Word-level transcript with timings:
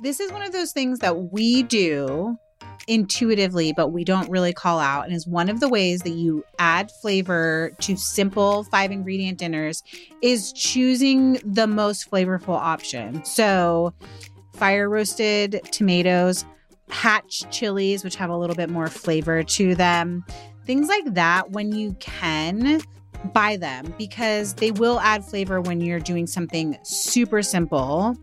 This 0.00 0.20
is 0.20 0.30
one 0.30 0.42
of 0.42 0.52
those 0.52 0.72
things 0.72 0.98
that 1.00 1.32
we 1.32 1.62
do 1.62 2.38
intuitively, 2.86 3.72
but 3.72 3.88
we 3.88 4.04
don't 4.04 4.30
really 4.30 4.52
call 4.52 4.78
out. 4.78 5.06
And 5.06 5.14
is 5.14 5.26
one 5.26 5.48
of 5.48 5.60
the 5.60 5.68
ways 5.68 6.00
that 6.02 6.10
you 6.10 6.44
add 6.58 6.90
flavor 7.02 7.72
to 7.80 7.96
simple 7.96 8.64
five 8.64 8.90
ingredient 8.90 9.38
dinners 9.38 9.82
is 10.22 10.52
choosing 10.52 11.34
the 11.44 11.66
most 11.66 12.10
flavorful 12.10 12.56
option. 12.56 13.24
So, 13.24 13.92
fire 14.54 14.88
roasted 14.88 15.60
tomatoes, 15.72 16.44
hatch 16.90 17.44
chilies, 17.50 18.04
which 18.04 18.16
have 18.16 18.30
a 18.30 18.36
little 18.36 18.56
bit 18.56 18.70
more 18.70 18.88
flavor 18.88 19.42
to 19.42 19.74
them, 19.74 20.24
things 20.64 20.88
like 20.88 21.14
that. 21.14 21.50
When 21.50 21.72
you 21.72 21.96
can, 22.00 22.80
buy 23.32 23.56
them 23.56 23.92
because 23.98 24.54
they 24.54 24.70
will 24.70 25.00
add 25.00 25.24
flavor 25.24 25.60
when 25.60 25.80
you're 25.80 26.00
doing 26.00 26.26
something 26.26 26.76
super 26.82 27.42
simple. 27.42 28.16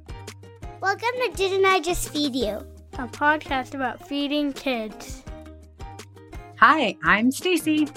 Welcome 0.83 1.07
to 1.21 1.31
Didn't 1.37 1.65
I 1.65 1.79
Just 1.79 2.09
Feed 2.09 2.35
You? 2.35 2.67
a 2.95 3.07
podcast 3.07 3.73
about 3.73 4.05
feeding 4.05 4.51
kids. 4.51 5.23
Hi, 6.57 6.97
I'm 7.05 7.31
Stacy. 7.31 7.87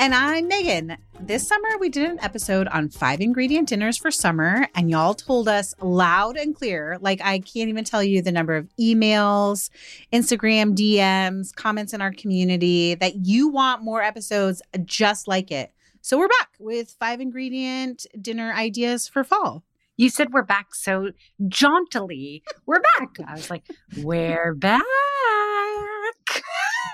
And 0.00 0.12
I'm 0.12 0.48
Megan. 0.48 0.96
This 1.20 1.46
summer, 1.46 1.78
we 1.78 1.88
did 1.88 2.10
an 2.10 2.18
episode 2.20 2.66
on 2.66 2.88
five 2.88 3.20
ingredient 3.20 3.68
dinners 3.68 3.96
for 3.96 4.10
summer, 4.10 4.66
and 4.74 4.90
y'all 4.90 5.14
told 5.14 5.46
us 5.46 5.72
loud 5.80 6.36
and 6.36 6.52
clear 6.52 6.98
like, 7.00 7.20
I 7.22 7.38
can't 7.38 7.68
even 7.68 7.84
tell 7.84 8.02
you 8.02 8.20
the 8.22 8.32
number 8.32 8.56
of 8.56 8.68
emails, 8.76 9.70
Instagram 10.12 10.74
DMs, 10.74 11.54
comments 11.54 11.94
in 11.94 12.02
our 12.02 12.12
community 12.12 12.96
that 12.96 13.24
you 13.24 13.46
want 13.46 13.84
more 13.84 14.02
episodes 14.02 14.62
just 14.84 15.28
like 15.28 15.52
it. 15.52 15.72
So 16.00 16.18
we're 16.18 16.26
back 16.26 16.50
with 16.58 16.96
five 16.98 17.20
ingredient 17.20 18.04
dinner 18.20 18.52
ideas 18.52 19.06
for 19.06 19.22
fall. 19.22 19.62
You 19.96 20.10
said 20.10 20.32
we're 20.32 20.42
back 20.42 20.74
so 20.74 21.12
jauntily. 21.48 22.42
We're 22.66 22.82
back. 22.98 23.16
I 23.26 23.32
was 23.32 23.48
like, 23.48 23.64
we're 24.02 24.54
back. 24.54 24.82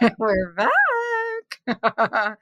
we're 0.19 0.53
back. 0.53 0.71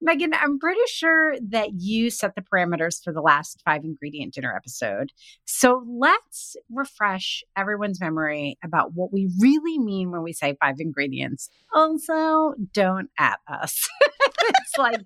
Megan, 0.00 0.32
I'm 0.34 0.58
pretty 0.58 0.80
sure 0.88 1.36
that 1.48 1.74
you 1.74 2.10
set 2.10 2.36
the 2.36 2.42
parameters 2.42 3.02
for 3.02 3.12
the 3.12 3.20
last 3.20 3.62
five 3.64 3.84
ingredient 3.84 4.34
dinner 4.34 4.54
episode. 4.54 5.10
So 5.44 5.84
let's 5.88 6.56
refresh 6.70 7.42
everyone's 7.56 8.00
memory 8.00 8.58
about 8.64 8.94
what 8.94 9.12
we 9.12 9.28
really 9.40 9.78
mean 9.78 10.10
when 10.12 10.22
we 10.22 10.32
say 10.32 10.56
five 10.60 10.76
ingredients. 10.78 11.48
Also, 11.74 12.54
don't 12.72 13.10
at 13.18 13.40
us. 13.48 13.88
it's 14.48 14.78
like 14.78 15.00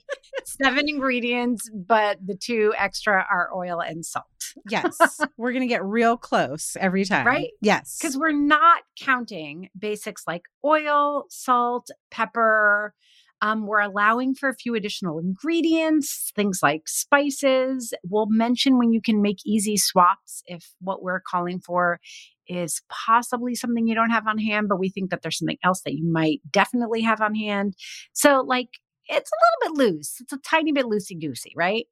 seven 0.44 0.88
ingredients, 0.88 1.70
but 1.74 2.18
the 2.24 2.36
two 2.36 2.74
extra 2.76 3.26
are 3.30 3.50
oil 3.54 3.80
and 3.80 4.04
salt. 4.04 4.26
Yes, 4.68 4.98
we're 5.36 5.52
going 5.52 5.62
to 5.62 5.68
get 5.68 5.84
real 5.84 6.16
close 6.16 6.76
every 6.80 7.04
time. 7.04 7.26
Right? 7.26 7.50
Yes. 7.60 7.98
Because 8.00 8.16
we're 8.16 8.32
not 8.32 8.82
counting 9.00 9.68
basics 9.78 10.24
like 10.26 10.42
oil, 10.64 11.24
salt, 11.28 11.90
pepper. 12.10 12.94
Um, 13.42 13.66
we're 13.66 13.80
allowing 13.80 14.34
for 14.34 14.50
a 14.50 14.54
few 14.54 14.74
additional 14.74 15.18
ingredients, 15.18 16.30
things 16.36 16.60
like 16.62 16.82
spices. 16.86 17.94
We'll 18.04 18.26
mention 18.28 18.76
when 18.76 18.92
you 18.92 19.00
can 19.00 19.22
make 19.22 19.38
easy 19.46 19.78
swaps 19.78 20.42
if 20.46 20.74
what 20.80 21.02
we're 21.02 21.22
calling 21.26 21.58
for 21.58 22.00
is 22.46 22.82
possibly 22.90 23.54
something 23.54 23.86
you 23.86 23.94
don't 23.94 24.10
have 24.10 24.26
on 24.26 24.36
hand, 24.36 24.68
but 24.68 24.78
we 24.78 24.90
think 24.90 25.10
that 25.10 25.22
there's 25.22 25.38
something 25.38 25.56
else 25.64 25.80
that 25.82 25.94
you 25.94 26.10
might 26.10 26.40
definitely 26.50 27.00
have 27.00 27.20
on 27.20 27.34
hand. 27.34 27.74
So, 28.12 28.42
like, 28.46 28.68
it's 29.10 29.30
a 29.30 29.66
little 29.66 29.76
bit 29.76 29.84
loose. 29.84 30.20
It's 30.20 30.32
a 30.32 30.38
tiny 30.38 30.72
bit 30.72 30.86
loosey 30.86 31.20
goosey, 31.20 31.52
right? 31.56 31.86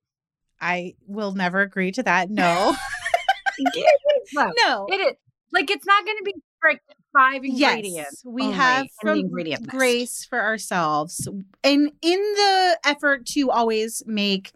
I 0.61 0.95
will 1.07 1.33
never 1.33 1.61
agree 1.61 1.93
to 1.93 2.03
that. 2.05 2.31
No. 2.31 2.75
no. 4.35 4.87
It 4.89 4.97
is. 4.97 5.15
Like, 5.53 5.71
it's 5.71 5.87
not 5.87 6.05
going 6.05 6.19
to 6.19 6.25
be 6.25 6.35
strict 6.59 6.95
five 7.17 7.45
ingredients. 7.45 7.89
Yes, 7.91 8.23
we 8.25 8.51
have 8.51 8.87
from 9.01 9.19
ingredient 9.19 9.67
grace 9.67 10.25
for 10.25 10.41
ourselves, 10.41 11.27
and 11.65 11.93
in 12.03 12.21
the 12.21 12.79
effort 12.85 13.27
to 13.27 13.51
always 13.51 14.03
make 14.07 14.53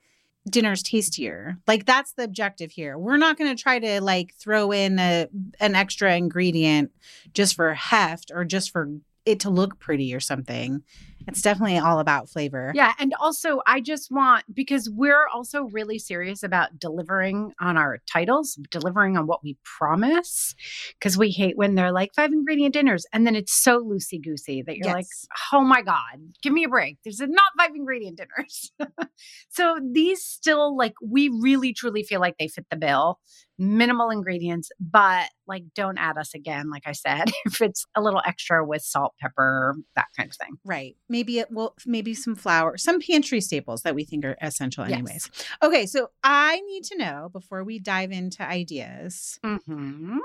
dinners 0.49 0.83
tastier. 0.83 1.57
Like 1.67 1.87
that's 1.87 2.13
the 2.13 2.25
objective 2.25 2.73
here. 2.73 2.99
We're 2.99 3.17
not 3.17 3.39
going 3.39 3.55
to 3.55 3.63
try 3.63 3.79
to 3.79 4.01
like 4.01 4.35
throw 4.35 4.73
in 4.73 4.99
a, 4.99 5.29
an 5.61 5.75
extra 5.75 6.17
ingredient 6.17 6.91
just 7.33 7.55
for 7.55 7.75
heft 7.75 8.33
or 8.35 8.45
just 8.45 8.71
for 8.71 8.89
it 9.25 9.41
to 9.41 9.51
look 9.51 9.79
pretty 9.79 10.15
or 10.15 10.21
something. 10.21 10.83
It's 11.29 11.43
definitely 11.43 11.79
all 11.79 11.99
about 11.99 12.29
flavor. 12.29 12.73
Yeah. 12.75 12.93
And 12.99 13.15
also, 13.21 13.61
I 13.67 13.81
just 13.81 14.11
want, 14.11 14.45
because 14.53 14.91
we're 14.91 15.27
also 15.29 15.65
really 15.65 15.99
serious 15.99 16.43
about 16.43 16.79
delivering 16.79 17.53
on 17.61 17.77
our 17.77 17.99
titles, 18.11 18.59
delivering 18.71 19.17
on 19.17 19.27
what 19.27 19.43
we 19.43 19.57
promise, 19.65 20.55
because 20.99 21.17
we 21.17 21.31
hate 21.31 21.57
when 21.57 21.75
they're 21.75 21.93
like 21.93 22.15
five 22.15 22.33
ingredient 22.33 22.75
dinners 22.75 23.05
and 23.13 23.27
then 23.27 23.37
it's 23.37 23.53
so 23.53 23.83
loosey 23.83 24.23
goosey 24.23 24.63
that 24.63 24.77
you're 24.77 24.87
yes. 24.87 24.95
like, 24.95 25.07
oh 25.53 25.63
my 25.63 25.83
God, 25.83 26.19
give 26.43 26.53
me 26.53 26.65
a 26.65 26.69
break. 26.69 26.99
There's 27.05 27.21
not 27.21 27.53
five 27.59 27.71
ingredient 27.75 28.19
dinners. 28.19 28.73
so 29.51 29.79
these 29.93 30.25
still, 30.25 30.77
like, 30.77 30.95
we 31.03 31.29
really 31.29 31.73
truly 31.73 32.03
feel 32.03 32.21
like 32.21 32.37
they 32.39 32.49
fit 32.49 32.67
the 32.71 32.77
bill 32.77 33.19
minimal 33.59 34.11
ingredients, 34.11 34.71
but 34.81 35.29
like 35.47 35.65
don't 35.75 35.99
add 35.99 36.19
us 36.19 36.35
again, 36.35 36.71
like 36.71 36.83
I 36.87 36.93
said, 36.93 37.31
if 37.45 37.61
it's 37.61 37.87
a 37.95 38.03
little 38.03 38.23
extra 38.27 38.65
with 38.65 38.83
salt, 38.83 39.15
pepper, 39.21 39.77
that 39.97 40.07
kind 40.17 40.31
of 40.31 40.37
thing. 40.37 40.57
Right. 40.65 40.97
Maybe 41.09 41.39
it 41.39 41.51
will, 41.51 41.75
maybe 41.87 42.15
some 42.15 42.35
flour, 42.35 42.77
some 42.77 43.01
pantry 43.01 43.41
staples 43.41 43.83
that 43.83 43.95
we 43.95 44.05
think 44.05 44.25
are 44.25 44.37
essential, 44.41 44.85
anyways. 44.85 45.31
Yes. 45.33 45.47
Okay. 45.63 45.87
So 45.87 46.09
I 46.23 46.61
need 46.61 46.85
to 46.85 46.99
know 46.99 47.29
before 47.33 47.65
we 47.65 47.79
dive 47.79 48.13
into 48.13 48.43
ideas. 48.43 49.39
Mm-hmm. 49.45 50.19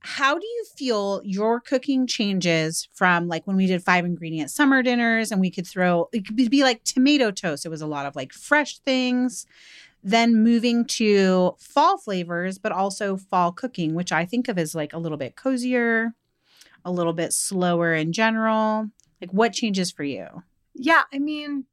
How 0.00 0.38
do 0.38 0.46
you 0.46 0.64
feel 0.76 1.20
your 1.24 1.60
cooking 1.60 2.06
changes 2.06 2.88
from 2.94 3.26
like 3.26 3.44
when 3.44 3.56
we 3.56 3.66
did 3.66 3.82
five 3.82 4.04
ingredient 4.04 4.52
summer 4.52 4.80
dinners 4.80 5.32
and 5.32 5.40
we 5.40 5.50
could 5.50 5.66
throw, 5.66 6.08
it 6.12 6.24
could 6.24 6.36
be 6.36 6.62
like 6.62 6.84
tomato 6.84 7.32
toast. 7.32 7.66
It 7.66 7.70
was 7.70 7.82
a 7.82 7.88
lot 7.88 8.06
of 8.06 8.14
like 8.14 8.32
fresh 8.32 8.78
things 8.78 9.46
then 10.06 10.36
moving 10.36 10.84
to 10.84 11.56
fall 11.58 11.98
flavors, 11.98 12.58
but 12.58 12.70
also 12.70 13.16
fall 13.16 13.50
cooking, 13.50 13.92
which 13.92 14.12
I 14.12 14.24
think 14.24 14.46
of 14.46 14.56
as 14.56 14.72
like 14.72 14.92
a 14.92 14.98
little 14.98 15.18
bit 15.18 15.34
cozier, 15.34 16.14
a 16.84 16.92
little 16.92 17.12
bit 17.12 17.32
slower 17.32 17.92
in 17.92 18.12
general. 18.12 18.88
Like, 19.20 19.32
what 19.32 19.52
changes 19.52 19.90
for 19.90 20.04
you? 20.04 20.44
Yeah, 20.76 21.02
I 21.12 21.18
mean, 21.18 21.64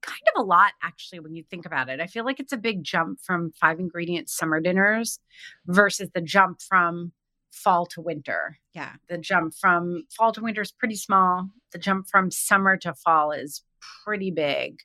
kind 0.00 0.20
of 0.32 0.40
a 0.40 0.46
lot 0.46 0.74
actually 0.80 1.18
when 1.18 1.34
you 1.34 1.42
think 1.42 1.66
about 1.66 1.88
it. 1.88 1.98
I 1.98 2.06
feel 2.06 2.24
like 2.24 2.38
it's 2.38 2.52
a 2.52 2.56
big 2.56 2.84
jump 2.84 3.18
from 3.20 3.50
five 3.50 3.80
ingredient 3.80 4.30
summer 4.30 4.60
dinners 4.60 5.18
versus 5.66 6.08
the 6.14 6.20
jump 6.20 6.62
from 6.62 7.10
fall 7.50 7.86
to 7.86 8.00
winter. 8.00 8.58
Yeah. 8.74 8.92
The 9.08 9.18
jump 9.18 9.54
from 9.60 10.04
fall 10.16 10.30
to 10.34 10.40
winter 10.40 10.62
is 10.62 10.70
pretty 10.70 10.94
small. 10.94 11.48
The 11.72 11.78
jump 11.78 12.06
from 12.08 12.30
summer 12.30 12.76
to 12.76 12.94
fall 12.94 13.32
is 13.32 13.64
pretty 14.04 14.30
big. 14.30 14.82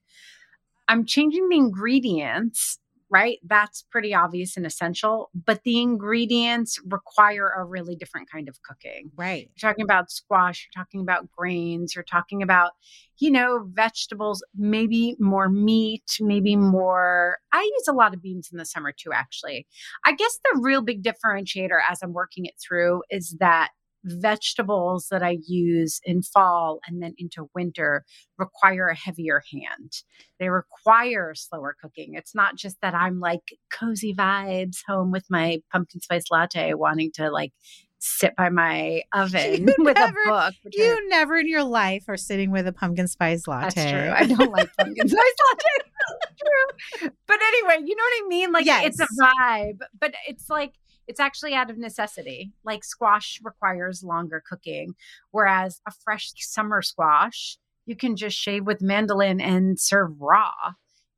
I'm 0.88 1.06
changing 1.06 1.50
the 1.50 1.58
ingredients 1.58 2.80
right? 3.10 3.40
That's 3.46 3.84
pretty 3.90 4.14
obvious 4.14 4.58
and 4.58 4.66
essential. 4.66 5.30
But 5.34 5.64
the 5.64 5.82
ingredients 5.82 6.80
require 6.86 7.52
a 7.56 7.64
really 7.64 7.96
different 7.96 8.30
kind 8.30 8.50
of 8.50 8.62
cooking. 8.64 9.12
Right. 9.16 9.50
You're 9.56 9.72
talking 9.72 9.84
about 9.84 10.12
squash, 10.12 10.68
you're 10.68 10.84
talking 10.84 11.02
about 11.02 11.32
grains, 11.32 11.96
you're 11.96 12.04
talking 12.04 12.44
about, 12.44 12.72
you 13.20 13.32
know, 13.32 13.68
vegetables, 13.72 14.44
maybe 14.56 15.16
more 15.20 15.50
meat, 15.50 16.18
maybe 16.20 16.56
more. 16.56 17.38
I 17.54 17.62
use 17.62 17.88
a 17.88 17.94
lot 17.94 18.14
of 18.14 18.22
beans 18.22 18.50
in 18.52 18.58
the 18.58 18.66
summer 18.66 18.92
too, 18.92 19.12
actually. 19.14 19.68
I 20.06 20.14
guess 20.14 20.40
the 20.44 20.60
real 20.62 20.82
big 20.82 21.04
differentiator 21.04 21.80
as 21.90 22.02
I'm 22.02 22.14
working 22.14 22.46
it 22.46 22.56
through 22.66 23.04
is 23.10 23.36
that 23.40 23.70
vegetables 24.08 25.08
that 25.12 25.24
I 25.24 25.38
use 25.46 26.00
in 26.04 26.22
fall 26.22 26.80
and 26.88 27.02
then 27.02 27.14
into 27.18 27.50
winter 27.54 28.04
require 28.38 28.88
a 28.88 28.96
heavier 28.96 29.42
hand. 29.54 29.92
They 30.40 30.50
require 30.50 31.34
slower 31.36 31.76
cooking. 31.82 32.14
It's 32.14 32.36
not 32.36 32.56
just 32.56 32.78
that 32.82 32.94
I'm 32.94 33.20
like 33.20 33.42
cozy 33.72 34.14
vibes 34.14 34.78
home 34.88 35.12
with 35.12 35.26
my 35.30 35.60
pumpkin 35.72 36.02
spice 36.02 36.26
latte 36.32 36.74
wanting 36.74 37.12
to 37.16 37.30
like 37.30 37.52
sit 38.00 38.36
by 38.36 38.50
my 38.50 39.02
oven 39.14 39.68
you 39.68 39.76
with 39.80 39.96
never, 39.96 40.22
a 40.26 40.30
book. 40.30 40.54
You 40.72 40.86
are, 40.86 41.08
never 41.08 41.36
in 41.38 41.48
your 41.48 41.64
life 41.64 42.06
are 42.08 42.18
sitting 42.18 42.52
with 42.52 42.68
a 42.68 42.74
pumpkin 42.74 43.08
spice 43.08 43.48
latte. 43.48 43.76
That's 43.76 43.92
true. 43.92 44.12
I 44.12 44.26
don't 44.26 44.52
like 44.52 44.70
pumpkin 44.78 45.08
spice 45.10 45.36
latte. 45.50 45.92
true. 46.40 47.10
But 47.28 47.40
anyway, 47.42 47.86
you 47.86 47.96
know 47.96 48.04
what 48.04 48.26
I 48.26 48.28
mean? 48.28 48.52
Like 48.52 48.66
yes. 48.66 48.86
it's 48.86 49.00
a 49.00 49.08
vibe, 49.22 49.80
but 50.00 50.14
it's 50.28 50.50
like 50.50 50.74
it's 51.08 51.20
actually 51.20 51.54
out 51.54 51.70
of 51.70 51.78
necessity. 51.78 52.52
Like 52.64 52.84
squash 52.84 53.40
requires 53.44 54.04
longer 54.04 54.44
cooking, 54.48 54.94
whereas 55.32 55.82
a 55.88 55.92
fresh 56.04 56.32
summer 56.38 56.82
squash, 56.82 57.58
you 57.86 57.96
can 57.96 58.16
just 58.16 58.38
shave 58.38 58.66
with 58.66 58.82
mandolin 58.82 59.40
and 59.40 59.80
serve 59.80 60.12
raw. 60.20 60.52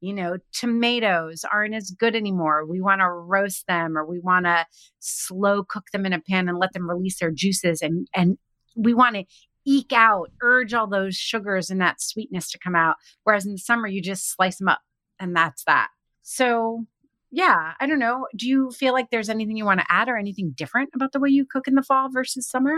You 0.02 0.14
know, 0.14 0.38
tomatoes 0.54 1.44
aren't 1.52 1.76
as 1.76 1.92
good 1.92 2.16
anymore. 2.16 2.66
We 2.66 2.80
want 2.80 3.02
to 3.02 3.10
roast 3.10 3.68
them 3.68 3.98
or 3.98 4.06
we 4.06 4.20
want 4.20 4.46
to 4.46 4.66
slow 5.00 5.64
cook 5.64 5.86
them 5.92 6.06
in 6.06 6.14
a 6.14 6.22
pan 6.22 6.48
and 6.48 6.58
let 6.58 6.72
them 6.72 6.90
release 6.90 7.20
their 7.20 7.32
juices 7.32 7.82
and 7.82 8.08
and 8.16 8.38
we 8.76 8.94
want 8.94 9.16
to 9.16 9.26
eke 9.66 9.92
out, 9.92 10.32
urge 10.42 10.74
all 10.74 10.88
those 10.88 11.16
sugars 11.16 11.70
and 11.70 11.82
that 11.82 12.02
sweetness 12.02 12.50
to 12.52 12.60
come 12.60 12.76
out. 12.76 12.96
Whereas 13.24 13.46
in 13.46 13.52
the 13.52 13.58
summer, 13.58 13.88
you 13.88 14.02
just 14.02 14.34
slice 14.34 14.58
them 14.58 14.70
up 14.70 14.80
and 15.20 15.36
that's 15.36 15.64
that. 15.66 15.90
So 16.24 16.86
yeah, 17.32 17.74
I 17.80 17.86
don't 17.86 18.00
know. 18.00 18.28
Do 18.36 18.48
you 18.48 18.72
feel 18.72 18.94
like 18.94 19.12
there's 19.12 19.30
anything 19.30 19.56
you 19.56 19.66
want 19.66 19.80
to 19.80 19.86
add 19.90 20.10
or 20.10 20.18
anything 20.18 20.52
different 20.52 20.90
about 20.96 21.12
the 21.12 21.20
way 21.20 21.30
you 21.30 21.46
cook 21.46 21.68
in 21.68 21.76
the 21.76 21.84
fall 21.84 22.10
versus 22.10 22.48
summer? 22.50 22.76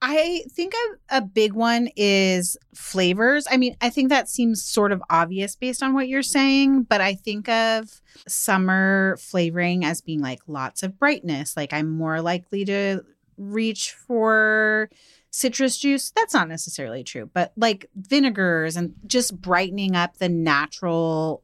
I 0.00 0.44
think 0.52 0.74
a, 0.74 1.16
a 1.16 1.20
big 1.22 1.54
one 1.54 1.88
is 1.96 2.56
flavors. 2.74 3.46
I 3.50 3.56
mean, 3.56 3.76
I 3.80 3.90
think 3.90 4.10
that 4.10 4.28
seems 4.28 4.62
sort 4.62 4.92
of 4.92 5.02
obvious 5.10 5.56
based 5.56 5.82
on 5.82 5.94
what 5.94 6.08
you're 6.08 6.22
saying, 6.22 6.84
but 6.84 7.00
I 7.00 7.14
think 7.14 7.48
of 7.48 8.00
summer 8.28 9.16
flavoring 9.18 9.84
as 9.84 10.00
being 10.00 10.20
like 10.20 10.40
lots 10.46 10.82
of 10.82 10.98
brightness. 10.98 11.56
Like 11.56 11.72
I'm 11.72 11.90
more 11.90 12.20
likely 12.20 12.64
to 12.66 13.02
reach 13.36 13.92
for 13.92 14.88
citrus 15.30 15.78
juice. 15.78 16.12
That's 16.14 16.34
not 16.34 16.48
necessarily 16.48 17.02
true, 17.02 17.28
but 17.32 17.52
like 17.56 17.90
vinegars 17.96 18.76
and 18.76 18.94
just 19.06 19.40
brightening 19.40 19.96
up 19.96 20.18
the 20.18 20.28
natural 20.28 21.42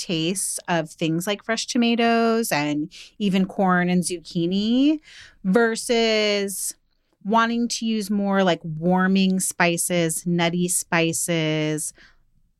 tastes 0.00 0.58
of 0.66 0.90
things 0.90 1.26
like 1.26 1.44
fresh 1.44 1.66
tomatoes 1.66 2.50
and 2.50 2.90
even 3.18 3.44
corn 3.44 3.90
and 3.90 4.02
zucchini 4.02 5.00
versus 5.44 6.74
wanting 7.22 7.68
to 7.68 7.84
use 7.84 8.10
more 8.10 8.42
like 8.42 8.60
warming 8.64 9.38
spices, 9.40 10.26
nutty 10.26 10.68
spices, 10.68 11.92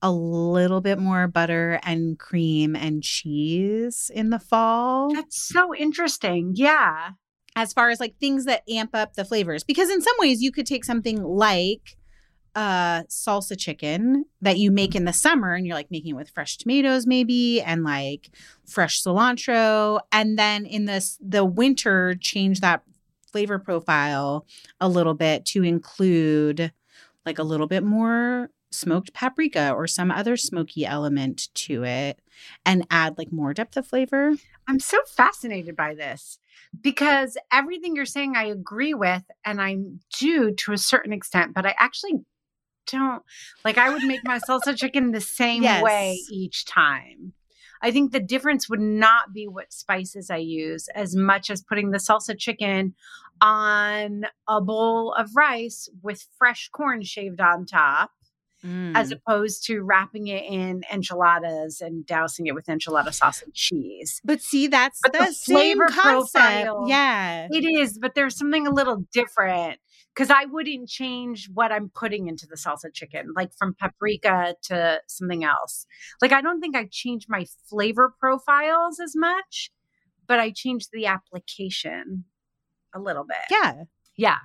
a 0.03 0.13
little 0.13 0.81
bit 0.81 0.99
more 0.99 1.27
butter 1.27 1.81
and 1.83 2.19
cream 2.19 2.77
and 2.77 3.03
cheese 3.03 4.11
in 4.15 4.31
the 4.31 4.39
fall. 4.39 5.13
That's 5.15 5.41
so 5.41 5.75
interesting. 5.75 6.53
Yeah. 6.55 7.13
As 7.57 7.73
far 7.73 7.91
as 7.91 8.01
like 8.01 8.17
things 8.19 8.45
that 8.45 8.63
amp 8.71 8.95
up 8.95 9.15
the 9.15 9.25
flavors, 9.25 9.65
because 9.65 9.91
in 9.91 10.01
some 10.01 10.15
ways 10.19 10.43
you 10.43 10.53
could 10.53 10.67
take 10.67 10.85
something 10.85 11.23
like 11.23 11.97
uh 12.55 13.03
salsa 13.05 13.59
chicken 13.59 14.25
that 14.41 14.59
you 14.59 14.71
make 14.71 14.95
in 14.95 15.05
the 15.05 15.13
summer 15.13 15.55
and 15.55 15.67
you're 15.67 15.77
like 15.77 15.91
making 15.91 16.11
it 16.11 16.17
with 16.17 16.31
fresh 16.31 16.57
tomatoes 16.57 17.07
maybe 17.07 17.61
and 17.63 17.85
like 17.85 18.31
fresh 18.67 19.03
cilantro 19.03 20.01
and 20.11 20.39
then 20.39 20.67
in 20.67 20.85
this 20.85 21.17
the 21.21 21.45
winter 21.45 22.17
change 22.21 22.61
that 22.61 22.83
flavor 23.31 23.59
profile 23.59 24.47
a 24.81 24.89
little 24.89 25.15
bit 25.15 25.45
to 25.45 25.63
include 25.63 26.73
like 27.25 27.39
a 27.39 27.45
little 27.45 27.67
bit 27.67 27.85
more 27.85 28.51
smoked 28.71 29.13
paprika 29.13 29.73
or 29.73 29.87
some 29.87 30.11
other 30.11 30.37
smoky 30.37 30.87
element 30.87 31.49
to 31.55 31.85
it 31.85 32.21
and 32.65 32.87
add 32.91 33.19
like 33.19 33.33
more 33.33 33.53
depth 33.53 33.77
of 33.77 33.87
flavor. 33.87 34.33
I'm 34.69 34.81
so 34.81 34.99
fascinated 35.07 35.77
by 35.77 35.95
this 35.95 36.39
because 36.81 37.37
everything 37.53 37.97
you're 37.97 38.07
saying 38.07 38.37
I 38.37 38.45
agree 38.45 38.95
with 38.95 39.25
and 39.45 39.61
I 39.61 39.79
do 40.19 40.53
to 40.53 40.73
a 40.73 40.79
certain 40.79 41.13
extent, 41.13 41.55
but 41.55 41.67
I 41.67 41.75
actually 41.79 42.21
don't 42.87 43.23
like 43.65 43.79
I 43.79 43.91
would 43.91 44.03
make 44.05 44.21
my 44.25 44.39
salsa 44.39 44.77
chicken 44.77 45.13
the 45.13 45.21
same 45.21 45.63
yes. 45.63 45.83
way 45.83 46.19
each 46.31 46.65
time. 46.65 47.33
I 47.83 47.91
think 47.91 48.13
the 48.13 48.21
difference 48.21 48.69
would 48.69 48.81
not 48.81 49.33
be 49.33 49.49
what 49.49 49.73
spices 49.73 50.31
I 50.31 50.37
use 50.37 50.89
as 50.95 51.17
much 51.17 51.51
as 51.51 51.63
putting 51.63 51.91
the 51.91 51.99
salsa 51.99 52.39
chicken 52.39 52.95
on 53.41 54.27
a 54.47 54.61
bowl 54.61 55.15
of 55.15 55.35
rice 55.35 55.89
with 56.03 56.27
fresh 56.39 56.69
corn 56.73 57.03
shaved 57.03 57.41
on 57.41 57.67
top. 57.67 58.11
Mm. 58.63 58.95
As 58.95 59.11
opposed 59.11 59.65
to 59.69 59.81
wrapping 59.81 60.27
it 60.27 60.45
in 60.45 60.83
enchiladas 60.93 61.81
and 61.81 62.05
dousing 62.05 62.47
it 62.47 62.55
with 62.55 62.67
enchilada 62.67 63.15
sauce 63.15 63.41
and 63.41 63.55
cheese. 63.55 64.21
But 64.23 64.43
see, 64.43 64.67
that's 64.67 65.01
but 65.03 65.15
the 65.15 65.35
flavor 65.47 65.87
profile. 65.87 66.85
Yeah, 66.87 67.49
it 67.51 67.65
is. 67.65 67.99
But 67.99 68.15
there's 68.15 68.37
something 68.37 68.67
a 68.67 68.71
little 68.71 69.07
different 69.15 69.81
because 70.15 70.31
I 70.31 70.45
wouldn't 70.47 70.89
change 70.89 71.49
what 71.53 71.73
I'm 71.73 71.91
putting 71.95 72.29
into 72.29 72.47
the 72.47 72.57
salsa 72.57 72.93
chicken, 72.93 73.33
like 73.37 73.53
from 73.57 73.75
paprika 73.75 74.55
to 74.65 75.01
something 75.07 75.45
else. 75.45 75.87
Like, 76.21 76.33
I 76.33 76.41
don't 76.41 76.61
think 76.61 76.77
I 76.77 76.89
change 76.91 77.27
my 77.29 77.47
flavor 77.69 78.13
profiles 78.19 79.01
as 79.01 79.15
much, 79.15 79.71
but 80.27 80.41
I 80.41 80.51
changed 80.51 80.91
the 80.93 81.07
application 81.07 82.25
a 82.95 83.01
little 83.01 83.25
bit. 83.25 83.39
Yeah. 83.51 83.85
Yeah. 84.17 84.39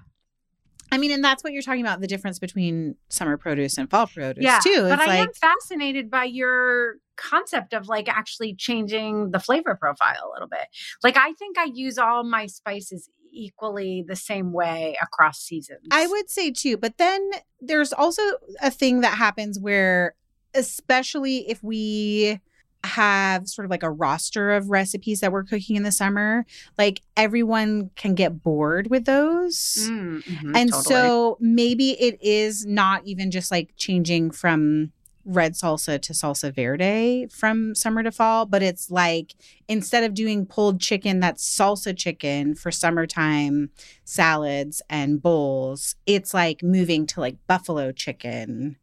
I 0.91 0.97
mean, 0.97 1.11
and 1.11 1.23
that's 1.23 1.43
what 1.43 1.53
you're 1.53 1.61
talking 1.61 1.81
about 1.81 1.99
the 1.99 2.07
difference 2.07 2.39
between 2.39 2.95
summer 3.09 3.37
produce 3.37 3.77
and 3.77 3.89
fall 3.89 4.07
produce, 4.07 4.43
yeah, 4.43 4.59
too. 4.63 4.85
It's 4.85 4.89
but 4.89 4.99
I 4.99 5.05
like, 5.05 5.19
am 5.19 5.33
fascinated 5.33 6.09
by 6.09 6.25
your 6.25 6.95
concept 7.15 7.73
of 7.73 7.87
like 7.87 8.07
actually 8.07 8.55
changing 8.55 9.31
the 9.31 9.39
flavor 9.39 9.75
profile 9.75 10.29
a 10.29 10.31
little 10.33 10.47
bit. 10.47 10.67
Like, 11.03 11.17
I 11.17 11.33
think 11.33 11.57
I 11.57 11.67
use 11.73 11.97
all 11.97 12.23
my 12.23 12.45
spices 12.45 13.09
equally 13.31 14.03
the 14.07 14.15
same 14.15 14.53
way 14.53 14.97
across 15.01 15.39
seasons. 15.39 15.87
I 15.91 16.07
would 16.07 16.29
say 16.29 16.51
too, 16.51 16.77
but 16.77 16.97
then 16.97 17.31
there's 17.59 17.91
also 17.91 18.21
a 18.61 18.71
thing 18.71 19.01
that 19.01 19.17
happens 19.17 19.59
where 19.59 20.15
especially 20.53 21.49
if 21.49 21.61
we 21.61 22.39
have 22.85 23.47
sort 23.47 23.65
of 23.65 23.71
like 23.71 23.83
a 23.83 23.91
roster 23.91 24.51
of 24.51 24.69
recipes 24.69 25.19
that 25.19 25.31
we're 25.31 25.43
cooking 25.43 25.75
in 25.75 25.83
the 25.83 25.91
summer, 25.91 26.45
like 26.77 27.01
everyone 27.17 27.89
can 27.95 28.15
get 28.15 28.43
bored 28.43 28.89
with 28.89 29.05
those. 29.05 29.87
Mm, 29.89 30.23
mm-hmm, 30.23 30.55
and 30.55 30.71
totally. 30.71 30.83
so 30.83 31.37
maybe 31.39 31.91
it 31.91 32.17
is 32.21 32.65
not 32.65 33.05
even 33.05 33.31
just 33.31 33.51
like 33.51 33.73
changing 33.75 34.31
from 34.31 34.91
red 35.25 35.53
salsa 35.53 35.99
to 35.99 36.13
salsa 36.13 36.53
verde 36.53 37.27
from 37.31 37.73
summer 37.73 38.03
to 38.03 38.11
fall, 38.11 38.45
but 38.45 38.61
it's 38.61 38.91
like 38.91 39.35
instead 39.67 40.03
of 40.03 40.13
doing 40.13 40.45
pulled 40.45 40.79
chicken 40.79 41.19
that's 41.19 41.43
salsa 41.43 41.97
chicken 41.97 42.55
for 42.55 42.71
summertime 42.71 43.71
salads 44.03 44.81
and 44.89 45.21
bowls, 45.21 45.95
it's 46.05 46.33
like 46.33 46.61
moving 46.61 47.07
to 47.07 47.19
like 47.19 47.35
buffalo 47.47 47.91
chicken 47.91 48.77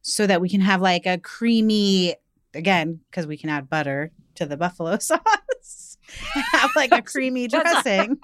so 0.00 0.26
that 0.26 0.40
we 0.40 0.48
can 0.48 0.60
have 0.60 0.80
like 0.80 1.06
a 1.06 1.18
creamy 1.18 2.14
again 2.54 3.00
because 3.10 3.26
we 3.26 3.36
can 3.36 3.50
add 3.50 3.68
butter 3.68 4.12
to 4.34 4.46
the 4.46 4.56
buffalo 4.56 4.98
sauce 5.00 5.92
have 6.52 6.70
like 6.76 6.92
a 6.92 7.02
creamy 7.02 7.48
dressing. 7.48 8.18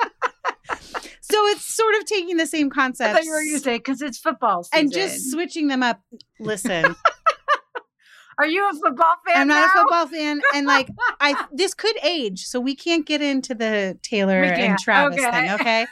so 1.20 1.46
it's 1.46 1.64
sort 1.64 1.94
of 1.96 2.04
taking 2.04 2.36
the 2.36 2.46
same 2.46 2.70
concept. 2.70 3.10
I 3.10 3.12
thought 3.14 3.24
you 3.24 3.30
were 3.32 3.42
going 3.42 3.54
to 3.54 3.60
say 3.60 3.78
because 3.78 4.02
it's 4.02 4.18
football 4.18 4.64
season. 4.64 4.84
and 4.84 4.92
just 4.92 5.30
switching 5.30 5.68
them 5.68 5.82
up. 5.82 6.00
Listen, 6.40 6.94
are 8.38 8.46
you 8.46 8.68
a 8.68 8.72
football 8.72 9.14
fan? 9.26 9.36
I'm 9.36 9.48
not 9.48 9.54
now? 9.54 9.66
a 9.66 9.82
football 9.82 10.06
fan, 10.06 10.40
and 10.54 10.66
like 10.66 10.88
I, 11.20 11.46
this 11.52 11.74
could 11.74 11.96
age, 12.02 12.44
so 12.44 12.60
we 12.60 12.74
can't 12.74 13.06
get 13.06 13.22
into 13.22 13.54
the 13.54 13.98
Taylor 14.02 14.42
and 14.42 14.78
Travis 14.78 15.18
okay. 15.18 15.30
thing. 15.30 15.50
Okay. 15.52 15.86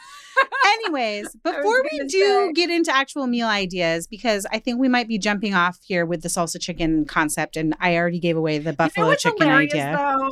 Anyways, 0.66 1.34
before 1.44 1.82
we 1.90 1.98
do 2.06 2.08
say. 2.08 2.52
get 2.52 2.70
into 2.70 2.94
actual 2.94 3.26
meal 3.26 3.46
ideas, 3.46 4.06
because 4.06 4.46
I 4.50 4.58
think 4.58 4.78
we 4.78 4.88
might 4.88 5.08
be 5.08 5.18
jumping 5.18 5.54
off 5.54 5.78
here 5.84 6.04
with 6.04 6.22
the 6.22 6.28
salsa 6.28 6.60
chicken 6.60 7.04
concept, 7.04 7.56
and 7.56 7.74
I 7.80 7.96
already 7.96 8.20
gave 8.20 8.36
away 8.36 8.58
the 8.58 8.72
buffalo 8.72 9.06
you 9.06 9.12
know 9.12 9.16
chicken 9.16 9.48
idea. 9.48 9.96
Though? 9.96 10.30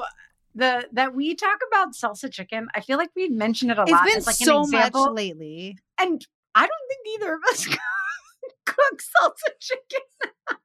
The 0.56 0.89
that 0.93 1.15
we 1.15 1.35
talk 1.35 1.59
about 1.69 1.95
salsa 1.95 2.31
chicken, 2.31 2.69
I 2.75 2.81
feel 2.81 2.99
like 2.99 3.11
we 3.17 3.29
mentioned 3.29 3.71
it 3.71 3.79
a 3.79 3.83
it's 3.83 3.91
lot. 3.91 4.06
It's 4.06 4.15
been 4.15 4.25
like 4.25 4.37
so 4.37 4.67
much 4.67 4.94
lately, 4.94 5.79
and 5.99 6.25
I 6.55 6.61
don't 6.61 6.70
think 6.89 7.20
either 7.20 7.34
of 7.34 7.41
us 7.51 7.67
cook 8.67 9.01
salsa 9.01 9.53
chicken. 9.61 10.01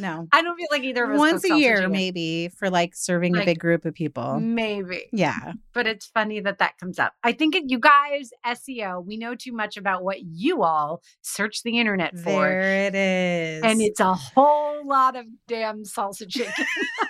No. 0.00 0.28
I 0.32 0.42
don't 0.42 0.56
feel 0.56 0.68
like 0.70 0.82
either 0.82 1.04
of 1.04 1.10
us 1.10 1.18
once 1.18 1.44
a 1.44 1.56
year, 1.56 1.88
maybe 1.88 2.48
for 2.48 2.70
like 2.70 2.96
serving 2.96 3.34
like, 3.34 3.42
a 3.42 3.46
big 3.46 3.58
group 3.58 3.84
of 3.84 3.94
people. 3.94 4.40
Maybe. 4.40 5.08
Yeah. 5.12 5.52
But 5.72 5.86
it's 5.86 6.06
funny 6.06 6.40
that 6.40 6.58
that 6.58 6.78
comes 6.78 6.98
up. 6.98 7.12
I 7.22 7.32
think 7.32 7.56
you 7.66 7.78
guys, 7.78 8.30
SEO, 8.46 9.04
we 9.04 9.16
know 9.16 9.34
too 9.34 9.52
much 9.52 9.76
about 9.76 10.02
what 10.02 10.22
you 10.22 10.62
all 10.62 11.02
search 11.22 11.62
the 11.62 11.78
internet 11.78 12.16
for. 12.18 12.48
There 12.48 12.86
it 12.86 12.94
is. 12.94 13.62
And 13.62 13.82
it's 13.82 14.00
a 14.00 14.14
whole 14.14 14.86
lot 14.86 15.16
of 15.16 15.26
damn 15.46 15.84
salsa 15.84 16.28
chicken. 16.28 16.64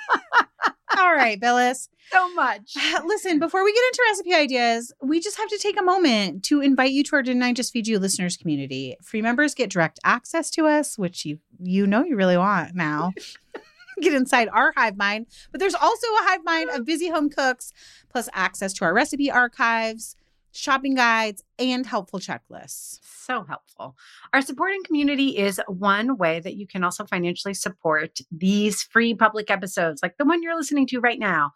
All 1.00 1.14
right, 1.14 1.40
Billis. 1.40 1.88
So 2.11 2.35
much. 2.35 2.75
Listen, 3.04 3.38
before 3.38 3.62
we 3.62 3.73
get 3.73 3.85
into 3.85 4.02
recipe 4.09 4.35
ideas, 4.35 4.92
we 5.00 5.21
just 5.21 5.37
have 5.38 5.49
to 5.49 5.59
take 5.59 5.78
a 5.78 5.83
moment 5.85 6.42
to 6.47 6.61
invite 6.61 6.90
you 6.90 7.04
to 7.04 7.14
our 7.14 7.23
Didn't 7.23 7.45
I 7.45 7.52
Just 7.52 7.73
Feed 7.73 7.87
You 7.87 8.00
listeners 8.00 8.37
community. 8.37 8.97
Free 9.00 9.23
members 9.23 9.54
get 9.54 9.71
direct 9.71 10.00
access 10.02 10.50
to 10.50 10.66
us, 10.66 10.99
which 10.99 11.25
you 11.25 11.38
you 11.61 11.87
know 11.87 12.02
you 12.04 12.16
really 12.16 12.37
want 12.37 12.75
now. 12.75 13.12
get 14.00 14.12
inside 14.12 14.49
our 14.49 14.73
hive 14.76 14.97
mind. 14.97 15.26
But 15.52 15.61
there's 15.61 15.76
also 15.76 16.07
a 16.09 16.23
hive 16.23 16.45
mind 16.45 16.71
of 16.71 16.85
busy 16.85 17.09
home 17.09 17.30
cooks, 17.30 17.73
plus 18.11 18.28
access 18.33 18.73
to 18.75 18.85
our 18.85 18.92
recipe 18.92 19.30
archives, 19.30 20.16
shopping 20.52 20.95
guides, 20.95 21.42
and 21.59 21.85
helpful 21.85 22.19
checklists. 22.19 22.99
So 23.02 23.45
helpful. 23.45 23.95
Our 24.33 24.40
supporting 24.40 24.83
community 24.83 25.37
is 25.37 25.61
one 25.69 26.16
way 26.16 26.40
that 26.40 26.57
you 26.57 26.66
can 26.66 26.83
also 26.83 27.04
financially 27.04 27.54
support 27.54 28.19
these 28.33 28.83
free 28.83 29.14
public 29.14 29.50
episodes, 29.50 30.02
like 30.02 30.16
the 30.16 30.25
one 30.25 30.42
you're 30.42 30.57
listening 30.57 30.87
to 30.88 31.00
right 31.00 31.19
now. 31.19 31.52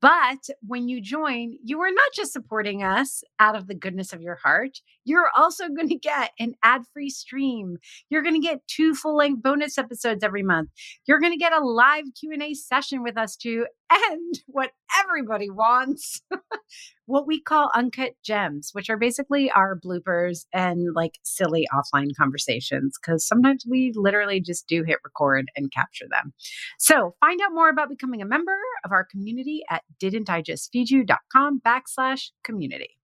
But 0.00 0.48
when 0.66 0.88
you 0.88 1.00
join, 1.00 1.58
you 1.64 1.80
are 1.80 1.90
not 1.90 2.12
just 2.14 2.32
supporting 2.32 2.82
us 2.82 3.22
out 3.40 3.56
of 3.56 3.66
the 3.66 3.74
goodness 3.74 4.12
of 4.12 4.22
your 4.22 4.36
heart, 4.36 4.78
you're 5.04 5.30
also 5.36 5.68
going 5.68 5.88
to 5.88 5.96
get 5.96 6.30
an 6.38 6.54
ad 6.62 6.82
free 6.92 7.10
stream. 7.10 7.78
You're 8.08 8.22
going 8.22 8.40
to 8.40 8.46
get 8.46 8.66
two 8.68 8.94
full 8.94 9.16
length 9.16 9.42
bonus 9.42 9.78
episodes 9.78 10.22
every 10.22 10.42
month. 10.42 10.70
You're 11.06 11.20
going 11.20 11.32
to 11.32 11.38
get 11.38 11.52
a 11.52 11.64
live 11.64 12.04
Q&A 12.18 12.54
session 12.54 13.02
with 13.02 13.16
us 13.16 13.36
too. 13.36 13.66
And 13.90 14.38
what 14.46 14.70
everybody 15.02 15.50
wants 15.50 16.22
what 17.10 17.26
we 17.26 17.40
call 17.40 17.70
uncut 17.74 18.12
gems, 18.22 18.70
which 18.72 18.88
are 18.88 18.96
basically 18.96 19.50
our 19.50 19.78
bloopers 19.78 20.46
and 20.52 20.94
like 20.94 21.18
silly 21.22 21.66
offline 21.74 22.08
conversations, 22.16 22.96
because 22.98 23.26
sometimes 23.26 23.64
we 23.68 23.92
literally 23.96 24.40
just 24.40 24.68
do 24.68 24.84
hit 24.84 24.98
record 25.04 25.50
and 25.56 25.72
capture 25.72 26.06
them. 26.08 26.32
So 26.78 27.16
find 27.20 27.40
out 27.42 27.52
more 27.52 27.68
about 27.68 27.88
becoming 27.88 28.22
a 28.22 28.26
member 28.26 28.56
of 28.84 28.92
our 28.92 29.04
community 29.04 29.62
at 29.68 29.82
didn'tijustfeedyou.com 30.00 31.60
backslash 31.60 32.30
community. 32.44 32.96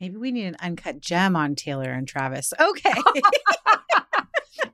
Maybe 0.00 0.16
we 0.16 0.32
need 0.32 0.46
an 0.46 0.56
uncut 0.60 1.00
gem 1.00 1.36
on 1.36 1.54
Taylor 1.54 1.90
and 1.90 2.08
Travis. 2.08 2.52
Okay. 2.60 2.94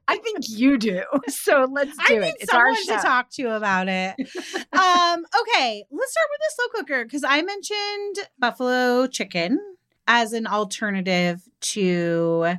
I 0.06 0.16
think 0.18 0.48
you 0.48 0.78
do. 0.78 1.02
So 1.28 1.68
let's 1.70 1.96
do 2.08 2.22
I 2.22 2.26
it. 2.26 2.36
It's 2.40 2.52
our 2.52 2.74
show. 2.74 2.96
to 2.96 3.02
talk 3.02 3.30
to 3.32 3.54
about 3.54 3.88
it. 3.88 4.14
um, 4.18 5.26
okay, 5.40 5.84
let's 5.90 6.12
start 6.12 6.28
with 6.30 6.40
the 6.40 6.50
slow 6.50 6.66
cooker 6.74 7.04
because 7.04 7.24
I 7.24 7.42
mentioned 7.42 8.28
buffalo 8.38 9.06
chicken 9.06 9.58
as 10.06 10.32
an 10.32 10.46
alternative 10.46 11.42
to 11.60 12.54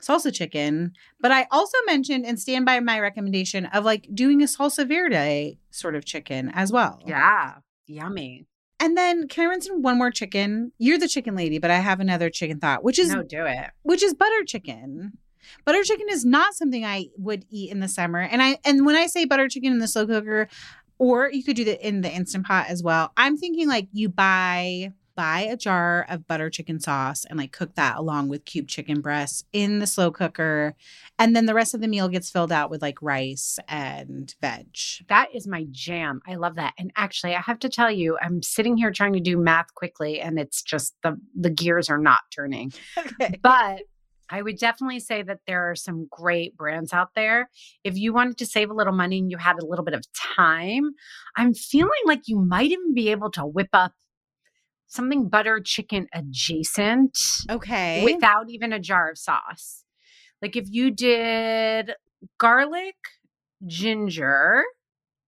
salsa 0.00 0.32
chicken, 0.32 0.92
but 1.20 1.32
I 1.32 1.46
also 1.50 1.76
mentioned 1.86 2.26
and 2.26 2.38
stand 2.38 2.66
by 2.66 2.80
my 2.80 3.00
recommendation 3.00 3.66
of 3.66 3.84
like 3.84 4.08
doing 4.12 4.42
a 4.42 4.46
salsa 4.46 4.86
verde 4.86 5.58
sort 5.70 5.94
of 5.94 6.04
chicken 6.04 6.50
as 6.54 6.72
well. 6.72 7.00
Yeah, 7.06 7.54
yummy. 7.86 8.46
And 8.80 8.96
then 8.96 9.26
can 9.26 9.50
I 9.50 9.54
in 9.54 9.82
one 9.82 9.98
more 9.98 10.10
chicken? 10.10 10.72
You're 10.78 10.98
the 10.98 11.08
chicken 11.08 11.34
lady, 11.34 11.58
but 11.58 11.70
I 11.70 11.78
have 11.78 12.00
another 12.00 12.30
chicken 12.30 12.60
thought, 12.60 12.84
which 12.84 12.98
is 12.98 13.10
no, 13.10 13.22
do 13.22 13.44
it. 13.44 13.70
Which 13.82 14.02
is 14.02 14.14
butter 14.14 14.44
chicken. 14.46 15.18
Butter 15.64 15.82
chicken 15.82 16.06
is 16.10 16.24
not 16.24 16.54
something 16.54 16.84
I 16.84 17.06
would 17.16 17.44
eat 17.50 17.70
in 17.70 17.80
the 17.80 17.88
summer. 17.88 18.20
And 18.20 18.42
I 18.42 18.58
and 18.64 18.84
when 18.86 18.96
I 18.96 19.06
say 19.06 19.24
butter 19.24 19.48
chicken 19.48 19.72
in 19.72 19.78
the 19.78 19.88
slow 19.88 20.06
cooker, 20.06 20.48
or 20.98 21.30
you 21.30 21.44
could 21.44 21.56
do 21.56 21.64
that 21.64 21.86
in 21.86 22.00
the 22.00 22.10
instant 22.10 22.46
pot 22.46 22.66
as 22.68 22.82
well. 22.82 23.12
I'm 23.16 23.36
thinking 23.36 23.68
like 23.68 23.88
you 23.92 24.08
buy 24.08 24.92
buy 25.18 25.40
a 25.40 25.56
jar 25.56 26.06
of 26.08 26.28
butter 26.28 26.48
chicken 26.48 26.78
sauce 26.78 27.24
and 27.24 27.40
like 27.40 27.50
cook 27.50 27.74
that 27.74 27.96
along 27.96 28.28
with 28.28 28.44
cube 28.44 28.68
chicken 28.68 29.00
breasts 29.00 29.42
in 29.52 29.80
the 29.80 29.86
slow 29.86 30.12
cooker 30.12 30.76
and 31.18 31.34
then 31.34 31.46
the 31.46 31.54
rest 31.54 31.74
of 31.74 31.80
the 31.80 31.88
meal 31.88 32.08
gets 32.08 32.30
filled 32.30 32.52
out 32.52 32.70
with 32.70 32.80
like 32.80 33.02
rice 33.02 33.58
and 33.66 34.32
veg. 34.40 34.68
That 35.08 35.34
is 35.34 35.48
my 35.48 35.66
jam. 35.72 36.20
I 36.24 36.36
love 36.36 36.54
that. 36.54 36.74
And 36.78 36.92
actually, 36.94 37.34
I 37.34 37.40
have 37.40 37.58
to 37.60 37.68
tell 37.68 37.90
you, 37.90 38.16
I'm 38.22 38.44
sitting 38.44 38.76
here 38.76 38.92
trying 38.92 39.14
to 39.14 39.20
do 39.20 39.36
math 39.36 39.74
quickly 39.74 40.20
and 40.20 40.38
it's 40.38 40.62
just 40.62 40.94
the 41.02 41.18
the 41.34 41.50
gears 41.50 41.90
are 41.90 41.98
not 41.98 42.20
turning. 42.30 42.72
Okay. 43.20 43.38
But 43.42 43.82
I 44.30 44.42
would 44.42 44.58
definitely 44.58 45.00
say 45.00 45.22
that 45.22 45.40
there 45.46 45.70
are 45.70 45.74
some 45.74 46.06
great 46.10 46.56
brands 46.56 46.92
out 46.92 47.14
there. 47.14 47.48
If 47.84 47.96
you 47.96 48.12
wanted 48.12 48.38
to 48.38 48.46
save 48.46 48.70
a 48.70 48.74
little 48.74 48.92
money 48.92 49.18
and 49.18 49.30
you 49.30 49.38
had 49.38 49.56
a 49.58 49.66
little 49.66 49.84
bit 49.84 49.94
of 49.94 50.04
time, 50.12 50.90
I'm 51.36 51.54
feeling 51.54 51.90
like 52.06 52.22
you 52.26 52.38
might 52.38 52.70
even 52.70 52.94
be 52.94 53.10
able 53.10 53.30
to 53.32 53.42
whip 53.42 53.70
up 53.72 53.92
something 54.86 55.28
butter 55.28 55.60
chicken 55.60 56.08
adjacent. 56.12 57.18
Okay. 57.50 58.04
Without 58.04 58.50
even 58.50 58.72
a 58.72 58.78
jar 58.78 59.10
of 59.10 59.18
sauce. 59.18 59.84
Like 60.42 60.56
if 60.56 60.66
you 60.70 60.90
did 60.90 61.92
garlic, 62.38 62.96
ginger, 63.66 64.62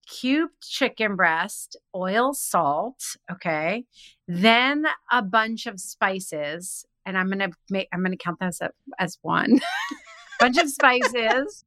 cubed 0.07 0.61
chicken 0.63 1.17
breast, 1.17 1.77
oil, 1.95 2.33
salt, 2.33 3.03
okay? 3.31 3.85
Then 4.27 4.87
a 5.11 5.23
bunch 5.23 5.67
of 5.67 5.81
spices 5.81 6.85
and 7.07 7.17
I'm 7.17 7.29
gonna 7.29 7.51
make 7.71 7.89
I'm 7.93 8.03
gonna 8.03 8.17
count 8.17 8.39
this 8.41 8.61
as, 8.61 8.71
as 8.99 9.19
one. 9.23 9.61
Bunch 10.41 10.57
of 10.57 10.71
spices, 10.71 11.65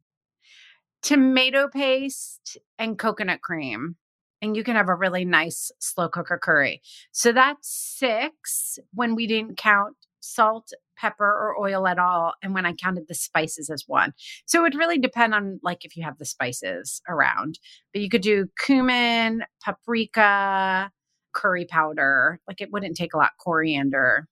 tomato 1.02 1.68
paste, 1.68 2.58
and 2.80 2.98
coconut 2.98 3.42
cream. 3.42 3.98
And 4.42 4.58
you 4.58 4.64
can 4.64 4.76
have 4.76 4.90
a 4.90 4.96
really 4.96 5.24
nice 5.24 5.72
slow 5.80 6.10
cooker 6.10 6.38
curry. 6.42 6.82
So 7.12 7.32
that's 7.32 7.70
six 7.70 8.78
when 8.94 9.16
we 9.16 9.26
didn't 9.28 9.58
count 9.58 9.96
salt, 10.20 10.72
pepper, 10.98 11.26
or 11.26 11.60
oil 11.60 11.88
at 11.88 12.00
all. 12.00 12.34
And 12.42 12.54
when 12.54 12.66
I 12.66 12.74
counted 12.74 13.08
the 13.08 13.16
spices 13.16 13.70
as 13.70 13.84
one. 13.88 14.14
So 14.46 14.60
it 14.60 14.64
would 14.64 14.76
really 14.76 14.98
depend 14.98 15.34
on 15.34 15.60
like 15.64 15.86
if 15.86 15.96
you 15.96 16.04
have 16.04 16.18
the 16.18 16.26
spices 16.26 17.02
around. 17.08 17.60
But 17.94 18.02
you 18.02 18.10
could 18.10 18.22
do 18.22 18.48
cumin, 18.66 19.44
paprika, 19.64 20.92
curry 21.34 21.66
powder. 21.66 22.40
Like 22.48 22.62
it 22.62 22.72
wouldn't 22.72 22.96
take 22.96 23.14
a 23.14 23.18
lot, 23.18 23.32
coriander. 23.40 24.28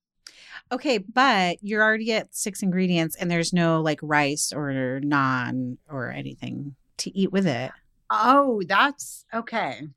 Okay, 0.71 0.97
but 0.99 1.57
you're 1.61 1.83
already 1.83 2.13
at 2.13 2.33
six 2.35 2.63
ingredients 2.63 3.15
and 3.15 3.29
there's 3.29 3.53
no 3.53 3.81
like 3.81 3.99
rice 4.01 4.53
or 4.53 5.01
naan 5.03 5.77
or 5.89 6.11
anything 6.11 6.75
to 6.97 7.17
eat 7.17 7.31
with 7.31 7.47
it. 7.47 7.71
Oh, 8.09 8.61
that's 8.67 9.25
okay. 9.33 9.87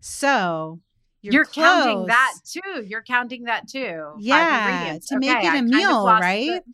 So 0.00 0.80
you're, 1.22 1.32
you're 1.32 1.44
counting 1.46 2.06
that 2.06 2.34
too. 2.44 2.84
You're 2.84 3.02
counting 3.02 3.44
that 3.44 3.68
too. 3.68 4.16
Yeah, 4.18 4.98
to 5.08 5.16
okay, 5.16 5.18
make 5.18 5.44
it 5.44 5.58
a 5.58 5.62
meal, 5.62 6.04
right? 6.04 6.62
The, 6.66 6.72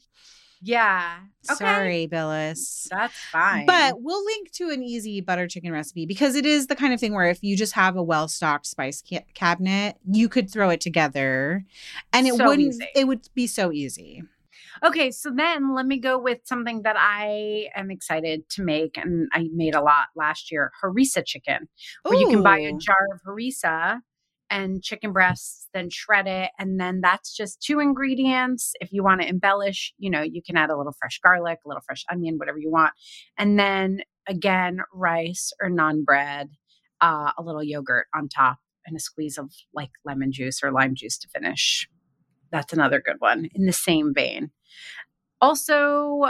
yeah. 0.60 1.20
Okay. 1.50 1.56
Sorry, 1.56 2.06
Billis. 2.06 2.88
That's 2.90 3.14
fine. 3.32 3.66
But 3.66 4.00
we'll 4.00 4.24
link 4.24 4.50
to 4.52 4.70
an 4.70 4.82
easy 4.82 5.20
butter 5.20 5.46
chicken 5.46 5.72
recipe 5.72 6.06
because 6.06 6.34
it 6.34 6.44
is 6.44 6.66
the 6.66 6.76
kind 6.76 6.92
of 6.92 7.00
thing 7.00 7.14
where 7.14 7.28
if 7.28 7.42
you 7.42 7.56
just 7.56 7.72
have 7.74 7.96
a 7.96 8.02
well 8.02 8.28
stocked 8.28 8.66
spice 8.66 9.02
ca- 9.08 9.24
cabinet, 9.34 9.96
you 10.10 10.28
could 10.28 10.50
throw 10.50 10.70
it 10.70 10.80
together 10.80 11.64
and 12.12 12.26
it 12.26 12.34
so 12.34 12.46
wouldn't, 12.46 12.68
easy. 12.68 12.88
it 12.94 13.06
would 13.06 13.28
be 13.34 13.46
so 13.46 13.72
easy. 13.72 14.22
Okay, 14.84 15.10
so 15.10 15.32
then 15.34 15.74
let 15.74 15.86
me 15.86 15.98
go 15.98 16.18
with 16.18 16.40
something 16.44 16.82
that 16.82 16.96
I 16.96 17.68
am 17.74 17.90
excited 17.90 18.48
to 18.50 18.62
make, 18.62 18.96
and 18.96 19.28
I 19.32 19.48
made 19.52 19.74
a 19.74 19.82
lot 19.82 20.06
last 20.14 20.52
year 20.52 20.70
harissa 20.82 21.24
chicken, 21.24 21.68
where 22.04 22.16
Ooh. 22.16 22.20
you 22.20 22.28
can 22.28 22.42
buy 22.42 22.58
a 22.58 22.72
jar 22.74 22.96
of 23.12 23.20
harissa 23.26 24.00
and 24.50 24.82
chicken 24.82 25.12
breasts, 25.12 25.68
then 25.74 25.90
shred 25.90 26.26
it. 26.26 26.50
And 26.58 26.80
then 26.80 27.00
that's 27.00 27.34
just 27.34 27.60
two 27.60 27.80
ingredients. 27.80 28.72
If 28.80 28.92
you 28.92 29.02
want 29.02 29.20
to 29.20 29.28
embellish, 29.28 29.92
you 29.98 30.10
know, 30.10 30.22
you 30.22 30.42
can 30.42 30.56
add 30.56 30.70
a 30.70 30.76
little 30.76 30.94
fresh 30.98 31.20
garlic, 31.22 31.58
a 31.64 31.68
little 31.68 31.82
fresh 31.84 32.04
onion, 32.10 32.38
whatever 32.38 32.58
you 32.58 32.70
want. 32.70 32.92
And 33.36 33.58
then 33.58 34.00
again, 34.26 34.80
rice 34.92 35.52
or 35.62 35.70
naan 35.70 36.04
bread, 36.04 36.48
uh, 37.00 37.32
a 37.36 37.42
little 37.42 37.62
yogurt 37.62 38.06
on 38.14 38.28
top, 38.28 38.58
and 38.86 38.96
a 38.96 39.00
squeeze 39.00 39.38
of 39.38 39.52
like 39.74 39.90
lemon 40.04 40.32
juice 40.32 40.62
or 40.62 40.72
lime 40.72 40.94
juice 40.94 41.18
to 41.18 41.28
finish. 41.28 41.88
That's 42.50 42.72
another 42.72 43.00
good 43.00 43.16
one 43.18 43.48
in 43.54 43.66
the 43.66 43.72
same 43.72 44.12
vein. 44.14 44.50
Also, 45.40 46.26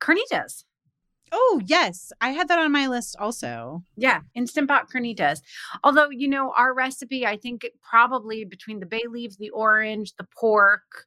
carnitas. 0.00 0.64
Oh, 1.32 1.60
yes. 1.66 2.12
I 2.20 2.30
had 2.30 2.48
that 2.48 2.58
on 2.58 2.72
my 2.72 2.86
list 2.86 3.16
also. 3.18 3.82
Yeah, 3.96 4.20
Instant 4.34 4.68
Pot 4.68 4.88
carnitas. 4.90 5.40
Although, 5.84 6.10
you 6.10 6.28
know, 6.28 6.52
our 6.56 6.74
recipe, 6.74 7.26
I 7.26 7.36
think 7.36 7.66
probably 7.82 8.44
between 8.44 8.80
the 8.80 8.86
bay 8.86 9.02
leaf, 9.08 9.36
the 9.38 9.50
orange, 9.50 10.14
the 10.16 10.26
pork, 10.38 11.06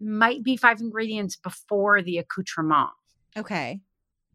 might 0.00 0.42
be 0.42 0.56
five 0.56 0.80
ingredients 0.80 1.36
before 1.36 2.02
the 2.02 2.18
accoutrement. 2.18 2.90
Okay. 3.36 3.80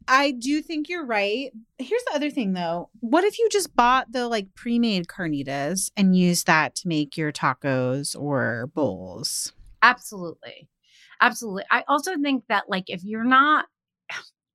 I 0.07 0.31
do 0.31 0.61
think 0.61 0.89
you're 0.89 1.05
right. 1.05 1.51
Here's 1.77 2.03
the 2.05 2.15
other 2.15 2.31
thing 2.31 2.53
though. 2.53 2.89
What 3.01 3.23
if 3.23 3.37
you 3.37 3.47
just 3.51 3.75
bought 3.75 4.11
the 4.11 4.27
like 4.27 4.47
pre-made 4.55 5.07
carnitas 5.07 5.91
and 5.95 6.15
used 6.15 6.47
that 6.47 6.75
to 6.77 6.87
make 6.87 7.17
your 7.17 7.31
tacos 7.31 8.19
or 8.19 8.71
bowls? 8.73 9.53
Absolutely. 9.83 10.67
Absolutely. 11.21 11.63
I 11.69 11.83
also 11.87 12.17
think 12.17 12.45
that 12.49 12.63
like 12.67 12.85
if 12.87 13.03
you're 13.03 13.23
not 13.23 13.65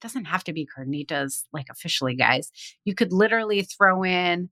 doesn't 0.00 0.26
have 0.26 0.44
to 0.44 0.52
be 0.52 0.66
carnitas 0.66 1.44
like 1.52 1.66
officially, 1.70 2.14
guys. 2.14 2.50
You 2.84 2.94
could 2.94 3.12
literally 3.12 3.62
throw 3.62 4.04
in 4.04 4.50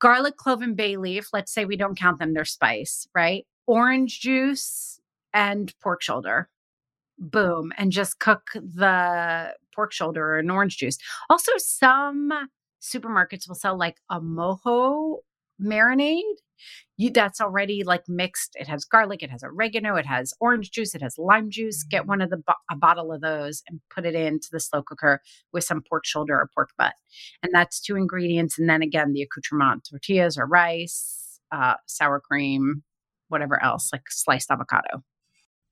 garlic, 0.00 0.36
clove, 0.36 0.62
and 0.62 0.76
bay 0.76 0.96
leaf. 0.96 1.28
Let's 1.32 1.52
say 1.52 1.64
we 1.64 1.76
don't 1.76 1.98
count 1.98 2.18
them, 2.18 2.34
they're 2.34 2.44
spice, 2.44 3.06
right? 3.14 3.46
Orange 3.66 4.20
juice 4.20 5.00
and 5.32 5.72
pork 5.80 6.02
shoulder. 6.02 6.48
Boom. 7.18 7.72
And 7.78 7.92
just 7.92 8.18
cook 8.18 8.50
the 8.54 9.54
pork 9.74 9.92
shoulder 9.92 10.32
or 10.32 10.38
an 10.38 10.50
orange 10.50 10.78
juice. 10.78 10.98
Also, 11.30 11.52
some 11.58 12.32
supermarkets 12.82 13.48
will 13.48 13.54
sell 13.54 13.78
like 13.78 13.98
a 14.10 14.20
mojo 14.20 15.18
marinade 15.60 16.22
you 16.96 17.10
that's 17.10 17.40
already 17.40 17.82
like 17.84 18.02
mixed. 18.08 18.56
It 18.58 18.68
has 18.68 18.84
garlic, 18.84 19.22
it 19.22 19.30
has 19.30 19.42
oregano, 19.42 19.96
it 19.96 20.06
has 20.06 20.34
orange 20.40 20.70
juice, 20.70 20.94
it 20.94 21.02
has 21.02 21.16
lime 21.18 21.50
juice. 21.50 21.82
Get 21.82 22.06
one 22.06 22.20
of 22.20 22.30
the 22.30 22.42
a 22.70 22.76
bottle 22.76 23.12
of 23.12 23.20
those 23.20 23.62
and 23.68 23.80
put 23.94 24.06
it 24.06 24.14
into 24.14 24.48
the 24.52 24.60
slow 24.60 24.82
cooker 24.82 25.20
with 25.52 25.64
some 25.64 25.82
pork 25.88 26.04
shoulder 26.04 26.34
or 26.34 26.50
pork 26.54 26.70
butt, 26.78 26.94
and 27.42 27.52
that's 27.52 27.80
two 27.80 27.96
ingredients. 27.96 28.58
And 28.58 28.68
then 28.68 28.82
again, 28.82 29.12
the 29.12 29.22
accoutrement: 29.22 29.88
tortillas 29.88 30.38
or 30.38 30.46
rice, 30.46 31.40
uh, 31.50 31.74
sour 31.86 32.20
cream, 32.20 32.82
whatever 33.28 33.62
else, 33.62 33.90
like 33.92 34.02
sliced 34.10 34.50
avocado. 34.50 35.02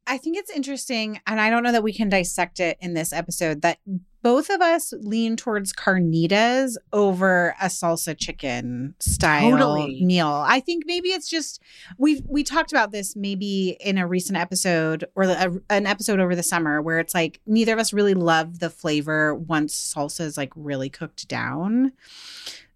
I 0.06 0.18
think 0.18 0.36
it's 0.36 0.50
interesting, 0.50 1.20
and 1.26 1.40
I 1.40 1.50
don't 1.50 1.62
know 1.62 1.72
that 1.72 1.84
we 1.84 1.92
can 1.92 2.08
dissect 2.08 2.58
it 2.58 2.78
in 2.80 2.94
this 2.94 3.12
episode, 3.12 3.62
that 3.62 3.78
both 4.22 4.50
of 4.50 4.60
us 4.60 4.92
lean 5.00 5.36
towards 5.36 5.72
carnitas 5.72 6.76
over 6.92 7.54
a 7.60 7.66
salsa 7.66 8.16
chicken 8.16 8.94
style 8.98 9.52
totally. 9.52 10.04
meal. 10.04 10.44
I 10.46 10.60
think 10.60 10.84
maybe 10.86 11.08
it's 11.10 11.28
just 11.28 11.60
we 11.98 12.22
we 12.28 12.42
talked 12.42 12.72
about 12.72 12.92
this 12.92 13.16
maybe 13.16 13.76
in 13.80 13.98
a 13.98 14.06
recent 14.06 14.38
episode 14.38 15.04
or 15.14 15.24
a, 15.24 15.52
an 15.70 15.86
episode 15.86 16.20
over 16.20 16.34
the 16.36 16.42
summer 16.42 16.82
where 16.82 16.98
it's 16.98 17.14
like 17.14 17.40
neither 17.46 17.72
of 17.72 17.78
us 17.78 17.92
really 17.92 18.14
love 18.14 18.58
the 18.58 18.70
flavor 18.70 19.34
once 19.34 19.94
salsa 19.94 20.20
is 20.20 20.36
like 20.36 20.52
really 20.54 20.90
cooked 20.90 21.28
down. 21.28 21.92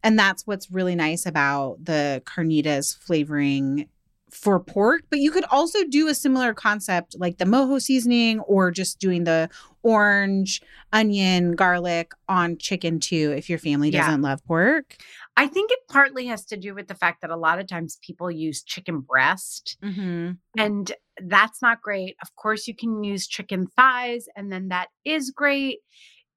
And 0.02 0.18
that's 0.18 0.46
what's 0.46 0.70
really 0.70 0.94
nice 0.94 1.24
about 1.24 1.82
the 1.82 2.22
carnitas 2.26 2.96
flavoring 2.96 3.88
for 4.34 4.58
pork, 4.58 5.02
but 5.10 5.20
you 5.20 5.30
could 5.30 5.44
also 5.44 5.78
do 5.88 6.08
a 6.08 6.14
similar 6.14 6.52
concept 6.52 7.14
like 7.18 7.38
the 7.38 7.44
mojo 7.44 7.80
seasoning 7.80 8.40
or 8.40 8.70
just 8.70 8.98
doing 8.98 9.24
the 9.24 9.48
orange, 9.82 10.60
onion, 10.92 11.52
garlic 11.52 12.12
on 12.28 12.58
chicken 12.58 12.98
too 12.98 13.32
if 13.36 13.48
your 13.48 13.58
family 13.58 13.90
doesn't 13.90 14.22
love 14.22 14.44
pork. 14.44 14.96
I 15.36 15.46
think 15.46 15.70
it 15.70 15.80
partly 15.88 16.26
has 16.26 16.44
to 16.46 16.56
do 16.56 16.74
with 16.74 16.88
the 16.88 16.94
fact 16.94 17.20
that 17.22 17.30
a 17.30 17.36
lot 17.36 17.58
of 17.58 17.66
times 17.66 17.98
people 18.02 18.30
use 18.30 18.62
chicken 18.62 19.00
breast, 19.00 19.76
mm-hmm. 19.82 20.32
and 20.58 20.92
that's 21.18 21.62
not 21.62 21.80
great. 21.80 22.16
Of 22.22 22.34
course, 22.34 22.66
you 22.66 22.74
can 22.74 23.04
use 23.04 23.26
chicken 23.26 23.66
thighs, 23.76 24.26
and 24.36 24.52
then 24.52 24.68
that 24.68 24.88
is 25.04 25.30
great. 25.30 25.78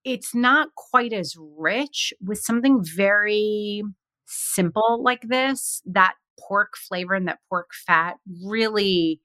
It's 0.03 0.33
not 0.33 0.69
quite 0.75 1.13
as 1.13 1.35
rich 1.57 2.13
with 2.23 2.39
something 2.39 2.83
very 2.83 3.83
simple 4.25 5.01
like 5.03 5.23
this. 5.27 5.81
That 5.85 6.15
pork 6.39 6.73
flavor 6.77 7.13
and 7.13 7.27
that 7.27 7.39
pork 7.49 7.69
fat 7.85 8.15
really 8.43 9.21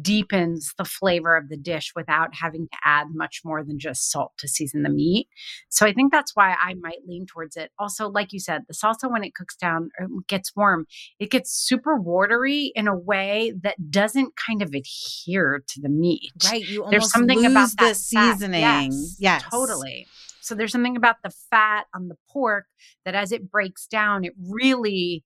deepens 0.00 0.72
the 0.78 0.84
flavor 0.84 1.36
of 1.36 1.48
the 1.48 1.56
dish 1.56 1.92
without 1.94 2.34
having 2.34 2.66
to 2.66 2.78
add 2.84 3.08
much 3.12 3.42
more 3.44 3.62
than 3.62 3.78
just 3.78 4.10
salt 4.10 4.32
to 4.38 4.48
season 4.48 4.82
the 4.82 4.88
meat. 4.88 5.28
So 5.68 5.86
I 5.86 5.92
think 5.92 6.10
that's 6.10 6.34
why 6.34 6.56
I 6.60 6.74
might 6.74 7.06
lean 7.06 7.26
towards 7.26 7.56
it. 7.56 7.70
Also, 7.78 8.08
like 8.08 8.32
you 8.32 8.40
said, 8.40 8.62
the 8.66 8.74
salsa 8.74 9.10
when 9.10 9.24
it 9.24 9.34
cooks 9.34 9.56
down 9.56 9.90
or 9.98 10.08
gets 10.26 10.54
warm, 10.56 10.86
it 11.18 11.30
gets 11.30 11.52
super 11.52 11.96
watery 11.96 12.72
in 12.74 12.88
a 12.88 12.96
way 12.96 13.54
that 13.62 13.90
doesn't 13.90 14.34
kind 14.36 14.62
of 14.62 14.74
adhere 14.74 15.62
to 15.68 15.80
the 15.80 15.88
meat. 15.88 16.32
Right. 16.44 16.66
You 16.66 16.86
there's 16.90 17.10
something 17.10 17.44
about 17.44 17.70
the 17.78 17.94
seasoning. 17.94 18.60
Yes, 18.60 19.16
yes. 19.18 19.44
Totally. 19.50 20.06
So 20.40 20.54
there's 20.54 20.72
something 20.72 20.96
about 20.96 21.16
the 21.22 21.32
fat 21.50 21.86
on 21.94 22.08
the 22.08 22.16
pork 22.30 22.66
that 23.04 23.14
as 23.14 23.32
it 23.32 23.50
breaks 23.50 23.86
down, 23.86 24.24
it 24.24 24.34
really 24.38 25.24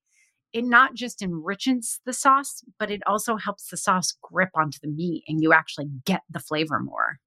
it 0.53 0.63
not 0.63 0.93
just 0.93 1.21
enriches 1.21 1.99
the 2.05 2.13
sauce, 2.13 2.63
but 2.79 2.89
it 2.89 3.01
also 3.05 3.37
helps 3.37 3.69
the 3.69 3.77
sauce 3.77 4.15
grip 4.21 4.49
onto 4.55 4.79
the 4.81 4.87
meat 4.87 5.23
and 5.27 5.41
you 5.41 5.53
actually 5.53 5.87
get 6.05 6.21
the 6.29 6.39
flavor 6.39 6.79
more. 6.79 7.19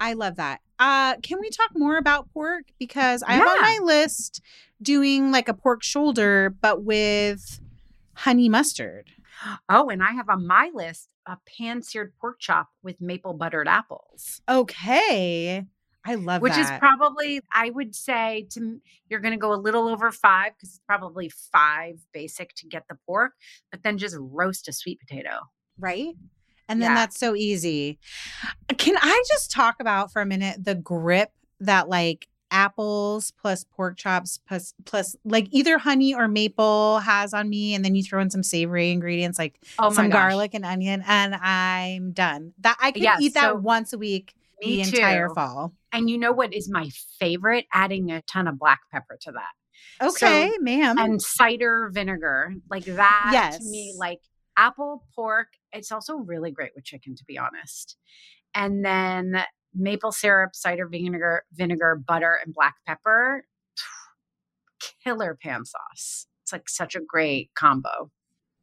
I 0.00 0.14
love 0.14 0.36
that. 0.36 0.60
Uh, 0.78 1.16
can 1.22 1.38
we 1.40 1.48
talk 1.48 1.70
more 1.74 1.96
about 1.96 2.32
pork? 2.32 2.64
Because 2.78 3.22
I 3.22 3.34
yeah. 3.34 3.38
have 3.38 3.48
on 3.48 3.60
my 3.60 3.78
list 3.82 4.42
doing 4.80 5.30
like 5.30 5.48
a 5.48 5.54
pork 5.54 5.82
shoulder, 5.84 6.54
but 6.60 6.82
with 6.82 7.60
honey 8.14 8.48
mustard. 8.48 9.10
Oh, 9.68 9.88
and 9.88 10.02
I 10.02 10.12
have 10.12 10.28
on 10.28 10.46
my 10.46 10.70
list 10.74 11.08
a 11.26 11.36
pan 11.56 11.82
seared 11.82 12.14
pork 12.20 12.40
chop 12.40 12.68
with 12.82 13.00
maple 13.00 13.34
buttered 13.34 13.68
apples. 13.68 14.42
Okay. 14.48 15.66
I 16.04 16.16
love 16.16 16.42
which 16.42 16.54
that. 16.54 16.74
is 16.74 16.78
probably 16.78 17.40
I 17.52 17.70
would 17.70 17.94
say 17.94 18.46
to 18.50 18.80
you're 19.08 19.20
going 19.20 19.32
to 19.32 19.38
go 19.38 19.52
a 19.52 19.56
little 19.56 19.88
over 19.88 20.10
five 20.10 20.52
because 20.56 20.70
it's 20.70 20.80
probably 20.86 21.28
five 21.28 22.00
basic 22.12 22.54
to 22.56 22.66
get 22.66 22.84
the 22.88 22.96
pork, 23.06 23.32
but 23.70 23.82
then 23.82 23.98
just 23.98 24.16
roast 24.18 24.68
a 24.68 24.72
sweet 24.72 25.00
potato, 25.00 25.38
right? 25.78 26.14
And 26.68 26.80
then 26.80 26.90
yeah. 26.90 26.96
that's 26.96 27.18
so 27.18 27.34
easy. 27.36 27.98
Can 28.78 28.96
I 28.96 29.22
just 29.28 29.50
talk 29.50 29.76
about 29.80 30.12
for 30.12 30.22
a 30.22 30.26
minute 30.26 30.64
the 30.64 30.74
grip 30.74 31.30
that 31.60 31.88
like 31.88 32.28
apples 32.50 33.32
plus 33.40 33.64
pork 33.64 33.96
chops 33.96 34.38
plus 34.46 34.74
plus 34.84 35.16
like 35.24 35.48
either 35.52 35.78
honey 35.78 36.14
or 36.14 36.28
maple 36.28 36.98
has 36.98 37.32
on 37.32 37.48
me 37.48 37.74
and 37.74 37.82
then 37.82 37.94
you 37.94 38.02
throw 38.02 38.20
in 38.20 38.28
some 38.28 38.42
savory 38.42 38.90
ingredients 38.90 39.38
like 39.38 39.58
oh 39.78 39.90
some 39.90 40.10
gosh. 40.10 40.20
garlic 40.20 40.52
and 40.52 40.64
onion 40.64 41.02
and 41.06 41.34
I'm 41.34 42.12
done. 42.12 42.52
That 42.60 42.76
I 42.80 42.92
can 42.92 43.22
eat 43.22 43.34
that 43.34 43.52
so 43.52 43.54
once 43.54 43.92
a 43.92 43.98
week 43.98 44.34
the 44.60 44.80
entire 44.80 45.28
fall. 45.28 45.72
And 45.92 46.08
you 46.08 46.18
know 46.18 46.32
what 46.32 46.54
is 46.54 46.70
my 46.70 46.90
favorite? 47.18 47.66
Adding 47.72 48.10
a 48.10 48.22
ton 48.22 48.48
of 48.48 48.58
black 48.58 48.80
pepper 48.92 49.18
to 49.22 49.32
that. 49.32 50.06
Okay, 50.06 50.50
so, 50.52 50.62
ma'am. 50.62 50.98
And 50.98 51.20
cider 51.20 51.90
vinegar. 51.92 52.54
Like 52.70 52.84
that 52.84 53.30
yes. 53.32 53.58
to 53.58 53.64
me, 53.64 53.94
like 53.98 54.20
apple, 54.56 55.06
pork. 55.14 55.48
It's 55.72 55.92
also 55.92 56.16
really 56.16 56.50
great 56.50 56.72
with 56.74 56.84
chicken, 56.84 57.14
to 57.16 57.24
be 57.24 57.38
honest. 57.38 57.96
And 58.54 58.84
then 58.84 59.44
maple 59.74 60.12
syrup, 60.12 60.54
cider 60.54 60.86
vinegar, 60.86 61.44
vinegar, 61.52 61.96
butter, 61.96 62.38
and 62.44 62.54
black 62.54 62.76
pepper. 62.86 63.44
Killer 65.04 65.38
pan 65.40 65.64
sauce. 65.64 66.26
It's 66.42 66.52
like 66.52 66.68
such 66.68 66.94
a 66.94 67.00
great 67.00 67.50
combo 67.54 68.10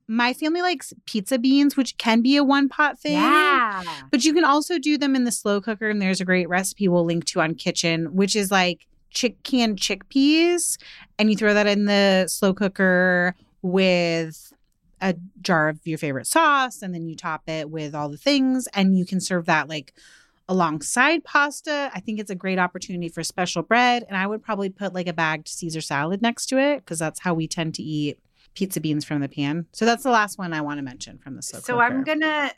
my 0.09 0.33
family 0.33 0.63
likes 0.63 0.91
pizza 1.05 1.37
beans, 1.37 1.77
which 1.77 1.95
can 1.99 2.21
be 2.21 2.35
a 2.35 2.43
one 2.43 2.67
pot 2.67 2.99
thing. 2.99 3.13
Yeah. 3.13 3.83
But 4.09 4.25
you 4.25 4.33
can 4.33 4.43
also 4.43 4.79
do 4.79 4.97
them 4.97 5.15
in 5.15 5.23
the 5.23 5.31
slow 5.31 5.61
cooker. 5.61 5.87
And 5.87 6.01
there's 6.01 6.19
a 6.19 6.25
great 6.25 6.49
recipe 6.49 6.87
we'll 6.87 7.05
link 7.05 7.25
to 7.25 7.41
on 7.41 7.53
Kitchen, 7.53 8.15
which 8.15 8.35
is 8.35 8.49
like 8.49 8.87
chick 9.11 9.41
canned 9.43 9.77
chickpeas. 9.77 10.79
And 11.19 11.29
you 11.29 11.37
throw 11.37 11.53
that 11.53 11.67
in 11.67 11.85
the 11.85 12.25
slow 12.27 12.55
cooker 12.55 13.35
with 13.61 14.51
a 14.99 15.15
jar 15.41 15.69
of 15.69 15.79
your 15.85 15.99
favorite 15.99 16.25
sauce. 16.25 16.81
And 16.81 16.91
then 16.91 17.07
you 17.07 17.15
top 17.15 17.47
it 17.47 17.69
with 17.69 17.93
all 17.93 18.09
the 18.09 18.17
things. 18.17 18.67
And 18.73 18.97
you 18.97 19.05
can 19.05 19.21
serve 19.21 19.45
that 19.45 19.69
like 19.69 19.93
alongside 20.47 21.23
pasta. 21.23 21.91
I 21.93 21.99
think 21.99 22.19
it's 22.19 22.31
a 22.31 22.35
great 22.35 22.57
opportunity 22.57 23.09
for 23.09 23.23
special 23.23 23.61
bread. 23.61 24.05
And 24.09 24.17
I 24.17 24.25
would 24.25 24.41
probably 24.41 24.71
put 24.71 24.95
like 24.95 25.07
a 25.07 25.13
bagged 25.13 25.47
Caesar 25.49 25.81
salad 25.81 26.23
next 26.23 26.47
to 26.47 26.57
it 26.57 26.77
because 26.77 26.97
that's 26.97 27.19
how 27.19 27.35
we 27.35 27.47
tend 27.47 27.75
to 27.75 27.83
eat 27.83 28.17
pizza 28.59 28.81
beans 28.81 29.05
from 29.05 29.21
the 29.21 29.29
pan. 29.29 29.65
So 29.71 29.85
that's 29.85 30.03
the 30.03 30.11
last 30.11 30.37
one 30.37 30.51
I 30.51 30.59
want 30.59 30.79
to 30.79 30.83
mention 30.83 31.17
from 31.17 31.37
the 31.37 31.41
slow 31.41 31.61
So 31.61 31.75
cooker. 31.75 31.85
I'm 31.85 32.03
gonna 32.03 32.51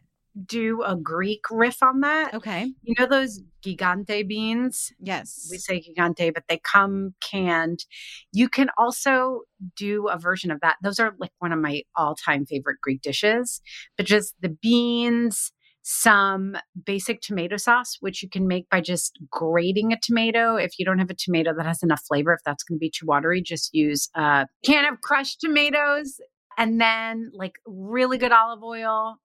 do 0.48 0.82
a 0.82 0.96
Greek 0.96 1.44
riff 1.52 1.84
on 1.84 2.00
that. 2.00 2.34
Okay. 2.34 2.74
You 2.82 2.96
know 2.98 3.06
those 3.06 3.40
gigante 3.64 4.28
beans? 4.28 4.92
Yes. 5.00 5.48
We 5.52 5.60
say 5.60 5.80
gigante, 5.80 6.34
but 6.34 6.46
they 6.50 6.60
come 6.64 7.14
canned. 7.22 7.86
You 8.34 8.50
can 8.50 8.72
also 8.80 9.42
do 9.76 10.08
a 10.08 10.18
version 10.18 10.50
of 10.50 10.60
that. 10.62 10.78
Those 10.82 11.00
are 11.00 11.14
like 11.20 11.34
one 11.38 11.52
of 11.52 11.60
my 11.60 11.84
all-time 11.96 12.48
favorite 12.48 12.78
Greek 12.82 13.04
dishes. 13.04 13.62
But 13.96 14.08
just 14.08 14.34
the 14.42 14.50
beans, 14.50 15.52
some 15.84 16.56
basic 16.86 17.22
tomato 17.22 17.58
sauce, 17.58 17.98
which 18.00 18.22
you 18.22 18.30
can 18.30 18.48
make 18.48 18.70
by 18.70 18.82
just 18.82 19.18
grating 19.30 19.92
a 19.92 20.00
tomato. 20.00 20.56
If 20.56 20.78
you 20.78 20.86
don't 20.86 21.00
have 21.00 21.10
a 21.10 21.16
tomato 21.16 21.54
that 21.56 21.66
has 21.66 21.84
enough 21.84 22.04
flavor, 22.08 22.34
if 22.34 22.42
that's 22.46 22.64
going 22.64 22.78
to 22.78 22.80
be 22.80 22.92
too 22.92 23.06
watery, 23.06 23.42
just 23.42 23.74
use 23.74 24.10
a 24.16 24.48
can 24.64 24.86
of 24.92 25.02
crushed 25.02 25.42
tomatoes 25.42 26.20
and 26.58 26.80
then 26.80 27.32
like 27.34 27.60
really 27.66 28.18
good 28.18 28.32
olive 28.32 28.64
oil, 28.64 29.16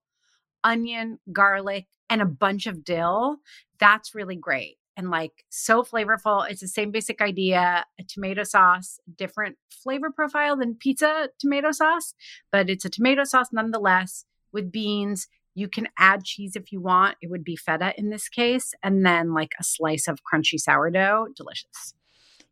onion, 0.63 1.19
garlic, 1.31 1.85
and 2.09 2.21
a 2.21 2.25
bunch 2.25 2.65
of 2.65 2.83
dill. 2.83 3.37
That's 3.79 4.15
really 4.15 4.35
great 4.35 4.77
and 4.97 5.11
like 5.11 5.45
so 5.49 5.83
flavorful. 5.83 6.49
It's 6.49 6.61
the 6.61 6.67
same 6.67 6.91
basic 6.91 7.21
idea 7.21 7.85
a 7.99 8.03
tomato 8.03 8.43
sauce, 8.43 8.99
different 9.15 9.57
flavor 9.69 10.09
profile 10.09 10.57
than 10.57 10.75
pizza 10.75 11.29
tomato 11.39 11.71
sauce, 11.71 12.15
but 12.51 12.69
it's 12.69 12.83
a 12.83 12.89
tomato 12.89 13.23
sauce 13.23 13.49
nonetheless 13.53 14.25
with 14.51 14.71
beans 14.71 15.27
you 15.57 15.67
can 15.67 15.87
add 15.97 16.23
cheese 16.23 16.55
if 16.55 16.71
you 16.71 16.79
want. 16.79 17.17
It 17.19 17.31
would 17.31 17.43
be 17.43 17.55
feta 17.55 17.91
in 17.97 18.11
this 18.11 18.29
case, 18.29 18.75
and 18.83 19.03
then 19.03 19.33
like 19.33 19.53
a 19.59 19.63
slice 19.63 20.07
of 20.07 20.19
crunchy 20.23 20.59
sourdough. 20.59 21.29
Delicious. 21.35 21.95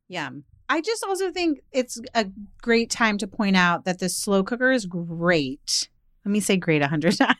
Yum. 0.07 0.43
I 0.69 0.81
just 0.81 1.03
also 1.03 1.31
think 1.31 1.59
it's 1.71 2.01
a 2.15 2.25
great 2.63 2.89
time 2.89 3.19
to 3.19 3.27
point 3.27 3.55
out 3.55 3.85
that 3.85 3.99
the 3.99 4.09
slow 4.09 4.43
cooker 4.43 4.71
is 4.71 4.87
great. 4.87 5.87
Let 6.25 6.31
me 6.31 6.39
say 6.39 6.57
great 6.57 6.81
a 6.81 6.87
hundred 6.87 7.15
times 7.17 7.35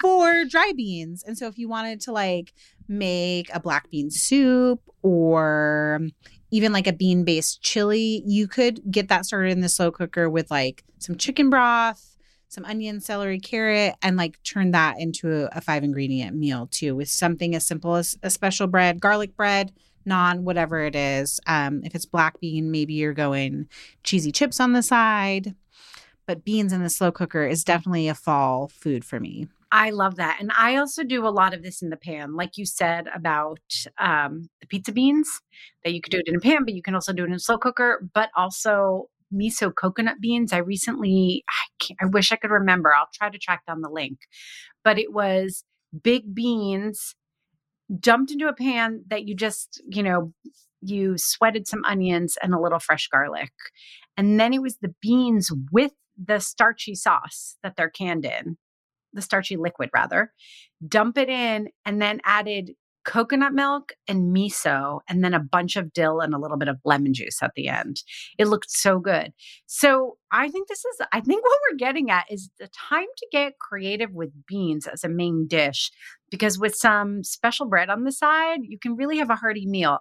for 0.00 0.46
dry 0.46 0.72
beans. 0.74 1.22
And 1.22 1.36
so 1.36 1.46
if 1.46 1.58
you 1.58 1.68
wanted 1.68 2.00
to 2.02 2.12
like 2.12 2.54
make 2.88 3.50
a 3.52 3.60
black 3.60 3.90
bean 3.90 4.10
soup 4.10 4.80
or 5.02 6.00
even 6.50 6.72
like 6.72 6.86
a 6.86 6.94
bean 6.94 7.24
based 7.24 7.60
chili, 7.60 8.22
you 8.24 8.48
could 8.48 8.80
get 8.90 9.08
that 9.08 9.26
started 9.26 9.52
in 9.52 9.60
the 9.60 9.68
slow 9.68 9.90
cooker 9.90 10.30
with 10.30 10.50
like 10.50 10.84
some 11.00 11.18
chicken 11.18 11.50
broth 11.50 12.15
some 12.48 12.64
onion, 12.64 13.00
celery, 13.00 13.40
carrot, 13.40 13.94
and 14.02 14.16
like 14.16 14.42
turn 14.42 14.70
that 14.72 14.98
into 14.98 15.44
a, 15.44 15.48
a 15.52 15.60
five 15.60 15.84
ingredient 15.84 16.36
meal 16.36 16.68
too 16.70 16.94
with 16.94 17.08
something 17.08 17.54
as 17.54 17.66
simple 17.66 17.94
as 17.96 18.16
a 18.22 18.30
special 18.30 18.66
bread, 18.66 19.00
garlic 19.00 19.36
bread, 19.36 19.72
naan, 20.06 20.40
whatever 20.40 20.80
it 20.80 20.94
is. 20.94 21.40
Um, 21.46 21.82
if 21.84 21.94
it's 21.94 22.06
black 22.06 22.40
bean, 22.40 22.70
maybe 22.70 22.94
you're 22.94 23.12
going 23.12 23.68
cheesy 24.04 24.32
chips 24.32 24.60
on 24.60 24.72
the 24.72 24.82
side. 24.82 25.54
But 26.26 26.44
beans 26.44 26.72
in 26.72 26.82
the 26.82 26.90
slow 26.90 27.12
cooker 27.12 27.46
is 27.46 27.62
definitely 27.62 28.08
a 28.08 28.14
fall 28.14 28.68
food 28.68 29.04
for 29.04 29.20
me. 29.20 29.46
I 29.70 29.90
love 29.90 30.16
that. 30.16 30.38
And 30.40 30.50
I 30.56 30.76
also 30.76 31.04
do 31.04 31.26
a 31.26 31.28
lot 31.28 31.54
of 31.54 31.62
this 31.62 31.82
in 31.82 31.90
the 31.90 31.96
pan, 31.96 32.34
like 32.34 32.56
you 32.56 32.64
said 32.64 33.06
about 33.14 33.60
um, 33.98 34.48
the 34.60 34.66
pizza 34.66 34.92
beans, 34.92 35.28
that 35.84 35.92
you 35.92 36.00
could 36.00 36.12
do 36.12 36.18
it 36.18 36.28
in 36.28 36.36
a 36.36 36.40
pan, 36.40 36.64
but 36.64 36.74
you 36.74 36.82
can 36.82 36.94
also 36.94 37.12
do 37.12 37.24
it 37.24 37.26
in 37.26 37.34
a 37.34 37.38
slow 37.38 37.58
cooker. 37.58 38.08
But 38.14 38.30
also, 38.36 39.08
miso 39.32 39.72
coconut 39.74 40.16
beans. 40.20 40.52
I 40.52 40.58
recently, 40.58 41.44
I, 41.48 41.94
I 42.02 42.06
wish 42.06 42.32
I 42.32 42.36
could 42.36 42.50
remember. 42.50 42.94
I'll 42.94 43.08
try 43.14 43.30
to 43.30 43.38
track 43.38 43.64
down 43.66 43.80
the 43.80 43.90
link, 43.90 44.18
but 44.84 44.98
it 44.98 45.12
was 45.12 45.64
big 46.02 46.34
beans 46.34 47.14
dumped 48.00 48.32
into 48.32 48.48
a 48.48 48.54
pan 48.54 49.04
that 49.08 49.26
you 49.26 49.34
just, 49.34 49.80
you 49.88 50.02
know, 50.02 50.32
you 50.80 51.16
sweated 51.16 51.66
some 51.66 51.84
onions 51.84 52.36
and 52.42 52.54
a 52.54 52.60
little 52.60 52.78
fresh 52.78 53.08
garlic. 53.08 53.52
And 54.16 54.40
then 54.40 54.52
it 54.52 54.62
was 54.62 54.78
the 54.78 54.94
beans 55.00 55.50
with 55.72 55.92
the 56.22 56.40
starchy 56.40 56.94
sauce 56.94 57.56
that 57.62 57.76
they're 57.76 57.90
canned 57.90 58.24
in, 58.24 58.56
the 59.12 59.22
starchy 59.22 59.56
liquid 59.56 59.90
rather. 59.94 60.32
Dump 60.86 61.18
it 61.18 61.28
in 61.28 61.68
and 61.84 62.00
then 62.00 62.20
added 62.24 62.72
coconut 63.06 63.54
milk 63.54 63.92
and 64.08 64.36
miso, 64.36 65.00
and 65.08 65.24
then 65.24 65.32
a 65.32 65.40
bunch 65.40 65.76
of 65.76 65.92
dill 65.92 66.20
and 66.20 66.34
a 66.34 66.38
little 66.38 66.58
bit 66.58 66.68
of 66.68 66.78
lemon 66.84 67.14
juice 67.14 67.42
at 67.42 67.52
the 67.54 67.68
end. 67.68 68.02
It 68.36 68.48
looked 68.48 68.70
so 68.70 68.98
good. 68.98 69.32
So 69.66 70.18
I 70.32 70.48
think 70.48 70.68
this 70.68 70.84
is, 70.84 71.00
I 71.12 71.20
think 71.20 71.42
what 71.44 71.58
we're 71.70 71.78
getting 71.78 72.10
at 72.10 72.26
is 72.30 72.50
the 72.58 72.68
time 72.68 73.06
to 73.16 73.26
get 73.30 73.58
creative 73.58 74.12
with 74.12 74.30
beans 74.46 74.86
as 74.86 75.04
a 75.04 75.08
main 75.08 75.46
dish, 75.46 75.90
because 76.30 76.58
with 76.58 76.74
some 76.74 77.22
special 77.22 77.66
bread 77.66 77.88
on 77.88 78.04
the 78.04 78.12
side, 78.12 78.60
you 78.64 78.78
can 78.78 78.96
really 78.96 79.18
have 79.18 79.30
a 79.30 79.36
hearty 79.36 79.66
meal. 79.66 80.00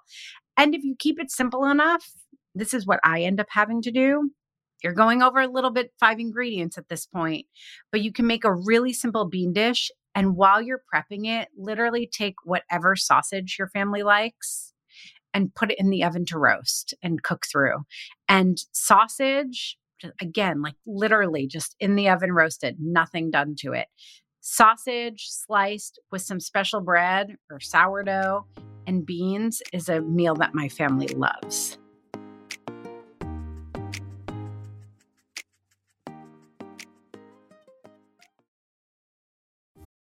And 0.58 0.74
if 0.74 0.84
you 0.84 0.96
keep 0.98 1.20
it 1.20 1.32
simple 1.32 1.66
enough, 1.66 2.12
this 2.56 2.74
is 2.74 2.88
what 2.88 3.00
I 3.04 3.22
end 3.22 3.40
up 3.40 3.48
having 3.50 3.82
to 3.84 3.92
do. 3.92 4.32
You're 4.84 4.94
going 4.94 5.22
over 5.22 5.40
a 5.40 5.48
little 5.48 5.72
bit 5.72 5.94
five 6.00 6.20
ingredients 6.20 6.78
at 6.78 6.90
this 6.90 7.06
point, 7.06 7.46
but 7.92 8.02
you 8.02 8.12
can 8.12 8.28
make 8.28 8.44
a 8.44 8.54
really 8.54 8.94
simple 8.94 9.26
bean 9.26 9.54
dish 9.54 9.92
and 10.16 10.38
while 10.38 10.62
you're 10.62 10.82
prepping 10.94 11.28
it, 11.28 11.50
literally 11.58 12.10
take 12.12 12.36
whatever 12.46 12.96
sausage 12.96 13.58
your 13.60 13.68
family 13.68 14.02
likes 14.02 14.74
and 15.34 15.54
put 15.54 15.72
it 15.72 15.78
in 15.78 15.90
the 15.90 16.04
oven 16.04 16.26
to 16.28 16.40
roast 16.40 16.94
and 17.04 17.22
cook 17.22 17.44
through. 17.52 17.84
And 18.30 18.58
sausage, 18.72 19.78
again, 20.22 20.62
like 20.62 20.76
literally 20.88 21.46
just 21.46 21.76
in 21.82 21.96
the 21.96 22.08
oven 22.10 22.32
roasted, 22.32 22.78
nothing 22.80 23.30
done 23.30 23.56
to 23.60 23.74
it. 23.74 23.88
Sausage 24.40 25.26
sliced 25.28 26.00
with 26.12 26.22
some 26.22 26.40
special 26.40 26.80
bread 26.80 27.36
or 27.52 27.60
sourdough 27.60 28.46
and 28.88 29.06
beans 29.06 29.62
is 29.74 29.90
a 29.90 30.02
meal 30.02 30.36
that 30.36 30.54
my 30.54 30.70
family 30.70 31.08
loves. 31.08 31.78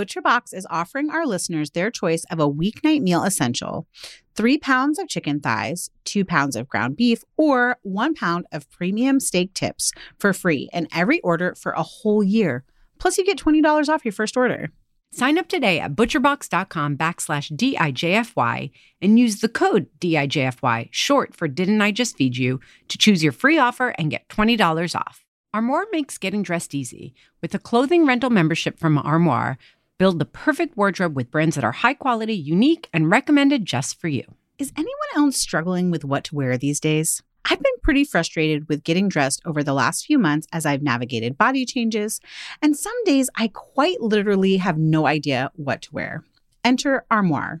ButcherBox 0.00 0.54
is 0.54 0.66
offering 0.70 1.10
our 1.10 1.26
listeners 1.26 1.72
their 1.72 1.90
choice 1.90 2.24
of 2.30 2.40
a 2.40 2.50
weeknight 2.50 3.02
meal 3.02 3.22
essential 3.22 3.86
three 4.34 4.56
pounds 4.56 4.98
of 4.98 5.08
chicken 5.08 5.40
thighs, 5.40 5.90
two 6.06 6.24
pounds 6.24 6.56
of 6.56 6.66
ground 6.66 6.96
beef, 6.96 7.22
or 7.36 7.76
one 7.82 8.14
pound 8.14 8.46
of 8.50 8.70
premium 8.70 9.20
steak 9.20 9.52
tips 9.52 9.92
for 10.18 10.32
free 10.32 10.70
in 10.72 10.88
every 10.90 11.20
order 11.20 11.54
for 11.54 11.72
a 11.72 11.82
whole 11.82 12.24
year. 12.24 12.64
Plus, 12.98 13.18
you 13.18 13.26
get 13.26 13.36
$20 13.36 13.90
off 13.90 14.02
your 14.02 14.12
first 14.12 14.38
order. 14.38 14.70
Sign 15.12 15.36
up 15.36 15.48
today 15.48 15.78
at 15.80 15.94
butcherbox.com 15.94 16.96
backslash 16.96 17.54
DIJFY 17.54 18.70
and 19.02 19.18
use 19.18 19.40
the 19.40 19.48
code 19.50 19.86
DIJFY, 20.00 20.88
short 20.92 21.36
for 21.36 21.46
Didn't 21.46 21.82
I 21.82 21.90
Just 21.92 22.16
Feed 22.16 22.38
You, 22.38 22.58
to 22.88 22.96
choose 22.96 23.22
your 23.22 23.32
free 23.32 23.58
offer 23.58 23.88
and 23.98 24.10
get 24.10 24.28
$20 24.30 24.96
off. 24.96 25.26
Armoire 25.52 25.86
makes 25.90 26.16
getting 26.16 26.44
dressed 26.44 26.76
easy. 26.76 27.12
With 27.42 27.52
a 27.56 27.58
clothing 27.58 28.06
rental 28.06 28.30
membership 28.30 28.78
from 28.78 28.96
Armoire, 28.96 29.58
Build 30.00 30.18
the 30.18 30.24
perfect 30.24 30.78
wardrobe 30.78 31.14
with 31.14 31.30
brands 31.30 31.56
that 31.56 31.62
are 31.62 31.72
high 31.72 31.92
quality, 31.92 32.32
unique, 32.32 32.88
and 32.90 33.10
recommended 33.10 33.66
just 33.66 34.00
for 34.00 34.08
you. 34.08 34.24
Is 34.58 34.72
anyone 34.74 34.94
else 35.14 35.36
struggling 35.36 35.90
with 35.90 36.06
what 36.06 36.24
to 36.24 36.34
wear 36.34 36.56
these 36.56 36.80
days? 36.80 37.22
I've 37.44 37.62
been 37.62 37.80
pretty 37.82 38.04
frustrated 38.04 38.66
with 38.66 38.82
getting 38.82 39.10
dressed 39.10 39.42
over 39.44 39.62
the 39.62 39.74
last 39.74 40.06
few 40.06 40.18
months 40.18 40.46
as 40.54 40.64
I've 40.64 40.80
navigated 40.82 41.36
body 41.36 41.66
changes, 41.66 42.18
and 42.62 42.78
some 42.78 42.96
days 43.04 43.28
I 43.36 43.48
quite 43.48 44.00
literally 44.00 44.56
have 44.56 44.78
no 44.78 45.06
idea 45.06 45.50
what 45.54 45.82
to 45.82 45.92
wear. 45.92 46.24
Enter 46.64 47.04
Armoire. 47.10 47.60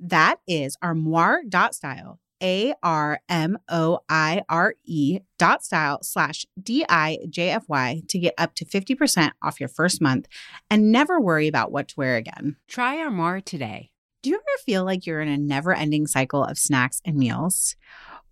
That 0.00 0.40
is 0.46 0.76
armoire.style, 0.82 2.20
A 2.42 2.74
R 2.82 3.20
M 3.28 3.58
O 3.68 4.00
I 4.08 4.42
R 4.48 4.74
E 4.84 5.20
dot 5.38 5.64
style 5.64 6.02
slash 6.02 6.46
D 6.60 6.84
I 6.88 7.18
J 7.28 7.50
F 7.50 7.64
Y 7.68 8.02
to 8.08 8.18
get 8.18 8.34
up 8.38 8.54
to 8.56 8.64
50% 8.64 9.32
off 9.42 9.60
your 9.60 9.68
first 9.68 10.00
month 10.00 10.28
and 10.70 10.92
never 10.92 11.20
worry 11.20 11.48
about 11.48 11.72
what 11.72 11.88
to 11.88 11.94
wear 11.96 12.16
again. 12.16 12.56
Try 12.68 12.98
Armoire 12.98 13.40
today. 13.40 13.90
Do 14.22 14.30
you 14.30 14.36
ever 14.36 14.62
feel 14.64 14.84
like 14.84 15.06
you're 15.06 15.20
in 15.20 15.28
a 15.28 15.38
never 15.38 15.72
ending 15.72 16.06
cycle 16.06 16.42
of 16.42 16.58
snacks 16.58 17.00
and 17.04 17.16
meals? 17.16 17.76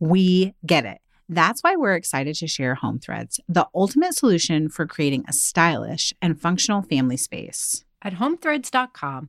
We 0.01 0.55
get 0.65 0.85
it. 0.85 0.99
That's 1.29 1.63
why 1.63 1.77
we're 1.77 1.95
excited 1.95 2.37
to 2.37 2.47
share 2.47 2.77
Home 2.77 2.99
Threads, 2.99 3.41
the 3.49 3.67
ultimate 3.75 4.15
solution 4.15 4.69
for 4.69 4.87
creating 4.87 5.25
a 5.27 5.33
stylish 5.33 6.13
and 6.23 6.41
functional 6.41 6.83
family 6.83 7.17
space. 7.17 7.85
At 8.03 8.15
homethreads.com, 8.15 9.29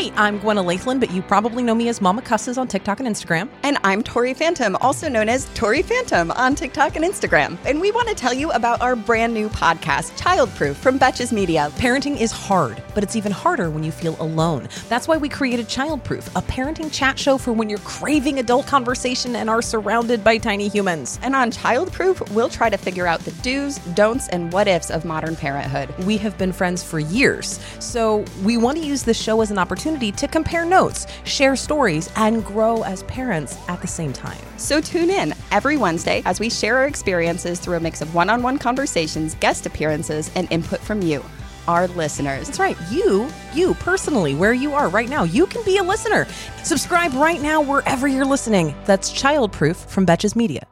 Hey, 0.00 0.10
I'm 0.16 0.40
Gwenna 0.40 0.64
Laithland, 0.64 0.98
but 0.98 1.10
you 1.10 1.20
probably 1.20 1.62
know 1.62 1.74
me 1.74 1.90
as 1.90 2.00
Mama 2.00 2.22
Cusses 2.22 2.56
on 2.56 2.66
TikTok 2.66 3.00
and 3.00 3.06
Instagram. 3.06 3.50
And 3.62 3.76
I'm 3.84 4.02
Tori 4.02 4.32
Phantom, 4.32 4.74
also 4.76 5.10
known 5.10 5.28
as 5.28 5.44
Tori 5.52 5.82
Phantom 5.82 6.30
on 6.30 6.54
TikTok 6.54 6.96
and 6.96 7.04
Instagram. 7.04 7.58
And 7.66 7.82
we 7.82 7.92
want 7.92 8.08
to 8.08 8.14
tell 8.14 8.32
you 8.32 8.50
about 8.52 8.80
our 8.80 8.96
brand 8.96 9.34
new 9.34 9.50
podcast, 9.50 10.16
Childproof 10.18 10.76
from 10.76 10.98
Betches 10.98 11.32
Media. 11.32 11.70
Parenting 11.74 12.18
is 12.18 12.32
hard, 12.32 12.82
but 12.94 13.02
it's 13.04 13.14
even 13.14 13.30
harder 13.30 13.68
when 13.68 13.84
you 13.84 13.92
feel 13.92 14.16
alone. 14.22 14.70
That's 14.88 15.06
why 15.06 15.18
we 15.18 15.28
created 15.28 15.66
Childproof, 15.66 16.28
a 16.28 16.40
parenting 16.50 16.90
chat 16.90 17.18
show 17.18 17.36
for 17.36 17.52
when 17.52 17.68
you're 17.68 17.78
craving 17.80 18.38
adult 18.38 18.66
conversation 18.66 19.36
and 19.36 19.50
are 19.50 19.60
surrounded 19.60 20.24
by 20.24 20.38
tiny 20.38 20.68
humans. 20.68 21.18
And 21.20 21.36
on 21.36 21.50
Childproof, 21.50 22.30
we'll 22.30 22.48
try 22.48 22.70
to 22.70 22.78
figure 22.78 23.06
out 23.06 23.20
the 23.20 23.32
do's, 23.42 23.76
don'ts, 23.92 24.28
and 24.28 24.50
what 24.50 24.66
ifs 24.66 24.90
of 24.90 25.04
modern 25.04 25.36
parenthood. 25.36 25.90
We 26.06 26.16
have 26.16 26.38
been 26.38 26.52
friends 26.52 26.82
for 26.82 27.00
years, 27.00 27.60
so 27.80 28.24
we 28.42 28.56
want 28.56 28.78
to 28.78 28.82
use 28.82 29.02
this 29.02 29.20
show 29.20 29.42
as 29.42 29.50
an 29.50 29.58
opportunity 29.58 29.89
opportunity 29.90 30.12
to 30.12 30.28
compare 30.28 30.64
notes, 30.64 31.06
share 31.24 31.56
stories, 31.56 32.10
and 32.16 32.44
grow 32.44 32.82
as 32.82 33.02
parents 33.04 33.58
at 33.68 33.80
the 33.80 33.86
same 33.86 34.12
time. 34.12 34.38
So 34.56 34.80
tune 34.80 35.10
in 35.10 35.34
every 35.50 35.76
Wednesday 35.76 36.22
as 36.24 36.38
we 36.38 36.48
share 36.48 36.76
our 36.78 36.86
experiences 36.86 37.58
through 37.58 37.76
a 37.76 37.80
mix 37.80 38.00
of 38.00 38.14
one 38.14 38.30
on 38.30 38.42
one 38.42 38.58
conversations, 38.58 39.34
guest 39.40 39.66
appearances, 39.66 40.30
and 40.36 40.50
input 40.52 40.80
from 40.80 41.02
you. 41.02 41.24
Our 41.66 41.88
listeners. 41.88 42.46
That's 42.46 42.58
right. 42.58 42.76
You, 42.90 43.28
you 43.54 43.74
personally, 43.74 44.34
where 44.34 44.54
you 44.54 44.74
are 44.74 44.88
right 44.88 45.08
now, 45.08 45.24
you 45.24 45.46
can 45.46 45.64
be 45.64 45.76
a 45.78 45.82
listener. 45.82 46.26
Subscribe 46.62 47.12
right 47.14 47.40
now 47.40 47.60
wherever 47.60 48.08
you're 48.08 48.24
listening. 48.24 48.74
That's 48.86 49.12
Childproof 49.12 49.76
from 49.76 50.06
Betches 50.06 50.34
Media. 50.34 50.66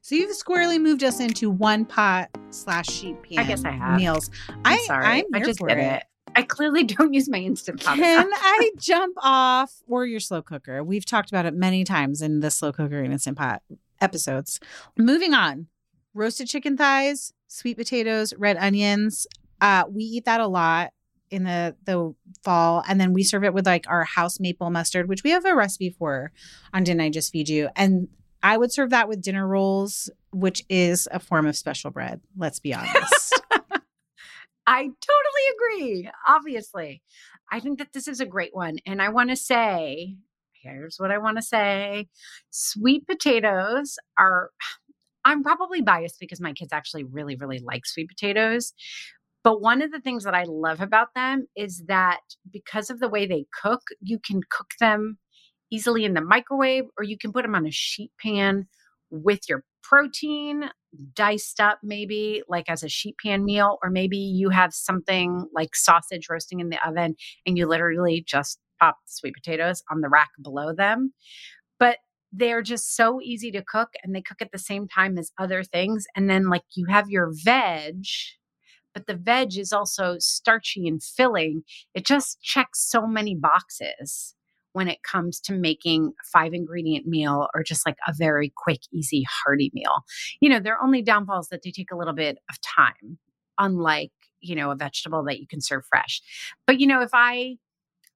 So 0.00 0.16
you've 0.16 0.34
squarely 0.34 0.78
moved 0.78 1.04
us 1.04 1.20
into 1.20 1.48
one 1.48 1.84
pot 1.84 2.28
slash 2.50 2.86
sheet 2.86 3.16
pan. 3.22 3.38
I 3.38 3.44
guess 3.44 3.64
I 3.64 3.70
have 3.70 3.98
meals. 3.98 4.30
I'm 4.48 4.60
I, 4.64 4.78
sorry. 4.86 5.06
I'm 5.06 5.24
I 5.32 5.40
just 5.40 5.60
get 5.60 5.78
it. 5.78 5.84
it. 5.84 6.02
I 6.34 6.42
clearly 6.42 6.84
don't 6.84 7.14
use 7.14 7.28
my 7.28 7.38
instant 7.38 7.82
pot. 7.82 7.96
Can 7.96 8.30
I 8.32 8.70
jump 8.78 9.16
off 9.22 9.72
or 9.86 10.06
your 10.06 10.20
slow 10.20 10.42
cooker? 10.42 10.82
We've 10.82 11.04
talked 11.04 11.30
about 11.30 11.46
it 11.46 11.54
many 11.54 11.84
times 11.84 12.22
in 12.22 12.40
the 12.40 12.50
slow 12.50 12.72
cooker 12.72 13.02
and 13.02 13.12
instant 13.12 13.38
pot 13.38 13.62
episodes. 14.00 14.60
Moving 14.96 15.34
on, 15.34 15.66
roasted 16.14 16.48
chicken 16.48 16.76
thighs, 16.76 17.32
sweet 17.48 17.76
potatoes, 17.76 18.34
red 18.36 18.56
onions. 18.56 19.26
Uh, 19.60 19.84
we 19.88 20.04
eat 20.04 20.24
that 20.24 20.40
a 20.40 20.46
lot 20.46 20.92
in 21.30 21.44
the 21.44 21.74
the 21.84 22.14
fall, 22.42 22.82
and 22.86 23.00
then 23.00 23.12
we 23.12 23.22
serve 23.22 23.44
it 23.44 23.54
with 23.54 23.66
like 23.66 23.88
our 23.88 24.04
house 24.04 24.38
maple 24.38 24.70
mustard, 24.70 25.08
which 25.08 25.24
we 25.24 25.30
have 25.30 25.44
a 25.44 25.54
recipe 25.54 25.90
for 25.90 26.32
on 26.74 26.84
Didn't 26.84 27.00
I 27.00 27.10
Just 27.10 27.32
Feed 27.32 27.48
You? 27.48 27.68
And 27.76 28.08
I 28.42 28.58
would 28.58 28.72
serve 28.72 28.90
that 28.90 29.08
with 29.08 29.22
dinner 29.22 29.46
rolls, 29.46 30.10
which 30.32 30.64
is 30.68 31.08
a 31.12 31.20
form 31.20 31.46
of 31.46 31.56
special 31.56 31.90
bread. 31.90 32.20
Let's 32.36 32.58
be 32.58 32.74
honest. 32.74 33.40
I 34.66 34.82
totally 34.82 35.78
agree. 35.80 36.10
Obviously, 36.26 37.02
I 37.50 37.60
think 37.60 37.78
that 37.78 37.92
this 37.92 38.06
is 38.06 38.20
a 38.20 38.26
great 38.26 38.54
one. 38.54 38.78
And 38.86 39.02
I 39.02 39.08
want 39.08 39.30
to 39.30 39.36
say 39.36 40.16
here's 40.62 40.96
what 40.98 41.10
I 41.10 41.18
want 41.18 41.36
to 41.38 41.42
say 41.42 42.08
sweet 42.50 43.06
potatoes 43.06 43.98
are, 44.16 44.50
I'm 45.24 45.42
probably 45.42 45.80
biased 45.80 46.20
because 46.20 46.40
my 46.40 46.52
kids 46.52 46.72
actually 46.72 47.04
really, 47.04 47.36
really 47.36 47.58
like 47.58 47.86
sweet 47.86 48.08
potatoes. 48.08 48.72
But 49.44 49.60
one 49.60 49.82
of 49.82 49.90
the 49.90 50.00
things 50.00 50.22
that 50.24 50.34
I 50.34 50.44
love 50.44 50.80
about 50.80 51.08
them 51.14 51.46
is 51.56 51.82
that 51.88 52.20
because 52.50 52.90
of 52.90 53.00
the 53.00 53.08
way 53.08 53.26
they 53.26 53.46
cook, 53.60 53.82
you 54.00 54.20
can 54.20 54.40
cook 54.48 54.70
them 54.78 55.18
easily 55.72 56.04
in 56.04 56.14
the 56.14 56.20
microwave, 56.20 56.84
or 56.96 57.02
you 57.02 57.18
can 57.18 57.32
put 57.32 57.42
them 57.42 57.54
on 57.54 57.66
a 57.66 57.72
sheet 57.72 58.12
pan 58.20 58.68
with 59.10 59.48
your 59.48 59.64
protein 59.82 60.70
diced 61.14 61.60
up, 61.60 61.78
maybe 61.82 62.42
like 62.48 62.68
as 62.68 62.82
a 62.82 62.88
sheet 62.88 63.16
pan 63.22 63.44
meal, 63.44 63.78
or 63.82 63.90
maybe 63.90 64.18
you 64.18 64.50
have 64.50 64.74
something 64.74 65.46
like 65.54 65.74
sausage 65.74 66.28
roasting 66.28 66.60
in 66.60 66.68
the 66.68 66.86
oven 66.86 67.14
and 67.46 67.56
you 67.56 67.66
literally 67.66 68.24
just 68.26 68.58
pop 68.80 68.96
the 69.06 69.12
sweet 69.12 69.34
potatoes 69.34 69.82
on 69.90 70.00
the 70.00 70.08
rack 70.08 70.30
below 70.42 70.72
them. 70.74 71.12
But 71.78 71.98
they're 72.32 72.62
just 72.62 72.96
so 72.96 73.20
easy 73.22 73.50
to 73.52 73.62
cook 73.62 73.90
and 74.02 74.14
they 74.14 74.22
cook 74.22 74.40
at 74.40 74.52
the 74.52 74.58
same 74.58 74.88
time 74.88 75.18
as 75.18 75.32
other 75.38 75.62
things. 75.62 76.06
And 76.16 76.30
then, 76.30 76.48
like, 76.48 76.62
you 76.74 76.86
have 76.86 77.10
your 77.10 77.30
veg, 77.32 78.04
but 78.94 79.06
the 79.06 79.14
veg 79.14 79.58
is 79.58 79.72
also 79.72 80.16
starchy 80.18 80.88
and 80.88 81.02
filling. 81.02 81.62
It 81.94 82.06
just 82.06 82.40
checks 82.40 82.88
so 82.88 83.06
many 83.06 83.34
boxes 83.34 84.34
when 84.72 84.88
it 84.88 85.02
comes 85.02 85.40
to 85.40 85.52
making 85.52 86.12
five 86.32 86.54
ingredient 86.54 87.06
meal 87.06 87.48
or 87.54 87.62
just 87.62 87.86
like 87.86 87.96
a 88.06 88.12
very 88.12 88.52
quick, 88.56 88.80
easy, 88.92 89.24
hearty 89.28 89.70
meal. 89.74 90.04
You 90.40 90.48
know, 90.48 90.60
their 90.60 90.82
only 90.82 91.02
downfalls 91.02 91.48
that 91.48 91.62
they 91.62 91.70
take 91.70 91.90
a 91.92 91.96
little 91.96 92.14
bit 92.14 92.38
of 92.50 92.56
time, 92.60 93.18
unlike, 93.58 94.12
you 94.40 94.54
know, 94.54 94.70
a 94.70 94.76
vegetable 94.76 95.24
that 95.24 95.40
you 95.40 95.46
can 95.46 95.60
serve 95.60 95.84
fresh. 95.86 96.20
But, 96.66 96.80
you 96.80 96.86
know, 96.86 97.02
if 97.02 97.10
I, 97.12 97.56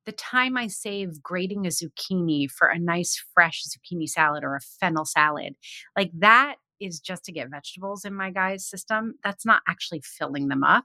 the 0.06 0.12
time 0.12 0.56
I 0.56 0.68
save 0.68 1.22
grating 1.22 1.66
a 1.66 1.70
zucchini 1.70 2.50
for 2.50 2.68
a 2.68 2.78
nice 2.78 3.22
fresh 3.34 3.62
zucchini 3.64 4.08
salad 4.08 4.44
or 4.44 4.54
a 4.54 4.60
fennel 4.60 5.04
salad, 5.04 5.54
like 5.96 6.10
that 6.14 6.56
is 6.80 7.00
just 7.00 7.24
to 7.24 7.32
get 7.32 7.50
vegetables 7.50 8.04
in 8.04 8.14
my 8.14 8.30
guy's 8.30 8.66
system. 8.66 9.14
That's 9.24 9.46
not 9.46 9.62
actually 9.68 10.02
filling 10.04 10.48
them 10.48 10.62
up. 10.62 10.84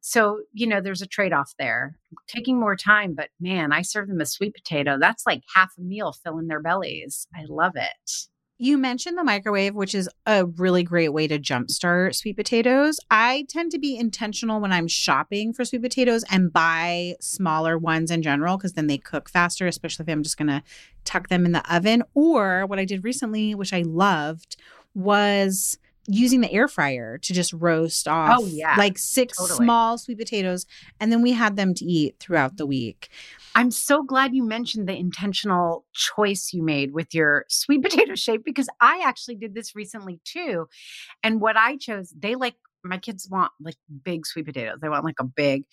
So, 0.00 0.40
you 0.52 0.66
know, 0.66 0.80
there's 0.80 1.02
a 1.02 1.06
trade 1.06 1.32
off 1.32 1.52
there. 1.58 1.96
Taking 2.28 2.58
more 2.58 2.76
time, 2.76 3.14
but 3.14 3.28
man, 3.40 3.72
I 3.72 3.82
serve 3.82 4.08
them 4.08 4.20
a 4.20 4.26
sweet 4.26 4.54
potato. 4.54 4.98
That's 4.98 5.26
like 5.26 5.42
half 5.54 5.72
a 5.78 5.82
meal 5.82 6.12
filling 6.24 6.48
their 6.48 6.60
bellies. 6.60 7.26
I 7.34 7.44
love 7.48 7.72
it. 7.76 8.28
You 8.58 8.78
mentioned 8.78 9.18
the 9.18 9.24
microwave, 9.24 9.74
which 9.74 9.92
is 9.92 10.08
a 10.24 10.46
really 10.46 10.84
great 10.84 11.12
way 11.12 11.26
to 11.26 11.36
jumpstart 11.36 12.14
sweet 12.14 12.36
potatoes. 12.36 13.00
I 13.10 13.44
tend 13.48 13.72
to 13.72 13.78
be 13.80 13.96
intentional 13.96 14.60
when 14.60 14.70
I'm 14.70 14.86
shopping 14.86 15.52
for 15.52 15.64
sweet 15.64 15.82
potatoes 15.82 16.24
and 16.30 16.52
buy 16.52 17.16
smaller 17.20 17.76
ones 17.76 18.12
in 18.12 18.22
general 18.22 18.56
because 18.56 18.74
then 18.74 18.86
they 18.86 18.98
cook 18.98 19.28
faster, 19.28 19.66
especially 19.66 20.04
if 20.04 20.08
I'm 20.10 20.22
just 20.22 20.36
going 20.36 20.46
to 20.46 20.62
tuck 21.04 21.28
them 21.28 21.44
in 21.44 21.50
the 21.50 21.74
oven. 21.74 22.04
Or 22.14 22.64
what 22.66 22.78
I 22.78 22.84
did 22.84 23.02
recently, 23.02 23.52
which 23.52 23.72
I 23.72 23.82
loved, 23.82 24.56
was 24.94 25.76
using 26.06 26.40
the 26.40 26.52
air 26.52 26.66
fryer 26.66 27.18
to 27.18 27.32
just 27.32 27.52
roast 27.52 28.08
oh, 28.08 28.12
off 28.12 28.38
oh, 28.40 28.46
yeah. 28.46 28.74
like 28.76 28.98
six 28.98 29.38
totally. 29.38 29.56
small 29.56 29.98
sweet 29.98 30.18
potatoes 30.18 30.66
and 31.00 31.12
then 31.12 31.22
we 31.22 31.32
had 31.32 31.56
them 31.56 31.74
to 31.74 31.84
eat 31.84 32.16
throughout 32.18 32.56
the 32.56 32.66
week. 32.66 33.08
I'm 33.54 33.70
so 33.70 34.02
glad 34.02 34.34
you 34.34 34.42
mentioned 34.42 34.88
the 34.88 34.96
intentional 34.96 35.84
choice 35.92 36.52
you 36.52 36.62
made 36.62 36.92
with 36.92 37.14
your 37.14 37.44
sweet 37.48 37.82
potato 37.82 38.14
shape 38.14 38.44
because 38.44 38.68
I 38.80 39.02
actually 39.04 39.36
did 39.36 39.54
this 39.54 39.76
recently 39.76 40.20
too. 40.24 40.68
And 41.22 41.40
what 41.40 41.56
I 41.56 41.76
chose, 41.76 42.12
they 42.16 42.34
like 42.34 42.56
my 42.84 42.98
kids 42.98 43.28
want 43.30 43.52
like 43.60 43.76
big 44.04 44.26
sweet 44.26 44.46
potatoes. 44.46 44.78
They 44.80 44.88
want 44.88 45.04
like 45.04 45.20
a 45.20 45.24
big, 45.24 45.64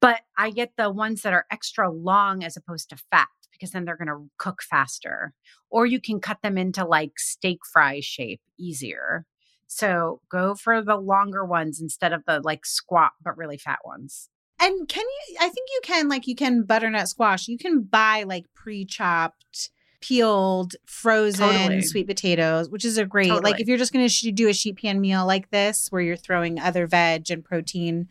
but 0.00 0.20
I 0.38 0.50
get 0.50 0.72
the 0.76 0.90
ones 0.90 1.22
that 1.22 1.32
are 1.32 1.46
extra 1.50 1.90
long 1.90 2.44
as 2.44 2.56
opposed 2.56 2.90
to 2.90 2.96
fat 3.10 3.28
because 3.52 3.70
then 3.70 3.84
they're 3.84 3.96
going 3.96 4.08
to 4.08 4.30
cook 4.38 4.62
faster. 4.62 5.32
Or 5.70 5.86
you 5.86 6.00
can 6.00 6.20
cut 6.20 6.38
them 6.42 6.56
into 6.58 6.84
like 6.84 7.18
steak 7.18 7.60
fry 7.70 8.00
shape 8.00 8.40
easier. 8.58 9.26
So 9.66 10.20
go 10.30 10.54
for 10.54 10.82
the 10.82 10.96
longer 10.96 11.44
ones 11.44 11.80
instead 11.80 12.12
of 12.12 12.24
the 12.26 12.40
like 12.40 12.64
squat 12.64 13.12
but 13.22 13.36
really 13.36 13.58
fat 13.58 13.80
ones. 13.84 14.28
And 14.60 14.88
can 14.88 15.04
you 15.04 15.36
I 15.40 15.48
think 15.48 15.68
you 15.70 15.80
can 15.82 16.08
like 16.08 16.26
you 16.26 16.34
can 16.34 16.62
butternut 16.62 17.08
squash. 17.08 17.48
You 17.48 17.58
can 17.58 17.82
buy 17.82 18.24
like 18.26 18.46
pre-chopped 18.54 19.70
peeled 20.00 20.76
frozen 20.84 21.48
totally. 21.48 21.82
sweet 21.82 22.06
potatoes, 22.06 22.70
which 22.70 22.84
is 22.84 22.98
a 22.98 23.04
great 23.04 23.28
totally. 23.28 23.52
like 23.52 23.60
if 23.60 23.66
you're 23.66 23.78
just 23.78 23.92
going 23.92 24.04
to 24.04 24.12
sh- 24.12 24.32
do 24.32 24.48
a 24.48 24.52
sheet 24.52 24.78
pan 24.78 25.00
meal 25.00 25.26
like 25.26 25.50
this 25.50 25.90
where 25.90 26.02
you're 26.02 26.16
throwing 26.16 26.60
other 26.60 26.86
veg 26.86 27.30
and 27.30 27.44
protein 27.44 28.08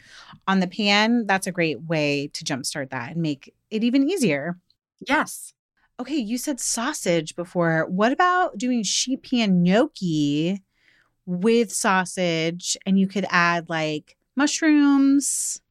on 0.47 0.59
the 0.59 0.67
pan, 0.67 1.25
that's 1.25 1.47
a 1.47 1.51
great 1.51 1.83
way 1.83 2.29
to 2.33 2.43
jumpstart 2.43 2.89
that 2.89 3.11
and 3.11 3.21
make 3.21 3.53
it 3.71 3.83
even 3.83 4.09
easier. 4.09 4.57
Yes. 5.07 5.53
Okay, 5.99 6.17
you 6.17 6.37
said 6.37 6.59
sausage 6.59 7.35
before. 7.35 7.85
What 7.87 8.11
about 8.11 8.57
doing 8.57 8.83
sheet 8.83 9.23
pan 9.23 9.63
gnocchi 9.63 10.61
with 11.25 11.71
sausage 11.71 12.77
and 12.85 12.99
you 12.99 13.07
could 13.07 13.25
add 13.29 13.69
like 13.69 14.15
mushrooms, 14.35 15.61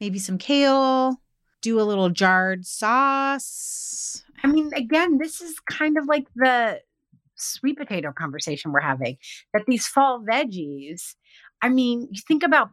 maybe 0.00 0.18
some 0.18 0.38
kale, 0.38 1.20
do 1.60 1.80
a 1.80 1.82
little 1.82 2.10
jarred 2.10 2.66
sauce. 2.66 4.22
I 4.42 4.46
mean, 4.48 4.70
again, 4.74 5.18
this 5.18 5.40
is 5.40 5.58
kind 5.60 5.98
of 5.98 6.06
like 6.06 6.26
the 6.36 6.80
sweet 7.38 7.76
potato 7.76 8.12
conversation 8.12 8.72
we're 8.72 8.80
having 8.80 9.16
that 9.52 9.64
these 9.66 9.86
fall 9.86 10.20
veggies, 10.20 11.14
I 11.62 11.68
mean, 11.68 12.08
you 12.10 12.20
think 12.26 12.42
about 12.42 12.70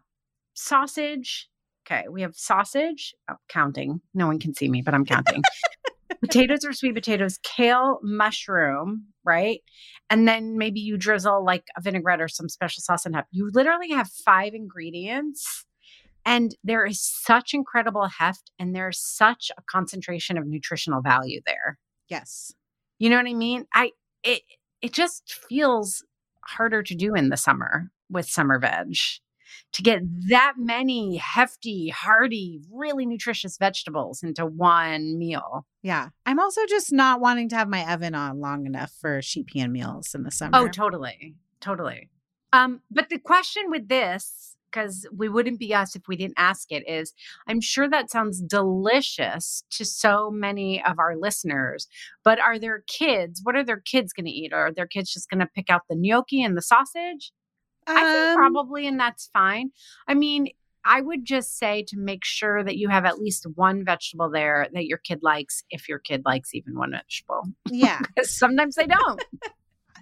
sausage. 0.53 1.49
Okay, 1.85 2.07
we 2.09 2.23
have 2.23 2.35
sausage, 2.35 3.13
oh, 3.29 3.35
counting. 3.47 4.01
No 4.13 4.25
one 4.25 4.39
can 4.39 4.55
see 4.55 4.69
me, 4.69 4.81
but 4.81 4.93
I'm 4.93 5.05
counting. 5.05 5.43
potatoes 6.21 6.65
or 6.65 6.73
sweet 6.73 6.93
potatoes, 6.93 7.39
kale, 7.43 7.99
mushroom, 8.03 9.07
right? 9.23 9.61
And 10.09 10.27
then 10.27 10.57
maybe 10.57 10.79
you 10.79 10.97
drizzle 10.97 11.43
like 11.43 11.65
a 11.77 11.81
vinaigrette 11.81 12.21
or 12.21 12.27
some 12.27 12.49
special 12.49 12.81
sauce 12.81 13.05
on 13.05 13.13
top. 13.13 13.27
You 13.31 13.49
literally 13.53 13.89
have 13.89 14.09
five 14.09 14.53
ingredients. 14.53 15.65
And 16.25 16.55
there 16.63 16.85
is 16.85 17.01
such 17.01 17.53
incredible 17.53 18.07
heft 18.07 18.51
and 18.57 18.75
there's 18.75 18.99
such 18.99 19.51
a 19.57 19.61
concentration 19.69 20.37
of 20.37 20.47
nutritional 20.47 21.01
value 21.01 21.41
there. 21.45 21.77
Yes. 22.09 22.51
You 22.97 23.09
know 23.09 23.17
what 23.17 23.27
I 23.27 23.33
mean? 23.33 23.65
I 23.73 23.91
it 24.23 24.41
it 24.81 24.91
just 24.91 25.37
feels 25.47 26.03
harder 26.45 26.81
to 26.83 26.95
do 26.95 27.13
in 27.13 27.29
the 27.29 27.37
summer 27.37 27.91
with 28.09 28.27
summer 28.27 28.59
veg. 28.59 28.95
To 29.73 29.81
get 29.81 30.01
that 30.29 30.53
many 30.57 31.17
hefty, 31.17 31.89
hearty, 31.89 32.61
really 32.71 33.05
nutritious 33.05 33.57
vegetables 33.57 34.23
into 34.23 34.45
one 34.45 35.17
meal. 35.17 35.65
Yeah. 35.81 36.09
I'm 36.25 36.39
also 36.39 36.65
just 36.67 36.91
not 36.91 37.19
wanting 37.19 37.49
to 37.49 37.55
have 37.55 37.69
my 37.69 37.91
oven 37.93 38.15
on 38.15 38.39
long 38.39 38.65
enough 38.65 38.91
for 38.99 39.21
sheet 39.21 39.47
pan 39.47 39.71
meals 39.71 40.13
in 40.15 40.23
the 40.23 40.31
summer. 40.31 40.57
Oh, 40.57 40.67
totally. 40.67 41.35
Totally. 41.61 42.09
Um, 42.53 42.81
but 42.89 43.09
the 43.09 43.19
question 43.19 43.63
with 43.69 43.89
this, 43.89 44.55
because 44.71 45.07
we 45.15 45.29
wouldn't 45.29 45.59
be 45.59 45.73
us 45.73 45.95
if 45.95 46.07
we 46.07 46.17
didn't 46.17 46.35
ask 46.37 46.71
it, 46.71 46.83
is 46.87 47.13
I'm 47.47 47.61
sure 47.61 47.89
that 47.89 48.11
sounds 48.11 48.41
delicious 48.41 49.63
to 49.71 49.85
so 49.85 50.29
many 50.29 50.83
of 50.83 50.99
our 50.99 51.15
listeners, 51.15 51.87
but 52.23 52.39
are 52.39 52.59
their 52.59 52.83
kids, 52.87 53.39
what 53.43 53.55
are 53.55 53.63
their 53.63 53.79
kids 53.79 54.11
going 54.11 54.25
to 54.25 54.31
eat? 54.31 54.51
Are 54.51 54.73
their 54.73 54.87
kids 54.87 55.13
just 55.13 55.29
going 55.29 55.39
to 55.39 55.47
pick 55.47 55.69
out 55.69 55.83
the 55.89 55.95
gnocchi 55.95 56.43
and 56.43 56.57
the 56.57 56.61
sausage? 56.61 57.31
I 57.87 57.93
think 57.93 58.29
Um, 58.29 58.35
probably, 58.35 58.87
and 58.87 58.99
that's 58.99 59.29
fine. 59.33 59.71
I 60.07 60.13
mean, 60.13 60.49
I 60.85 61.01
would 61.01 61.25
just 61.25 61.57
say 61.57 61.83
to 61.87 61.97
make 61.97 62.23
sure 62.23 62.63
that 62.63 62.77
you 62.77 62.89
have 62.89 63.05
at 63.05 63.17
least 63.17 63.47
one 63.55 63.83
vegetable 63.83 64.29
there 64.29 64.67
that 64.73 64.85
your 64.85 64.99
kid 64.99 65.19
likes, 65.23 65.63
if 65.71 65.89
your 65.89 65.99
kid 65.99 66.21
likes 66.25 66.53
even 66.53 66.77
one 66.77 66.91
vegetable. 66.91 67.43
Yeah. 67.69 67.99
Sometimes 68.21 68.75
they 68.75 68.85
don't. 68.85 69.23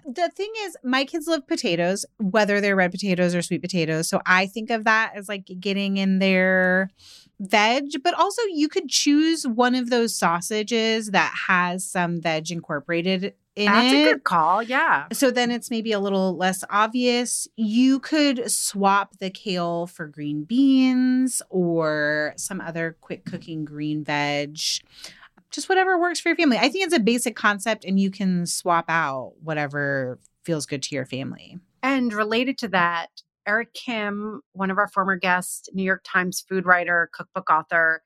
the 0.06 0.30
thing 0.36 0.52
is, 0.60 0.76
my 0.84 1.04
kids 1.04 1.26
love 1.26 1.46
potatoes, 1.46 2.04
whether 2.18 2.60
they're 2.60 2.76
red 2.76 2.92
potatoes 2.92 3.34
or 3.34 3.40
sweet 3.40 3.62
potatoes. 3.62 4.08
So 4.08 4.20
I 4.26 4.46
think 4.46 4.68
of 4.70 4.84
that 4.84 5.12
as 5.14 5.26
like 5.26 5.48
getting 5.58 5.96
in 5.96 6.18
their 6.18 6.90
veg, 7.40 7.84
but 8.02 8.12
also 8.14 8.42
you 8.52 8.68
could 8.68 8.90
choose 8.90 9.46
one 9.46 9.74
of 9.74 9.88
those 9.88 10.14
sausages 10.14 11.12
that 11.12 11.34
has 11.48 11.84
some 11.84 12.20
veg 12.20 12.50
incorporated 12.50 13.32
in 13.56 13.66
That's 13.66 13.92
it. 13.92 14.06
a 14.06 14.12
good 14.14 14.24
call. 14.24 14.62
Yeah. 14.62 15.06
So 15.12 15.30
then 15.30 15.50
it's 15.50 15.70
maybe 15.70 15.92
a 15.92 16.00
little 16.00 16.36
less 16.36 16.64
obvious. 16.70 17.46
You 17.56 18.00
could 18.00 18.50
swap 18.50 19.18
the 19.18 19.30
kale 19.30 19.86
for 19.86 20.06
green 20.06 20.44
beans 20.44 21.40
or 21.50 22.34
some 22.36 22.60
other 22.60 22.96
quick 23.00 23.24
cooking 23.24 23.64
green 23.64 24.04
veg. 24.04 24.58
Just 25.50 25.68
whatever 25.68 26.00
works 26.00 26.18
for 26.18 26.30
your 26.30 26.36
family. 26.36 26.58
I 26.58 26.68
think 26.68 26.84
it's 26.84 26.96
a 26.96 27.00
basic 27.00 27.36
concept 27.36 27.84
and 27.84 28.00
you 28.00 28.10
can 28.10 28.44
swap 28.46 28.86
out 28.88 29.34
whatever 29.40 30.18
feels 30.44 30.66
good 30.66 30.82
to 30.84 30.94
your 30.94 31.06
family. 31.06 31.58
And 31.82 32.12
related 32.12 32.58
to 32.58 32.68
that, 32.68 33.08
Eric 33.46 33.72
Kim, 33.74 34.40
one 34.52 34.70
of 34.70 34.78
our 34.78 34.88
former 34.88 35.16
guests, 35.16 35.68
New 35.72 35.82
York 35.82 36.02
Times 36.04 36.44
food 36.48 36.64
writer, 36.64 37.10
cookbook 37.14 37.50
author, 37.50 38.02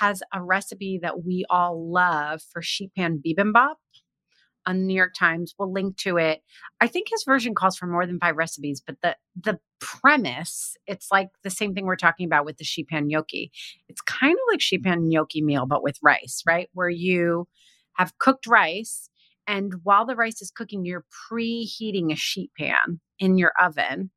has 0.00 0.22
a 0.34 0.42
recipe 0.42 0.98
that 1.00 1.24
we 1.24 1.44
all 1.48 1.90
love 1.90 2.42
for 2.52 2.62
sheet 2.62 2.92
pan 2.94 3.22
bibimbap 3.24 3.74
on 4.66 4.78
the 4.78 4.84
New 4.84 4.94
York 4.94 5.14
Times. 5.18 5.54
We'll 5.58 5.72
link 5.72 5.96
to 5.98 6.18
it. 6.18 6.42
I 6.80 6.86
think 6.86 7.08
his 7.10 7.24
version 7.24 7.54
calls 7.54 7.76
for 7.76 7.86
more 7.86 8.06
than 8.06 8.18
five 8.18 8.36
recipes, 8.36 8.82
but 8.84 8.96
the 9.02 9.16
the 9.40 9.58
premise, 9.80 10.76
it's 10.86 11.08
like 11.10 11.28
the 11.42 11.50
same 11.50 11.74
thing 11.74 11.86
we're 11.86 11.96
talking 11.96 12.26
about 12.26 12.44
with 12.44 12.58
the 12.58 12.64
sheet 12.64 12.88
pan 12.88 13.08
gnocchi. 13.08 13.50
It's 13.88 14.00
kind 14.02 14.34
of 14.34 14.52
like 14.52 14.60
sheet 14.60 14.84
pan 14.84 15.08
gnocchi 15.08 15.42
meal, 15.42 15.66
but 15.66 15.82
with 15.82 15.96
rice, 16.02 16.42
right? 16.46 16.68
Where 16.72 16.90
you 16.90 17.48
have 17.94 18.18
cooked 18.18 18.46
rice 18.46 19.10
and 19.46 19.74
while 19.82 20.06
the 20.06 20.16
rice 20.16 20.40
is 20.40 20.50
cooking, 20.50 20.84
you're 20.84 21.04
preheating 21.30 22.12
a 22.12 22.16
sheet 22.16 22.52
pan 22.58 23.00
in 23.18 23.38
your 23.38 23.52
oven. 23.60 24.10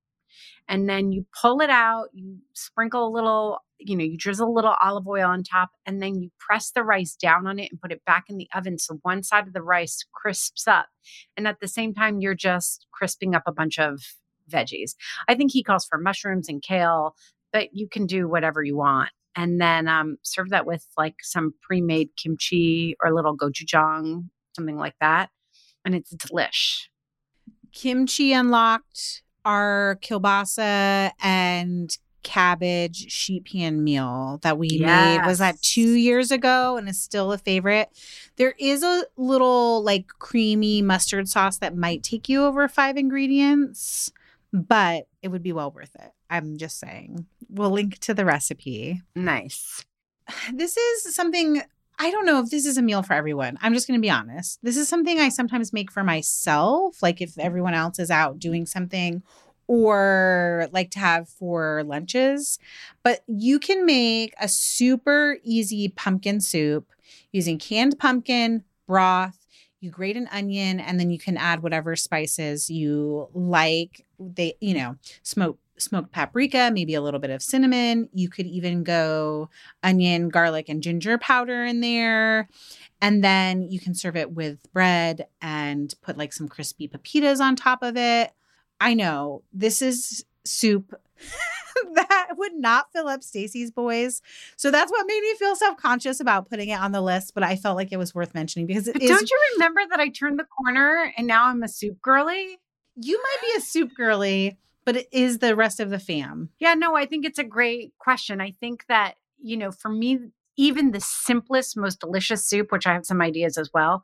And 0.68 0.90
then 0.90 1.12
you 1.12 1.26
pull 1.40 1.62
it 1.62 1.70
out, 1.70 2.08
you 2.14 2.38
sprinkle 2.54 3.08
a 3.08 3.14
little, 3.14 3.60
you 3.80 3.96
know, 3.96 4.04
you 4.04 4.18
drizzle 4.18 4.50
a 4.50 4.52
little 4.52 4.76
olive 4.82 5.08
oil 5.08 5.28
on 5.28 5.44
top, 5.44 5.72
and 5.86 6.02
then 6.02 6.22
you 6.22 6.30
press 6.40 6.72
the 6.72 6.84
rice 6.84 7.16
down 7.16 7.48
on 7.48 7.60
it 7.60 7.72
and 7.72 7.82
put 7.82 7.92
it 7.92 8.04
back 8.06 8.26
in 8.30 8.38
the 8.38 8.48
oven. 8.54 8.78
So 8.78 9.00
one 9.02 9.24
side 9.24 9.48
of 9.48 9.54
the 9.54 9.62
rice 9.62 10.04
crisps 10.14 10.68
up. 10.68 10.88
And 11.38 11.48
at 11.48 11.60
the 11.60 11.68
same 11.68 11.94
time, 11.94 12.20
you're 12.20 12.36
just 12.36 12.88
crisping 12.92 13.36
up 13.36 13.44
a 13.46 13.52
bunch 13.52 13.80
of 13.80 14.02
veggies. 14.50 14.96
I 15.28 15.36
think 15.36 15.52
he 15.52 15.64
calls 15.64 15.86
for 15.86 15.98
mushrooms 15.98 16.48
and 16.50 16.62
kale, 16.62 17.16
but 17.52 17.70
you 17.74 17.88
can 17.90 18.06
do 18.06 18.28
whatever 18.28 18.64
you 18.64 18.78
want. 18.78 19.10
And 19.36 19.60
then 19.60 19.88
um, 19.88 20.18
serve 20.24 20.50
that 20.52 20.66
with 20.66 20.86
like 20.98 21.16
some 21.22 21.54
pre 21.62 21.82
made 21.82 22.10
kimchi 22.16 22.96
or 23.04 23.10
a 23.10 23.16
little 23.16 23.36
gochujang 23.36 24.30
something 24.56 24.78
like 24.78 24.96
that. 25.02 25.30
And 25.84 25.94
it's 25.94 26.14
delish. 26.16 26.88
Kimchi 27.72 28.34
unlocked 28.34 29.24
our 29.44 30.00
kielbasa 30.02 31.12
and 31.22 31.96
cabbage 32.26 33.12
sheet 33.12 33.46
pan 33.46 33.84
meal 33.84 34.40
that 34.42 34.58
we 34.58 34.80
made 34.80 35.24
was 35.28 35.38
that 35.38 35.62
two 35.62 35.94
years 35.94 36.32
ago 36.32 36.76
and 36.76 36.90
is 36.90 37.00
still 37.00 37.32
a 37.32 37.38
favorite 37.38 37.88
there 38.38 38.56
is 38.58 38.82
a 38.82 39.06
little 39.16 39.84
like 39.84 40.08
creamy 40.18 40.82
mustard 40.82 41.30
sauce 41.30 41.60
that 41.60 41.78
might 41.78 42.02
take 42.02 42.28
you 42.28 42.44
over 42.44 42.68
five 42.68 42.98
ingredients 42.98 44.12
but 44.52 45.08
it 45.22 45.28
would 45.28 45.44
be 45.44 45.54
well 45.54 45.70
worth 45.70 45.94
it 45.96 46.12
i'm 46.28 46.58
just 46.58 46.80
saying 46.80 47.28
we'll 47.48 47.70
link 47.70 48.00
to 48.00 48.12
the 48.12 48.26
recipe 48.26 49.04
Nice. 49.16 49.86
this 50.52 50.76
is 50.76 51.16
something 51.16 51.62
I 51.98 52.12
don't 52.12 52.26
know 52.26 52.42
if 52.42 52.50
this 52.50 52.66
is 52.66 52.78
a 52.78 52.82
meal 52.82 53.04
for 53.04 53.14
everyone. 53.14 53.58
I'm 53.62 53.74
just 53.74 53.88
going 53.88 53.98
to 53.98 54.02
be 54.02 54.10
honest. 54.10 54.60
This 54.62 54.76
is 54.76 54.90
something 54.90 55.18
I 55.18 55.30
sometimes 55.30 55.72
make 55.72 55.90
for 55.90 56.04
myself, 56.04 57.02
like 57.02 57.22
if 57.22 57.40
everyone 57.40 57.74
else 57.74 58.00
is 58.00 58.12
out 58.12 58.38
doing 58.38 58.66
something 58.66 59.24
or 59.68 60.68
like 60.72 60.92
to 60.92 61.00
have 61.00 61.30
for 61.30 61.84
lunches. 61.86 62.60
But 63.04 63.22
you 63.28 63.60
can 63.60 63.86
make 63.86 64.34
a 64.40 64.48
super 64.48 65.38
easy 65.44 65.90
pumpkin 65.90 66.42
soup 66.42 66.92
using 67.32 67.58
canned 67.58 67.98
pumpkin, 68.00 68.64
broth, 68.88 69.46
you 69.86 69.92
grate 69.92 70.18
an 70.18 70.28
onion 70.32 70.80
and 70.80 71.00
then 71.00 71.12
you 71.12 71.20
can 71.20 71.38
add 71.38 71.62
whatever 71.62 71.96
spices 71.96 72.70
you 72.70 73.30
like. 73.34 74.06
They, 74.20 74.56
you 74.60 74.74
know, 74.74 74.96
smoke 75.22 75.60
smoked 75.78 76.12
paprika, 76.12 76.72
maybe 76.74 76.96
a 76.96 77.02
little 77.02 77.20
bit 77.20 77.30
of 77.30 77.42
cinnamon. 77.42 78.10
You 78.14 78.30
could 78.30 78.48
even 78.48 78.84
go 78.84 79.50
onion, 79.84 80.30
garlic, 80.30 80.70
and 80.70 80.82
ginger 80.82 81.18
powder 81.18 81.66
in 81.66 81.82
there. 81.82 82.50
And 83.02 83.24
then 83.24 83.70
you 83.70 83.80
can 83.80 83.94
serve 83.94 84.16
it 84.16 84.32
with 84.32 84.58
bread 84.74 85.28
and 85.42 85.94
put 86.02 86.18
like 86.18 86.34
some 86.34 86.48
crispy 86.48 86.88
pepitas 86.88 87.40
on 87.40 87.56
top 87.56 87.84
of 87.84 87.98
it. 87.98 88.32
I 88.80 88.94
know 88.94 89.44
this 89.54 89.82
is 89.82 90.26
soup 90.44 90.94
that 91.94 92.30
would 92.38 92.54
not 92.54 92.92
fill 92.92 93.08
up 93.08 93.24
Stacy's 93.24 93.72
boys. 93.72 94.22
So 94.58 94.72
that's 94.72 94.92
what 94.92 95.08
made 95.08 95.22
me 95.22 95.36
feel 95.36 95.56
self-conscious 95.56 96.20
about 96.20 96.50
putting 96.50 96.70
it 96.70 96.80
on 96.80 96.92
the 96.92 97.02
list, 97.02 97.34
but 97.34 97.44
I 97.44 97.56
felt 97.56 97.78
like 97.78 97.92
it 97.92 97.98
was 97.98 98.14
worth 98.14 98.34
mentioning 98.34 98.68
because 98.68 98.88
it 98.88 99.02
is 99.02 99.10
don't 99.10 99.30
you 99.30 99.40
remember 99.56 99.82
that 99.90 100.00
I 100.00 100.10
turned 100.10 100.40
the 100.40 100.46
corner 100.46 101.12
and 101.18 101.28
now 101.28 101.46
I'm 101.46 101.64
a 101.64 101.68
soup 101.68 102.02
girly? 102.02 102.60
you 102.96 103.22
might 103.22 103.38
be 103.42 103.58
a 103.58 103.62
soup 103.62 103.94
girly, 103.96 104.58
but 104.86 104.96
it 104.96 105.08
is 105.12 105.40
the 105.40 105.56
rest 105.56 105.80
of 105.80 105.90
the 105.90 106.00
fam. 106.00 106.50
Yeah, 106.60 106.74
no, 106.74 106.96
I 106.96 107.06
think 107.06 107.26
it's 107.26 107.40
a 107.40 107.44
great 107.44 107.94
question. 108.00 108.42
I 108.42 108.52
think 108.52 108.86
that, 108.88 109.16
you 109.42 109.58
know, 109.58 109.72
for 109.72 109.90
me, 109.90 110.20
even 110.58 110.92
the 110.92 111.02
simplest, 111.02 111.76
most 111.76 112.00
delicious 112.00 112.46
soup, 112.46 112.72
which 112.72 112.88
I 112.88 112.94
have 112.94 113.06
some 113.06 113.22
ideas 113.22 113.58
as 113.58 113.70
well, 113.74 114.04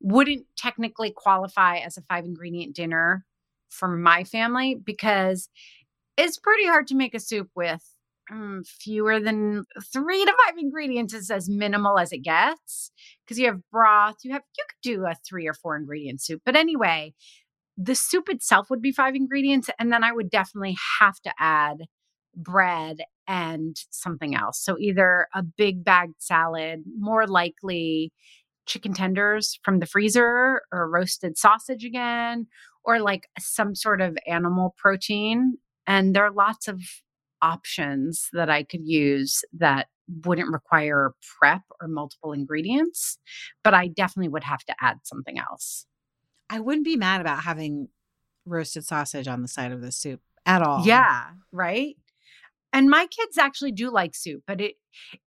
wouldn't 0.00 0.46
technically 0.56 1.12
qualify 1.14 1.78
as 1.78 1.96
a 1.96 2.02
five 2.02 2.24
ingredient 2.24 2.74
dinner 2.74 3.24
for 3.74 3.88
my 3.88 4.24
family 4.24 4.76
because 4.82 5.48
it's 6.16 6.38
pretty 6.38 6.66
hard 6.66 6.86
to 6.88 6.94
make 6.94 7.14
a 7.14 7.20
soup 7.20 7.48
with 7.54 7.82
um, 8.30 8.62
fewer 8.64 9.20
than 9.20 9.64
three 9.92 10.24
to 10.24 10.34
five 10.46 10.56
ingredients 10.58 11.12
is 11.12 11.30
as 11.30 11.48
minimal 11.48 11.98
as 11.98 12.12
it 12.12 12.22
gets 12.22 12.90
because 13.24 13.38
you 13.38 13.46
have 13.46 13.60
broth 13.70 14.16
you 14.22 14.32
have 14.32 14.42
you 14.56 14.64
could 14.66 14.88
do 14.88 15.04
a 15.04 15.14
three 15.28 15.46
or 15.46 15.52
four 15.52 15.76
ingredient 15.76 16.22
soup 16.22 16.40
but 16.46 16.56
anyway 16.56 17.12
the 17.76 17.94
soup 17.94 18.30
itself 18.30 18.70
would 18.70 18.80
be 18.80 18.92
five 18.92 19.14
ingredients 19.14 19.68
and 19.78 19.92
then 19.92 20.02
i 20.02 20.10
would 20.10 20.30
definitely 20.30 20.76
have 21.00 21.20
to 21.20 21.30
add 21.38 21.82
bread 22.36 23.02
and 23.26 23.76
something 23.90 24.34
else. 24.34 24.62
So 24.62 24.76
either 24.78 25.28
a 25.34 25.42
big 25.42 25.84
bagged 25.84 26.16
salad 26.18 26.84
more 26.98 27.26
likely 27.26 28.12
chicken 28.66 28.94
tenders 28.94 29.58
from 29.62 29.78
the 29.78 29.86
freezer 29.86 30.62
or 30.72 30.90
roasted 30.90 31.36
sausage 31.36 31.84
again 31.84 32.46
or 32.84 33.00
like 33.00 33.28
some 33.38 33.74
sort 33.74 34.00
of 34.00 34.16
animal 34.26 34.74
protein 34.76 35.58
and 35.86 36.14
there 36.14 36.24
are 36.24 36.32
lots 36.32 36.68
of 36.68 36.80
options 37.42 38.28
that 38.32 38.48
I 38.48 38.62
could 38.62 38.86
use 38.86 39.44
that 39.58 39.88
wouldn't 40.24 40.52
require 40.52 41.14
prep 41.38 41.62
or 41.80 41.88
multiple 41.88 42.32
ingredients, 42.32 43.18
but 43.62 43.74
I 43.74 43.88
definitely 43.88 44.28
would 44.28 44.44
have 44.44 44.64
to 44.64 44.74
add 44.80 44.98
something 45.04 45.38
else. 45.38 45.86
I 46.50 46.60
wouldn't 46.60 46.84
be 46.84 46.96
mad 46.96 47.20
about 47.20 47.42
having 47.42 47.88
roasted 48.46 48.84
sausage 48.84 49.28
on 49.28 49.42
the 49.42 49.48
side 49.48 49.72
of 49.72 49.80
the 49.80 49.92
soup 49.92 50.20
at 50.46 50.62
all. 50.62 50.86
Yeah, 50.86 51.30
right? 51.52 51.96
And 52.72 52.90
my 52.90 53.06
kids 53.06 53.38
actually 53.38 53.72
do 53.72 53.90
like 53.90 54.14
soup, 54.14 54.42
but 54.46 54.60
it, 54.60 54.74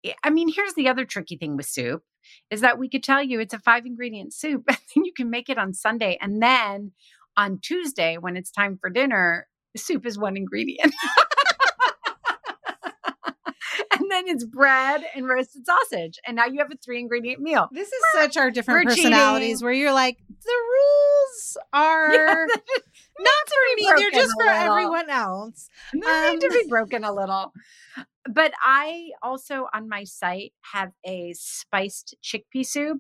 it 0.04 0.15
I 0.24 0.30
mean, 0.30 0.50
here's 0.54 0.74
the 0.74 0.89
other 0.89 1.06
tricky 1.06 1.38
thing 1.38 1.56
with 1.56 1.65
soup 1.65 2.04
is 2.52 2.62
that 2.62 2.78
we 2.78 2.89
could 2.89 3.04
tell 3.04 3.24
you 3.24 3.39
it's 3.39 3.54
a 3.54 3.60
five 3.60 3.86
ingredient 3.86 4.34
soup 4.34 4.63
and 4.67 4.78
then 4.93 5.06
you 5.06 5.13
can 5.13 5.30
make 5.30 5.50
it 5.50 5.58
on 5.58 5.74
Sunday 5.74 6.17
and 6.22 6.41
then 6.41 6.91
on 7.38 7.60
Tuesday 7.60 8.17
when 8.17 8.36
it's 8.36 8.52
time 8.52 8.78
for 8.80 8.89
dinner, 8.89 9.47
soup 9.76 10.06
is 10.06 10.19
one 10.19 10.36
ingredient. 10.36 10.93
and 13.93 14.12
then 14.12 14.28
it's 14.28 14.43
bread 14.43 15.04
and 15.15 15.28
roasted 15.28 15.65
sausage. 15.65 16.19
And 16.26 16.36
now 16.36 16.45
you 16.45 16.60
have 16.60 16.71
a 16.71 16.78
three 16.84 17.00
ingredient 17.00 17.41
meal. 17.41 17.69
This 17.71 17.88
is 17.88 18.02
such 18.13 18.36
our 18.38 18.52
different 18.52 18.88
personalities 18.88 19.47
cheating. 19.47 19.65
where 19.65 19.73
you're 19.73 19.93
like, 19.93 20.17
the 20.28 20.52
rules 20.52 21.58
are 21.73 22.47
Not 23.19 23.47
for 23.47 23.56
me. 23.76 23.89
They're 23.95 24.12
just 24.12 24.34
for 24.34 24.47
everyone 24.47 25.10
else. 25.10 25.69
They 25.93 26.08
um, 26.08 26.32
need 26.32 26.41
to 26.41 26.50
be 26.50 26.65
broken 26.69 27.04
a 27.04 27.12
little. 27.12 27.52
But 28.34 28.53
I 28.61 29.11
also 29.21 29.67
on 29.73 29.88
my 29.88 30.03
site 30.03 30.53
have 30.73 30.91
a 31.05 31.34
spiced 31.34 32.15
chickpea 32.23 32.65
soup. 32.65 32.99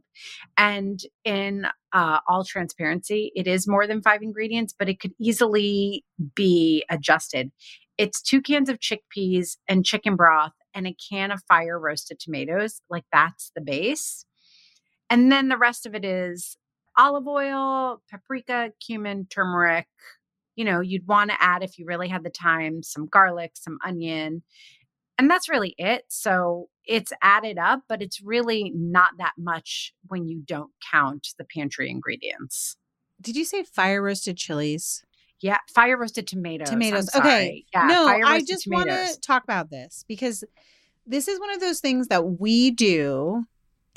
And 0.57 0.99
in 1.23 1.67
uh, 1.93 2.19
all 2.27 2.43
transparency, 2.43 3.31
it 3.35 3.47
is 3.47 3.67
more 3.67 3.87
than 3.87 4.01
five 4.01 4.21
ingredients, 4.21 4.73
but 4.77 4.89
it 4.89 4.99
could 4.99 5.13
easily 5.19 6.05
be 6.35 6.83
adjusted. 6.89 7.51
It's 7.97 8.21
two 8.21 8.41
cans 8.41 8.69
of 8.69 8.79
chickpeas 8.79 9.57
and 9.67 9.85
chicken 9.85 10.15
broth 10.15 10.53
and 10.73 10.87
a 10.87 10.95
can 11.09 11.31
of 11.31 11.41
fire 11.47 11.79
roasted 11.79 12.19
tomatoes. 12.19 12.81
Like 12.89 13.05
that's 13.11 13.51
the 13.55 13.61
base. 13.61 14.25
And 15.09 15.31
then 15.31 15.47
the 15.47 15.57
rest 15.57 15.85
of 15.85 15.95
it 15.95 16.05
is 16.05 16.57
olive 16.97 17.27
oil, 17.27 18.01
paprika, 18.09 18.71
cumin, 18.85 19.27
turmeric. 19.29 19.87
You 20.55 20.65
know, 20.65 20.81
you'd 20.81 21.07
want 21.07 21.29
to 21.29 21.37
add, 21.39 21.63
if 21.63 21.77
you 21.77 21.85
really 21.85 22.07
had 22.07 22.23
the 22.23 22.31
time, 22.31 22.81
some 22.81 23.05
garlic, 23.05 23.51
some 23.53 23.77
onion. 23.85 24.43
And 25.17 25.29
that's 25.29 25.49
really 25.49 25.73
it. 25.77 26.05
So 26.09 26.69
it's 26.85 27.11
added 27.21 27.57
up, 27.57 27.81
but 27.89 28.01
it's 28.01 28.21
really 28.21 28.71
not 28.75 29.11
that 29.17 29.33
much 29.37 29.93
when 30.07 30.27
you 30.27 30.41
don't 30.45 30.71
count 30.91 31.29
the 31.37 31.43
pantry 31.43 31.89
ingredients. 31.89 32.77
Did 33.19 33.35
you 33.35 33.45
say 33.45 33.63
fire 33.63 34.01
roasted 34.01 34.37
chilies? 34.37 35.03
Yeah, 35.39 35.57
fire 35.73 35.97
roasted 35.97 36.27
tomatoes. 36.27 36.69
Tomatoes. 36.69 37.09
Okay. 37.15 37.65
Yeah, 37.73 37.87
no, 37.87 38.07
I 38.07 38.41
just 38.41 38.67
want 38.67 38.89
to 38.89 39.19
talk 39.19 39.43
about 39.43 39.69
this 39.69 40.05
because 40.07 40.43
this 41.05 41.27
is 41.27 41.39
one 41.39 41.51
of 41.51 41.59
those 41.59 41.79
things 41.79 42.07
that 42.07 42.39
we 42.39 42.71
do 42.71 43.45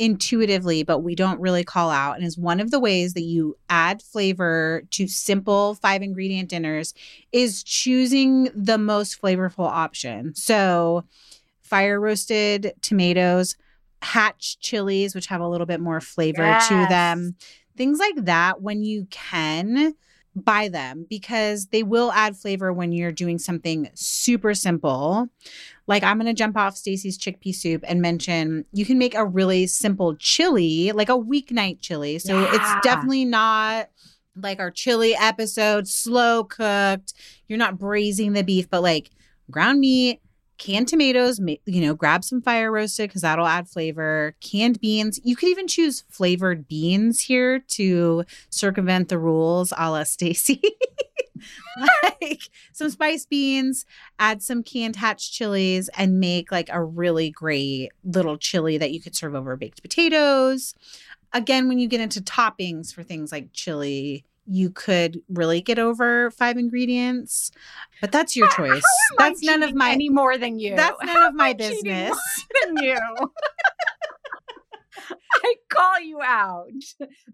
intuitively, 0.00 0.82
but 0.82 1.00
we 1.00 1.14
don't 1.14 1.38
really 1.40 1.62
call 1.62 1.90
out. 1.90 2.16
And 2.16 2.24
is 2.24 2.38
one 2.38 2.58
of 2.58 2.70
the 2.70 2.80
ways 2.80 3.12
that 3.12 3.22
you 3.22 3.56
add 3.68 4.00
flavor 4.00 4.82
to 4.92 5.06
simple 5.06 5.74
five 5.74 6.00
ingredient 6.00 6.48
dinners 6.48 6.94
is 7.32 7.62
choosing 7.62 8.48
the 8.54 8.78
most 8.78 9.20
flavorful 9.20 9.68
option. 9.68 10.34
So, 10.34 11.04
fire 11.60 12.00
roasted 12.00 12.72
tomatoes, 12.80 13.56
hatch 14.00 14.58
chilies, 14.60 15.14
which 15.14 15.26
have 15.26 15.42
a 15.42 15.48
little 15.48 15.66
bit 15.66 15.80
more 15.80 16.00
flavor 16.00 16.42
yes. 16.42 16.68
to 16.68 16.86
them, 16.88 17.36
things 17.76 17.98
like 17.98 18.24
that. 18.24 18.62
When 18.62 18.82
you 18.82 19.06
can, 19.10 19.94
buy 20.36 20.68
them 20.68 21.06
because 21.08 21.66
they 21.66 21.82
will 21.82 22.12
add 22.12 22.36
flavor 22.36 22.72
when 22.72 22.92
you're 22.92 23.12
doing 23.12 23.38
something 23.38 23.90
super 23.94 24.54
simple. 24.54 25.28
Like 25.86 26.02
I'm 26.02 26.18
going 26.18 26.26
to 26.26 26.38
jump 26.38 26.56
off 26.56 26.76
Stacy's 26.76 27.18
chickpea 27.18 27.54
soup 27.54 27.84
and 27.86 28.00
mention 28.00 28.64
you 28.72 28.84
can 28.84 28.98
make 28.98 29.14
a 29.14 29.26
really 29.26 29.66
simple 29.66 30.14
chili, 30.16 30.92
like 30.92 31.08
a 31.08 31.18
weeknight 31.18 31.80
chili. 31.80 32.18
So 32.18 32.40
yeah. 32.40 32.50
it's 32.52 32.86
definitely 32.86 33.24
not 33.24 33.90
like 34.36 34.60
our 34.60 34.70
chili 34.70 35.14
episode, 35.16 35.88
slow 35.88 36.44
cooked. 36.44 37.14
You're 37.48 37.58
not 37.58 37.78
braising 37.78 38.32
the 38.32 38.44
beef, 38.44 38.70
but 38.70 38.82
like 38.82 39.10
ground 39.50 39.80
meat, 39.80 40.20
canned 40.60 40.86
tomatoes, 40.86 41.40
you 41.64 41.80
know, 41.80 41.94
grab 41.94 42.22
some 42.22 42.42
fire 42.42 42.70
roasted 42.70 43.08
because 43.08 43.22
that'll 43.22 43.46
add 43.46 43.66
flavor. 43.66 44.36
Canned 44.40 44.78
beans. 44.78 45.18
You 45.24 45.34
could 45.34 45.48
even 45.48 45.66
choose 45.66 46.04
flavored 46.10 46.68
beans 46.68 47.22
here 47.22 47.60
to 47.60 48.24
circumvent 48.50 49.08
the 49.08 49.18
rules 49.18 49.72
a 49.76 49.90
la 49.90 50.04
Stacy. 50.04 50.62
like 52.02 52.42
some 52.72 52.90
spice 52.90 53.24
beans, 53.24 53.86
add 54.18 54.42
some 54.42 54.62
canned 54.62 54.96
hatch 54.96 55.32
chilies, 55.32 55.88
and 55.96 56.20
make 56.20 56.52
like 56.52 56.68
a 56.70 56.84
really 56.84 57.30
great 57.30 57.90
little 58.04 58.36
chili 58.36 58.76
that 58.76 58.92
you 58.92 59.00
could 59.00 59.16
serve 59.16 59.34
over 59.34 59.56
baked 59.56 59.80
potatoes. 59.80 60.74
Again, 61.32 61.68
when 61.68 61.78
you 61.78 61.88
get 61.88 62.02
into 62.02 62.20
toppings 62.20 62.92
for 62.92 63.02
things 63.02 63.32
like 63.32 63.52
chili, 63.54 64.24
you 64.50 64.68
could 64.68 65.22
really 65.28 65.60
get 65.60 65.78
over 65.78 66.32
five 66.32 66.56
ingredients, 66.56 67.52
but 68.00 68.10
that's 68.10 68.34
your 68.34 68.48
choice. 68.48 68.82
That's 69.16 69.44
none 69.44 69.62
of 69.62 69.74
my 69.74 69.92
any 69.92 70.08
more 70.08 70.36
than 70.36 70.58
you. 70.58 70.74
That's 70.74 71.00
none 71.04 71.22
of 71.22 71.34
my 71.34 71.52
business. 71.52 72.18
Than 72.64 72.82
you. 72.82 72.96
I 75.44 75.54
call 75.68 76.00
you 76.00 76.20
out. 76.20 76.66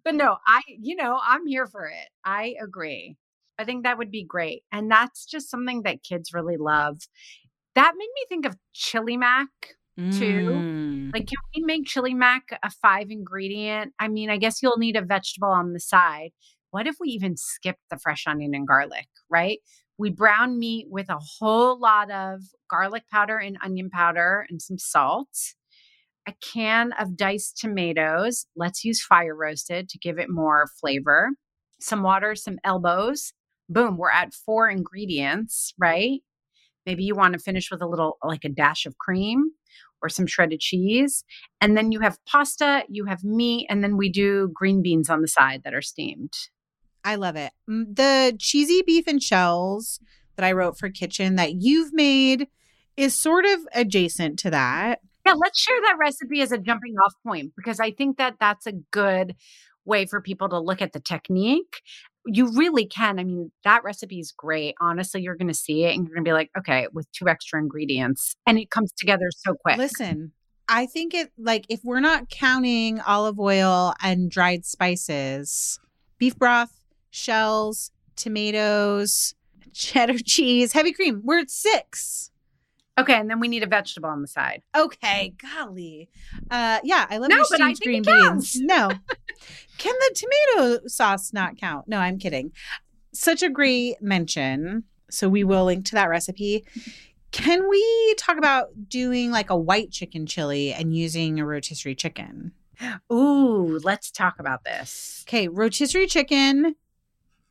But 0.05 0.15
no, 0.15 0.37
I 0.47 0.61
you 0.69 0.95
know, 0.95 1.19
I'm 1.25 1.47
here 1.47 1.67
for 1.67 1.87
it. 1.87 2.09
I 2.25 2.55
agree. 2.63 3.17
I 3.59 3.65
think 3.65 3.85
that 3.85 3.97
would 3.97 4.11
be 4.11 4.23
great. 4.23 4.63
And 4.71 4.91
that's 4.91 5.25
just 5.25 5.51
something 5.51 5.83
that 5.83 6.03
kids 6.03 6.35
really 6.35 6.59
love. 6.59 6.99
That 7.75 7.95
made 7.97 8.11
me 8.15 8.27
think 8.29 8.45
of 8.45 8.57
chili 8.75 9.17
mac 9.17 9.49
too. 9.97 10.51
Mm. 10.51 11.15
Like, 11.15 11.27
can 11.27 11.39
we 11.55 11.63
make 11.63 11.87
chili 11.87 12.13
mac 12.13 12.59
a 12.63 12.71
five 12.71 13.11
ingredient? 13.11 13.95
I 13.99 14.09
mean, 14.09 14.29
I 14.29 14.37
guess 14.37 14.63
you'll 14.63 14.77
need 14.77 14.97
a 14.97 15.03
vegetable 15.03 15.49
on 15.49 15.73
the 15.73 15.81
side, 15.81 16.33
what 16.77 16.87
if 16.87 16.97
we 17.01 17.09
even 17.09 17.39
skipped 17.39 17.89
the 17.89 17.97
fresh 17.97 18.27
onion 18.27 18.55
and 18.55 18.69
garlic, 18.69 19.07
right? 19.31 19.61
We 19.97 20.11
brown 20.11 20.59
meat 20.59 20.89
with 20.91 21.09
a 21.09 21.19
whole 21.19 21.81
lot 21.81 22.11
of 22.11 22.43
garlic 22.69 23.05
powder 23.11 23.39
and 23.39 23.57
onion 23.65 23.89
powder 23.89 24.45
and 24.51 24.61
some 24.61 24.77
salt, 24.77 25.31
a 26.29 26.35
can 26.53 26.93
of 27.01 27.17
diced 27.17 27.57
tomatoes. 27.57 28.45
Let's 28.57 28.85
use 28.85 29.03
fire 29.03 29.35
roasted 29.35 29.89
to 29.89 29.99
give 29.99 30.19
it 30.19 30.29
more 30.29 30.67
flavor, 30.79 31.31
some 31.81 32.03
water, 32.03 32.35
some 32.35 32.59
elbows. 32.63 33.33
Boom, 33.71 33.97
we're 33.97 34.11
at 34.11 34.35
four 34.35 34.69
ingredients, 34.69 35.73
right? 35.79 36.21
Maybe 36.85 37.05
you 37.05 37.15
want 37.15 37.33
to 37.33 37.39
finish 37.39 37.71
with 37.71 37.81
a 37.81 37.89
little, 37.89 38.19
like 38.23 38.45
a 38.45 38.51
dash 38.51 38.85
of 38.85 38.99
cream 38.99 39.53
or 40.03 40.11
some 40.11 40.27
shredded 40.27 40.61
cheese. 40.61 41.25
And 41.63 41.75
then 41.75 41.91
you 41.91 42.01
have 42.01 42.19
pasta, 42.27 42.85
you 42.91 43.07
have 43.07 43.25
meat, 43.25 43.67
and 43.71 43.83
then 43.83 43.97
we 43.97 44.11
do 44.13 44.51
green 44.53 44.83
beans 44.83 45.09
on 45.09 45.23
the 45.23 45.29
side 45.29 45.63
that 45.65 45.73
are 45.73 45.81
steamed. 45.81 46.35
I 47.07 47.15
love 47.15 47.37
it. 47.37 47.53
The 47.69 48.37
cheesy 48.41 48.83
beef 48.85 49.07
and 49.07 49.23
shells 49.23 50.01
that 50.35 50.45
I 50.45 50.51
wrote 50.51 50.77
for 50.77 50.91
kitchen 50.91 51.37
that 51.37 51.55
you've 51.63 51.93
made 51.93 52.49
is 52.97 53.15
sort 53.15 53.45
of 53.45 53.61
adjacent 53.73 54.41
to 54.41 54.51
that. 54.51 54.99
Yeah, 55.25 55.35
let's 55.35 55.61
share 55.61 55.81
that 55.83 55.99
recipe 56.01 56.41
as 56.41 56.51
a 56.51 56.59
jumping 56.59 56.97
off 56.97 57.15
point 57.25 57.53
because 57.57 57.79
I 57.79 57.93
think 57.93 58.19
that 58.19 58.35
that's 58.41 58.67
a 58.67 58.73
good 58.73 59.37
way 59.85 60.05
for 60.07 60.21
people 60.21 60.49
to 60.49 60.59
look 60.59 60.83
at 60.83 60.93
the 60.93 61.01
technique. 61.01 61.81
You 62.25 62.51
really 62.53 62.87
can. 62.87 63.21
I 63.21 63.25
mean, 63.25 63.53
that 63.63 63.85
recipe 63.85 64.19
is 64.19 64.33
great. 64.33 64.75
Honestly, 64.81 65.23
you're 65.23 65.37
going 65.37 65.47
to 65.47 65.55
see 65.55 65.85
it 65.85 65.95
and 65.95 66.09
you're 66.09 66.15
going 66.15 66.25
to 66.25 66.29
be 66.29 66.33
like, 66.33 66.51
okay, 66.59 66.89
with 66.93 67.11
two 67.13 67.29
extra 67.29 67.61
ingredients. 67.61 68.35
And 68.49 68.59
it 68.59 68.71
comes 68.71 68.91
together 68.93 69.29
so 69.31 69.55
quick. 69.55 69.77
Listen, 69.79 70.33
I 70.69 70.87
think 70.87 71.15
it 71.15 71.31
like 71.39 71.67
if 71.69 71.85
we're 71.85 72.01
not 72.01 72.31
counting 72.31 73.01
olive 73.01 73.39
oil 73.39 73.95
and 74.03 74.29
dried 74.29 74.65
spices, 74.65 75.79
beef 76.19 76.37
broth, 76.37 76.86
shells, 77.17 77.91
tomatoes, 78.15 79.35
cheddar 79.73 80.19
cheese, 80.25 80.73
heavy 80.73 80.93
cream. 80.93 81.23
We're 81.25 81.41
at 81.41 81.51
six. 81.51 82.31
Okay, 82.99 83.15
and 83.15 83.29
then 83.29 83.41
we 83.41 83.49
need 83.49 83.63
a 83.63 83.67
vegetable 83.67 84.09
on 84.09 84.23
the 84.23 84.29
side. 84.29 84.63
Okay, 84.75 85.35
golly. 85.55 86.09
Uh 86.51 86.79
yeah, 86.83 87.07
I 87.11 87.19
love 87.19 87.29
no, 87.29 87.37
your 87.37 87.45
steamed 87.45 87.81
green 87.81 88.03
beans. 88.03 88.59
No. 88.61 88.91
Can 89.79 89.95
the 89.95 90.15
tomato 90.15 90.87
sauce 90.87 91.33
not 91.33 91.59
count? 91.59 91.89
No, 91.89 91.99
I'm 91.99 92.19
kidding. 92.19 92.53
Such 93.13 93.43
a 93.43 93.51
great 93.51 94.01
mention. 94.01 94.85
So 95.11 95.29
we 95.29 95.45
will 95.45 95.67
link 95.67 95.85
to 95.87 95.95
that 95.95 96.09
recipe. 96.09 96.65
Can 97.33 97.69
we 97.69 98.15
talk 98.17 98.39
about 98.39 98.89
doing 98.89 99.31
like 99.31 99.51
a 99.51 99.57
white 99.57 99.91
chicken 99.91 100.27
chili 100.27 100.73
and 100.73 100.97
using 100.97 101.39
a 101.39 101.45
rotisserie 101.45 101.95
chicken? 101.95 102.53
Ooh, 103.13 103.79
let's 103.83 104.11
talk 104.11 104.39
about 104.39 104.65
this. 104.65 105.25
Okay, 105.29 105.49
rotisserie 105.49 106.07
chicken 106.07 106.77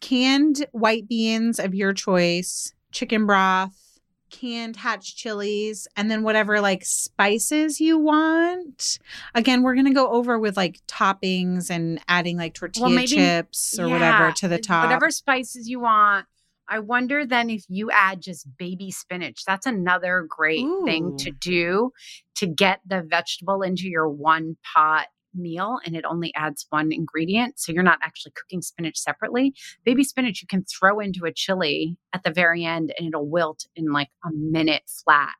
canned 0.01 0.65
white 0.71 1.07
beans 1.07 1.59
of 1.59 1.73
your 1.73 1.93
choice, 1.93 2.73
chicken 2.91 3.25
broth, 3.25 3.99
canned 4.29 4.75
hatch 4.75 5.15
chilies, 5.15 5.87
and 5.95 6.09
then 6.09 6.23
whatever 6.23 6.59
like 6.61 6.83
spices 6.85 7.79
you 7.79 7.97
want. 7.97 8.99
Again, 9.33 9.63
we're 9.63 9.75
going 9.75 9.85
to 9.85 9.93
go 9.93 10.09
over 10.09 10.37
with 10.37 10.57
like 10.57 10.79
toppings 10.87 11.69
and 11.69 11.99
adding 12.07 12.37
like 12.37 12.53
tortilla 12.53 12.87
well, 12.87 12.95
maybe, 12.95 13.07
chips 13.07 13.79
or 13.79 13.87
yeah, 13.87 13.93
whatever 13.93 14.31
to 14.33 14.47
the 14.47 14.59
top. 14.59 14.85
Whatever 14.85 15.09
spices 15.11 15.69
you 15.69 15.79
want. 15.79 16.25
I 16.67 16.79
wonder 16.79 17.25
then 17.25 17.51
if 17.51 17.63
you 17.69 17.91
add 17.91 18.21
just 18.21 18.47
baby 18.57 18.89
spinach. 18.89 19.45
That's 19.45 19.67
another 19.67 20.25
great 20.27 20.63
Ooh. 20.63 20.83
thing 20.83 21.15
to 21.17 21.31
do 21.31 21.91
to 22.37 22.47
get 22.47 22.81
the 22.85 23.03
vegetable 23.07 23.61
into 23.61 23.87
your 23.87 24.09
one 24.09 24.57
pot 24.73 25.07
meal 25.35 25.79
and 25.85 25.95
it 25.95 26.05
only 26.05 26.33
adds 26.35 26.65
one 26.69 26.91
ingredient. 26.91 27.59
So 27.59 27.71
you're 27.71 27.83
not 27.83 27.99
actually 28.03 28.33
cooking 28.33 28.61
spinach 28.61 28.97
separately. 28.97 29.53
Baby 29.83 30.03
spinach 30.03 30.41
you 30.41 30.47
can 30.47 30.65
throw 30.65 30.99
into 30.99 31.25
a 31.25 31.33
chili 31.33 31.97
at 32.13 32.23
the 32.23 32.31
very 32.31 32.63
end 32.63 32.93
and 32.97 33.07
it'll 33.07 33.29
wilt 33.29 33.65
in 33.75 33.91
like 33.91 34.09
a 34.23 34.29
minute 34.33 34.83
flat. 35.03 35.33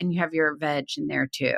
And 0.00 0.12
you 0.12 0.20
have 0.20 0.32
your 0.32 0.56
veg 0.56 0.86
in 0.96 1.08
there 1.08 1.28
too. 1.30 1.56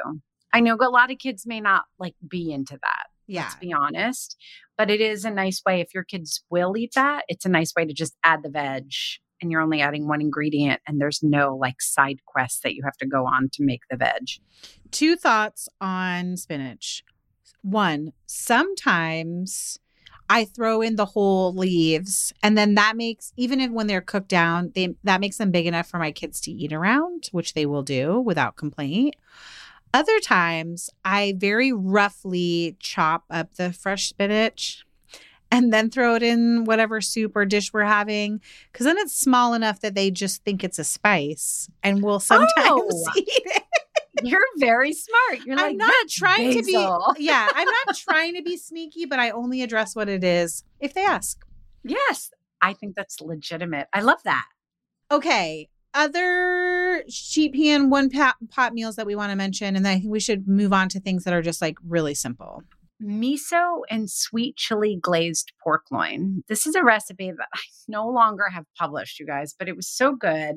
I 0.52 0.60
know 0.60 0.76
a 0.78 0.90
lot 0.90 1.10
of 1.10 1.18
kids 1.18 1.46
may 1.46 1.60
not 1.60 1.84
like 1.98 2.14
be 2.28 2.52
into 2.52 2.78
that. 2.82 3.06
Yeah. 3.26 3.42
Let's 3.42 3.54
be 3.56 3.72
honest. 3.72 4.36
But 4.76 4.90
it 4.90 5.00
is 5.00 5.24
a 5.24 5.30
nice 5.30 5.62
way 5.64 5.80
if 5.80 5.94
your 5.94 6.04
kids 6.04 6.42
will 6.50 6.76
eat 6.76 6.92
that, 6.94 7.24
it's 7.28 7.46
a 7.46 7.50
nice 7.50 7.72
way 7.76 7.84
to 7.84 7.92
just 7.92 8.16
add 8.24 8.42
the 8.42 8.50
veg 8.50 8.90
and 9.40 9.50
you're 9.50 9.60
only 9.60 9.80
adding 9.80 10.06
one 10.06 10.20
ingredient 10.20 10.80
and 10.86 11.00
there's 11.00 11.22
no 11.22 11.56
like 11.56 11.82
side 11.82 12.20
quest 12.26 12.62
that 12.62 12.74
you 12.74 12.82
have 12.84 12.96
to 12.98 13.06
go 13.06 13.26
on 13.26 13.48
to 13.54 13.64
make 13.64 13.82
the 13.90 13.96
veg. 13.96 14.28
Two 14.90 15.16
thoughts 15.16 15.68
on 15.80 16.36
spinach 16.36 17.02
one, 17.62 18.12
sometimes 18.26 19.78
I 20.28 20.44
throw 20.44 20.80
in 20.80 20.96
the 20.96 21.04
whole 21.04 21.52
leaves, 21.54 22.32
and 22.42 22.56
then 22.56 22.74
that 22.76 22.96
makes 22.96 23.32
even 23.36 23.60
if 23.60 23.70
when 23.70 23.86
they're 23.86 24.00
cooked 24.00 24.28
down, 24.28 24.72
they 24.74 24.94
that 25.04 25.20
makes 25.20 25.36
them 25.38 25.50
big 25.50 25.66
enough 25.66 25.88
for 25.88 25.98
my 25.98 26.12
kids 26.12 26.40
to 26.42 26.50
eat 26.50 26.72
around, 26.72 27.28
which 27.32 27.54
they 27.54 27.66
will 27.66 27.82
do 27.82 28.18
without 28.20 28.56
complaint. 28.56 29.14
Other 29.94 30.20
times, 30.20 30.88
I 31.04 31.34
very 31.36 31.70
roughly 31.72 32.76
chop 32.80 33.24
up 33.28 33.54
the 33.56 33.72
fresh 33.74 34.08
spinach 34.08 34.84
and 35.50 35.70
then 35.70 35.90
throw 35.90 36.14
it 36.14 36.22
in 36.22 36.64
whatever 36.64 37.02
soup 37.02 37.36
or 37.36 37.44
dish 37.44 37.74
we're 37.74 37.84
having 37.84 38.40
because 38.72 38.86
then 38.86 38.96
it's 38.96 39.14
small 39.14 39.52
enough 39.52 39.80
that 39.80 39.94
they 39.94 40.10
just 40.10 40.42
think 40.44 40.64
it's 40.64 40.78
a 40.78 40.84
spice 40.84 41.68
and 41.82 42.02
will 42.02 42.20
sometimes 42.20 42.48
Oh. 42.56 43.04
eat 43.16 43.26
it. 43.28 43.62
You're 44.22 44.40
very 44.58 44.92
smart. 44.92 45.46
You're 45.46 45.56
like, 45.56 45.70
I'm 45.70 45.76
not 45.76 46.08
trying 46.08 46.54
basil." 46.54 46.62
to 46.62 47.14
be 47.16 47.24
yeah, 47.24 47.48
I'm 47.54 47.68
not 47.86 47.96
trying 47.96 48.34
to 48.34 48.42
be 48.42 48.56
sneaky, 48.56 49.06
but 49.06 49.18
I 49.18 49.30
only 49.30 49.62
address 49.62 49.96
what 49.96 50.08
it 50.08 50.22
is 50.22 50.64
if 50.80 50.94
they 50.94 51.04
ask. 51.04 51.44
Yes, 51.84 52.30
I 52.60 52.74
think 52.74 52.94
that's 52.94 53.20
legitimate. 53.20 53.88
I 53.92 54.02
love 54.02 54.22
that. 54.24 54.46
Okay. 55.10 55.68
Other 55.94 57.04
sheet 57.08 57.52
pan 57.54 57.90
one 57.90 58.08
pot, 58.08 58.36
pot 58.50 58.72
meals 58.72 58.96
that 58.96 59.06
we 59.06 59.14
want 59.14 59.30
to 59.30 59.36
mention, 59.36 59.76
and 59.76 59.84
then 59.84 59.96
I 59.96 60.00
think 60.00 60.10
we 60.10 60.20
should 60.20 60.48
move 60.48 60.72
on 60.72 60.88
to 60.90 61.00
things 61.00 61.24
that 61.24 61.34
are 61.34 61.42
just 61.42 61.60
like 61.60 61.76
really 61.86 62.14
simple. 62.14 62.62
Miso 63.02 63.80
and 63.90 64.10
sweet 64.10 64.56
chili 64.56 64.98
glazed 65.00 65.52
pork 65.62 65.82
loin. 65.90 66.42
This 66.48 66.66
is 66.66 66.74
a 66.74 66.84
recipe 66.84 67.30
that 67.30 67.48
I 67.54 67.60
no 67.88 68.08
longer 68.08 68.48
have 68.50 68.64
published, 68.78 69.18
you 69.18 69.26
guys, 69.26 69.54
but 69.58 69.68
it 69.68 69.76
was 69.76 69.88
so 69.88 70.14
good. 70.14 70.56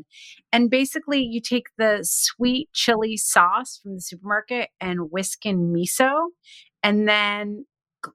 And 0.52 0.70
basically, 0.70 1.22
you 1.22 1.42
take 1.42 1.68
the 1.78 2.00
sweet 2.04 2.70
chili 2.74 3.18
sauce 3.18 3.80
from 3.82 3.96
the 3.96 4.02
supermarket 4.02 4.70
and 4.80 5.12
whisk 5.12 5.46
in 5.46 5.74
miso 5.74 6.28
and 6.84 7.08
then 7.08 7.66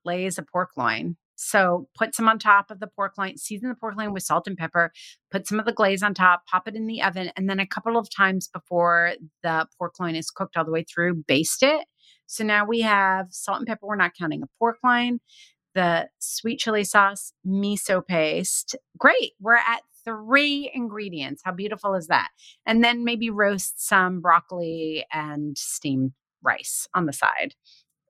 glaze 0.05 0.39
a 0.39 0.43
pork 0.43 0.71
loin. 0.77 1.17
So 1.43 1.89
put 1.97 2.15
some 2.15 2.29
on 2.29 2.39
top 2.39 2.71
of 2.71 2.81
the 2.81 2.87
pork 2.87 3.15
loin, 3.17 3.39
season 3.39 3.71
the 3.71 3.75
pork 3.75 3.97
loin 3.97 4.13
with 4.13 4.25
salt 4.25 4.47
and 4.47 4.59
pepper, 4.59 4.93
put 5.31 5.49
some 5.49 5.59
of 5.59 5.65
the 5.65 5.73
glaze 5.73 6.03
on 6.03 6.13
top, 6.13 6.43
pop 6.47 6.69
it 6.69 6.77
in 6.77 6.87
the 6.87 7.03
oven, 7.03 7.33
and 7.35 7.49
then 7.49 7.59
a 7.59 7.67
couple 7.67 7.97
of 7.97 8.09
times 8.15 8.47
before 8.53 9.15
the 9.43 9.67
pork 9.79 9.95
loin 9.99 10.15
is 10.15 10.31
cooked 10.31 10.59
all 10.59 10.67
the 10.67 10.71
way 10.71 10.85
through, 10.85 11.25
baste 11.27 11.63
it. 11.63 11.87
So 12.31 12.45
now 12.45 12.65
we 12.65 12.83
have 12.83 13.27
salt 13.31 13.59
and 13.59 13.67
pepper. 13.67 13.87
We're 13.87 13.97
not 13.97 14.15
counting 14.17 14.45
a 14.45 14.47
pork 14.61 14.79
loin, 14.85 15.19
the 15.75 16.09
sweet 16.21 16.61
chili 16.61 16.85
sauce, 16.85 17.33
miso 17.45 18.07
paste. 18.07 18.77
Great. 18.97 19.33
We're 19.41 19.57
at 19.57 19.83
three 20.05 20.71
ingredients. 20.73 21.43
How 21.45 21.51
beautiful 21.51 21.95
is 21.95 22.07
that? 22.07 22.29
And 22.65 22.85
then 22.85 23.05
maybe 23.05 23.31
roast 23.31 23.85
some 23.85 24.21
broccoli 24.21 25.05
and 25.13 25.59
steamed 25.59 26.13
rice 26.41 26.87
on 26.95 27.07
the 27.07 27.13
side. 27.13 27.57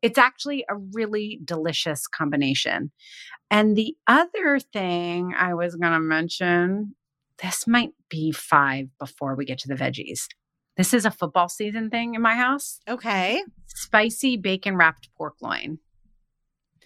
It's 0.03 0.19
actually 0.19 0.67
a 0.69 0.77
really 0.77 1.41
delicious 1.43 2.07
combination. 2.07 2.93
And 3.51 3.75
the 3.75 3.97
other 4.07 4.59
thing 4.61 5.33
I 5.35 5.55
was 5.55 5.77
going 5.77 5.95
to 5.95 6.01
mention 6.01 6.95
this 7.43 7.67
might 7.67 7.93
be 8.11 8.33
five 8.33 8.89
before 8.99 9.35
we 9.35 9.47
get 9.47 9.59
to 9.61 9.69
the 9.69 9.75
veggies. 9.75 10.27
This 10.77 10.95
is 10.95 11.05
a 11.05 11.11
football 11.11 11.49
season 11.49 11.91
thing 11.91 12.15
in 12.15 12.23
my 12.23 12.35
house 12.35 12.81
Okay. 12.89 13.43
spicy 13.67 14.37
bacon 14.37 14.77
wrapped 14.77 15.09
pork 15.17 15.35
loin. 15.43 15.79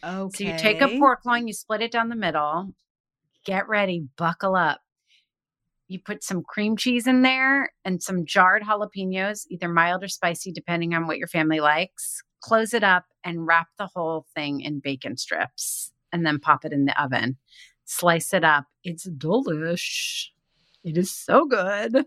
Okay. 0.05 0.37
So 0.37 0.45
you 0.45 0.59
take 0.59 0.81
a 0.81 0.89
pork 0.99 1.21
loin, 1.25 1.47
you 1.47 1.55
split 1.55 1.81
it 1.83 1.93
down 1.93 2.09
the 2.09 2.17
middle. 2.17 2.73
Get 3.45 3.69
ready, 3.69 4.07
buckle 4.17 4.57
up. 4.57 4.81
You 5.87 6.01
put 6.01 6.25
some 6.25 6.43
cream 6.43 6.77
cheese 6.77 7.07
in 7.07 7.23
there 7.23 7.71
and 7.85 8.03
some 8.03 8.25
jarred 8.25 8.63
jalapenos, 8.63 9.47
either 9.51 9.69
mild 9.69 10.03
or 10.03 10.09
spicy, 10.09 10.51
depending 10.51 10.95
on 10.95 11.07
what 11.07 11.19
your 11.19 11.29
family 11.29 11.61
likes. 11.61 12.23
Close 12.43 12.75
it 12.75 12.83
up 12.83 13.05
and 13.23 13.47
wrap 13.47 13.69
the 13.79 13.89
whole 13.95 14.27
thing 14.35 14.61
in 14.61 14.81
bacon 14.81 15.17
strips 15.17 15.93
and 16.13 16.25
then 16.27 16.39
pop 16.39 16.65
it 16.65 16.73
in 16.73 16.87
the 16.87 17.03
oven. 17.03 17.37
Slice 17.85 18.33
it 18.33 18.45
up. 18.45 18.65
It's 18.83 19.07
delish. 19.09 20.29
It 20.83 20.97
is 20.99 21.11
so 21.11 21.47
good. 21.47 22.07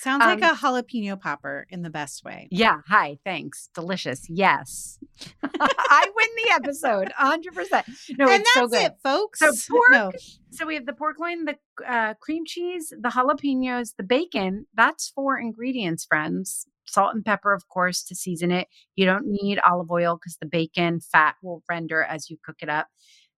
Sounds 0.00 0.20
like 0.24 0.42
Um, 0.42 0.52
a 0.52 0.54
jalapeno 0.56 1.20
popper 1.20 1.66
in 1.70 1.82
the 1.82 1.90
best 1.90 2.24
way. 2.24 2.46
Yeah. 2.52 2.78
Hi. 2.86 3.18
Thanks. 3.24 3.68
Delicious. 3.74 4.26
Yes. 4.28 4.98
I 5.42 6.06
win 6.14 6.28
the 6.36 6.50
episode 6.54 7.12
100%. 7.18 8.16
No, 8.18 8.28
and 8.30 8.40
it's 8.42 8.54
so 8.54 8.68
good. 8.68 8.82
it, 8.82 8.92
folks. 9.02 9.40
So 9.40 9.52
pork- 9.68 9.90
No. 9.90 10.12
So 10.50 10.66
we 10.66 10.74
have 10.74 10.86
the 10.86 10.92
pork 10.92 11.18
loin, 11.18 11.44
the 11.46 11.56
uh, 11.86 12.14
cream 12.20 12.44
cheese, 12.46 12.92
the 12.96 13.08
jalapenos, 13.08 13.94
the 13.96 14.04
bacon. 14.04 14.66
That's 14.74 15.08
four 15.08 15.38
ingredients, 15.38 16.04
friends. 16.04 16.66
Salt 16.86 17.14
and 17.14 17.24
pepper, 17.24 17.52
of 17.52 17.68
course, 17.68 18.02
to 18.04 18.14
season 18.14 18.50
it. 18.50 18.68
You 18.96 19.04
don't 19.04 19.26
need 19.26 19.58
olive 19.68 19.90
oil 19.90 20.16
because 20.16 20.36
the 20.40 20.46
bacon 20.46 21.00
fat 21.00 21.34
will 21.42 21.62
render 21.68 22.02
as 22.02 22.30
you 22.30 22.38
cook 22.44 22.56
it 22.62 22.68
up. 22.70 22.86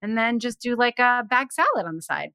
And 0.03 0.17
then 0.17 0.39
just 0.39 0.61
do 0.61 0.77
like 0.77 0.99
a 0.99 1.25
bag 1.29 1.53
salad 1.53 1.87
on 1.87 1.97
the 1.97 2.03
side. 2.03 2.31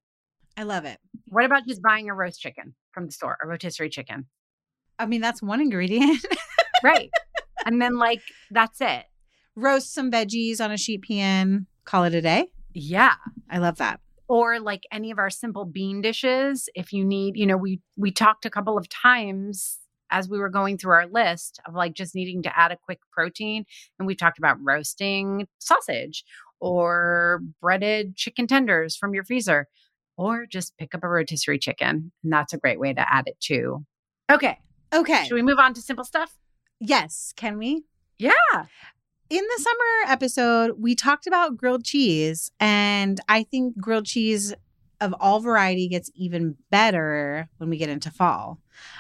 I 0.57 0.63
love 0.63 0.85
it. 0.85 0.99
What 1.27 1.45
about 1.45 1.67
just 1.67 1.81
buying 1.81 2.09
a 2.09 2.13
roast 2.13 2.39
chicken 2.41 2.75
from 2.95 3.05
the 3.05 3.11
store, 3.11 3.37
a 3.43 3.47
rotisserie 3.47 3.89
chicken? 3.91 4.25
I 4.97 5.05
mean, 5.05 5.21
that's 5.21 5.43
one 5.43 5.61
ingredient. 5.61 6.25
Right. 6.83 7.11
and 7.65 7.79
then, 7.81 7.97
like, 7.97 8.21
that's 8.49 8.81
it. 8.81 9.05
Roast 9.55 9.93
some 9.93 10.09
veggies 10.11 10.59
on 10.59 10.71
a 10.71 10.77
sheet 10.77 11.03
pan, 11.07 11.67
call 11.83 12.05
it 12.05 12.15
a 12.15 12.21
day. 12.21 12.47
Yeah. 12.73 13.15
I 13.51 13.59
love 13.59 13.77
that. 13.77 13.99
or 14.27 14.59
like 14.59 14.83
any 14.91 15.11
of 15.11 15.19
our 15.19 15.29
simple 15.29 15.65
bean 15.65 16.01
dishes 16.01 16.67
if 16.73 16.91
you 16.91 17.05
need 17.05 17.37
you 17.37 17.45
know 17.45 17.57
we 17.57 17.79
we 17.95 18.11
talked 18.11 18.45
a 18.45 18.49
couple 18.49 18.77
of 18.77 18.89
times 18.89 19.79
as 20.11 20.27
we 20.29 20.37
were 20.39 20.49
going 20.49 20.77
through 20.77 20.93
our 20.93 21.07
list 21.07 21.59
of 21.67 21.73
like 21.75 21.93
just 21.93 22.15
needing 22.15 22.41
to 22.43 22.59
add 22.59 22.71
a 22.71 22.77
quick 22.85 22.99
protein 23.11 23.65
and 23.99 24.07
we 24.07 24.15
talked 24.15 24.37
about 24.39 24.57
roasting 24.61 25.47
sausage 25.59 26.23
or 26.59 27.41
breaded 27.61 28.15
chicken 28.15 28.47
tenders 28.47 28.95
from 28.95 29.13
your 29.13 29.23
freezer 29.23 29.67
or 30.17 30.45
just 30.45 30.77
pick 30.77 30.93
up 30.95 31.03
a 31.03 31.07
rotisserie 31.07 31.59
chicken 31.59 32.11
and 32.23 32.33
that's 32.33 32.53
a 32.53 32.57
great 32.57 32.79
way 32.79 32.93
to 32.93 33.13
add 33.13 33.27
it 33.27 33.39
too 33.39 33.85
okay 34.31 34.59
Okay. 34.93 35.25
should 35.25 35.35
we 35.35 35.41
move 35.41 35.59
on 35.59 35.73
to 35.73 35.81
simple 35.81 36.05
stuff 36.05 36.37
Yes. 36.79 37.33
Can 37.35 37.57
we? 37.57 37.83
yeah 38.19 38.31
In 39.29 39.43
the 39.43 39.63
summer 39.63 40.11
episode, 40.13 40.75
we 40.77 40.93
talked 40.93 41.25
about 41.25 41.57
grilled 41.57 41.83
cheese, 41.83 42.51
and 42.59 43.19
I 43.27 43.43
think 43.43 43.77
grilled 43.79 44.05
cheese 44.05 44.53
of 45.01 45.13
all 45.19 45.39
variety 45.39 45.87
gets 45.87 46.11
even 46.15 46.55
better 46.69 47.49
when 47.57 47.69
we 47.69 47.77
get 47.77 47.89
into 47.89 48.11
fall. 48.11 48.59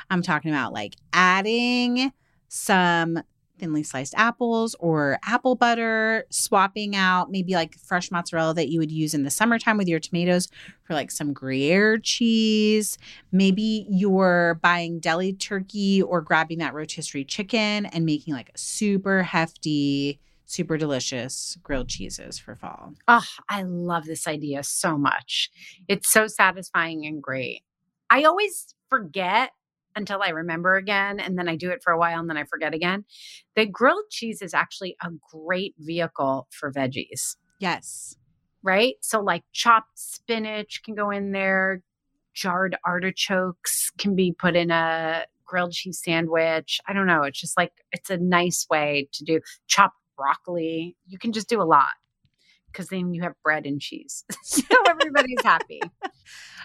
I'm 0.09 0.21
talking 0.21 0.51
about 0.51 0.73
like 0.73 0.95
adding 1.13 2.11
some 2.47 3.21
thinly 3.65 3.81
sliced 3.81 4.13
apples 4.15 4.75
or 4.79 5.17
apple 5.25 5.55
butter, 5.55 6.23
swapping 6.29 6.95
out 6.95 7.31
maybe 7.31 7.53
like 7.53 7.75
fresh 7.79 8.11
mozzarella 8.11 8.53
that 8.53 8.69
you 8.69 8.77
would 8.77 8.91
use 8.91 9.15
in 9.15 9.23
the 9.23 9.31
summertime 9.31 9.75
with 9.75 9.87
your 9.87 9.99
tomatoes 9.99 10.47
for 10.83 10.93
like 10.93 11.09
some 11.09 11.33
Gruyere 11.33 11.97
cheese. 11.97 12.99
Maybe 13.31 13.87
you're 13.89 14.59
buying 14.61 14.99
deli 14.99 15.33
turkey 15.33 16.03
or 16.03 16.21
grabbing 16.21 16.59
that 16.59 16.75
rotisserie 16.75 17.25
chicken 17.25 17.87
and 17.87 18.05
making 18.05 18.35
like 18.35 18.51
a 18.53 18.57
super 18.57 19.23
hefty, 19.23 20.19
super 20.45 20.77
delicious 20.77 21.57
grilled 21.63 21.89
cheeses 21.89 22.37
for 22.37 22.55
fall. 22.55 22.93
Oh, 23.07 23.25
I 23.49 23.63
love 23.63 24.05
this 24.05 24.27
idea 24.27 24.61
so 24.61 24.95
much. 24.95 25.49
It's 25.87 26.13
so 26.13 26.27
satisfying 26.27 27.03
and 27.07 27.19
great. 27.19 27.63
I 28.11 28.25
always 28.25 28.75
forget 28.89 29.49
until 29.95 30.21
I 30.21 30.29
remember 30.29 30.75
again, 30.75 31.19
and 31.19 31.37
then 31.37 31.47
I 31.47 31.55
do 31.55 31.69
it 31.71 31.81
for 31.83 31.93
a 31.93 31.97
while 31.97 32.19
and 32.19 32.29
then 32.29 32.37
I 32.37 32.43
forget 32.43 32.73
again. 32.73 33.05
The 33.55 33.65
grilled 33.65 34.09
cheese 34.09 34.41
is 34.41 34.53
actually 34.53 34.95
a 35.01 35.09
great 35.31 35.75
vehicle 35.79 36.47
for 36.51 36.71
veggies, 36.71 37.35
Yes. 37.59 38.15
right? 38.63 38.95
So, 39.01 39.21
like 39.21 39.43
chopped 39.53 39.97
spinach 39.97 40.81
can 40.83 40.95
go 40.95 41.09
in 41.11 41.31
there, 41.31 41.81
jarred 42.33 42.75
artichokes 42.85 43.91
can 43.97 44.15
be 44.15 44.31
put 44.33 44.55
in 44.55 44.71
a 44.71 45.25
grilled 45.45 45.71
cheese 45.73 46.01
sandwich. 46.03 46.79
I 46.87 46.93
don't 46.93 47.07
know. 47.07 47.23
It's 47.23 47.39
just 47.39 47.57
like, 47.57 47.71
it's 47.91 48.09
a 48.09 48.17
nice 48.17 48.65
way 48.69 49.07
to 49.13 49.23
do 49.23 49.39
chopped 49.67 49.95
broccoli. 50.17 50.95
You 51.07 51.19
can 51.19 51.31
just 51.31 51.47
do 51.47 51.61
a 51.61 51.63
lot 51.63 51.93
because 52.75 52.89
then 52.89 53.13
you 53.13 53.21
have 53.21 53.33
bread 53.43 53.65
and 53.65 53.79
cheese. 53.79 54.25
so 54.43 54.61
everybody's 54.87 55.41
happy. 55.43 55.81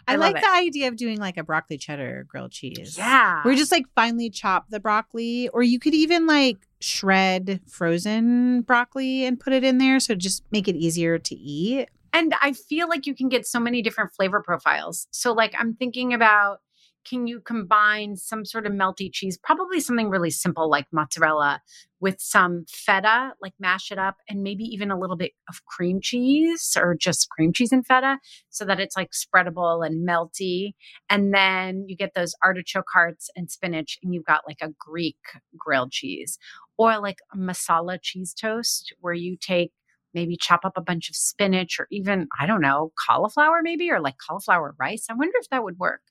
I, 0.09 0.15
I 0.15 0.17
like 0.17 0.37
it. 0.37 0.41
the 0.41 0.51
idea 0.51 0.89
of 0.89 0.97
doing 0.97 1.19
like 1.19 1.37
a 1.37 1.45
broccoli 1.45 1.79
cheddar 1.79 2.25
grilled 2.27 2.53
cheese. 2.53 2.97
Yeah. 2.99 3.43
Where 3.43 3.53
you 3.53 3.59
just 3.59 3.71
like 3.71 3.85
finely 3.95 4.31
chop 4.31 4.71
the 4.71 4.81
broccoli, 4.81 5.49
or 5.51 5.63
you 5.63 5.79
could 5.79 5.95
even 5.95 6.27
like 6.27 6.67
shred 6.81 7.61
frozen 7.69 8.63
broccoli 8.63 9.25
and 9.25 9.39
put 9.39 9.53
it 9.53 9.63
in 9.63 9.79
there. 9.79 10.01
So 10.01 10.15
just 10.15 10.43
make 10.51 10.69
it 10.69 10.77
easier 10.77 11.19
to 11.19 11.35
eat. 11.35 11.89
And 12.13 12.35
I 12.43 12.55
feel 12.55 12.89
like 12.89 13.07
you 13.07 13.15
can 13.15 13.29
get 13.29 13.47
so 13.47 13.61
many 13.61 13.83
different 13.83 14.13
flavor 14.13 14.43
profiles. 14.43 15.07
So, 15.13 15.33
like, 15.33 15.55
I'm 15.57 15.75
thinking 15.75 16.13
about 16.13 16.59
can 17.05 17.27
you 17.27 17.41
combine 17.41 18.17
some 18.17 18.45
sort 18.45 18.67
of 18.67 18.73
melty 18.73 19.11
cheese, 19.13 19.39
probably 19.43 19.81
something 19.81 20.11
really 20.11 20.31
simple 20.31 20.69
like 20.69 20.87
mozzarella, 20.93 21.61
with 22.01 22.17
some 22.19 22.65
feta, 22.69 23.33
like 23.43 23.53
mash 23.61 23.91
it 23.91 23.99
up, 23.99 24.17
and 24.29 24.43
maybe 24.43 24.65
even 24.65 24.91
a 24.91 24.99
little 24.99 25.17
bit 25.17 25.33
of 25.49 25.65
cream 25.67 26.01
cheese 26.03 26.77
or 26.77 26.95
just 26.95 27.29
cream 27.31 27.53
cheese 27.53 27.73
and 27.73 27.87
feta 27.87 28.19
so 28.49 28.65
that 28.65 28.81
it's 28.81 28.97
like 28.97 29.11
spreadable 29.11 29.87
and 29.87 30.09
melty. 30.09 30.73
And 31.09 31.35
then 31.35 31.85
you 31.87 31.97
get 31.97 32.15
those 32.15 32.35
artichoke 32.45 32.89
hearts 32.93 33.29
and 33.37 33.51
spinach, 33.51 33.99
and 34.03 34.15
you've 34.15 34.25
got 34.25 34.43
like 34.47 34.61
a 34.63 34.71
Greek 34.79 35.19
grilled 35.57 35.93
cheese 35.93 36.39
or 36.79 36.99
like 36.99 37.19
a 37.35 37.37
masala 37.37 37.99
cheese 38.01 38.33
toast 38.33 38.95
where 39.01 39.13
you 39.13 39.37
take 39.39 39.73
maybe 40.15 40.37
chop 40.37 40.65
up 40.65 40.77
a 40.77 40.83
bunch 40.83 41.09
of 41.09 41.17
spinach 41.17 41.79
or 41.79 41.87
even, 41.91 42.29
I 42.39 42.47
don't 42.47 42.61
know, 42.61 42.93
cauliflower 43.09 43.61
maybe, 43.63 43.91
or 43.91 44.01
like 44.01 44.17
cauliflower 44.27 44.75
rice. 44.79 45.07
I 45.11 45.15
wonder 45.15 45.35
if 45.41 45.49
that 45.51 45.65
would 45.65 45.79
work. 45.79 46.03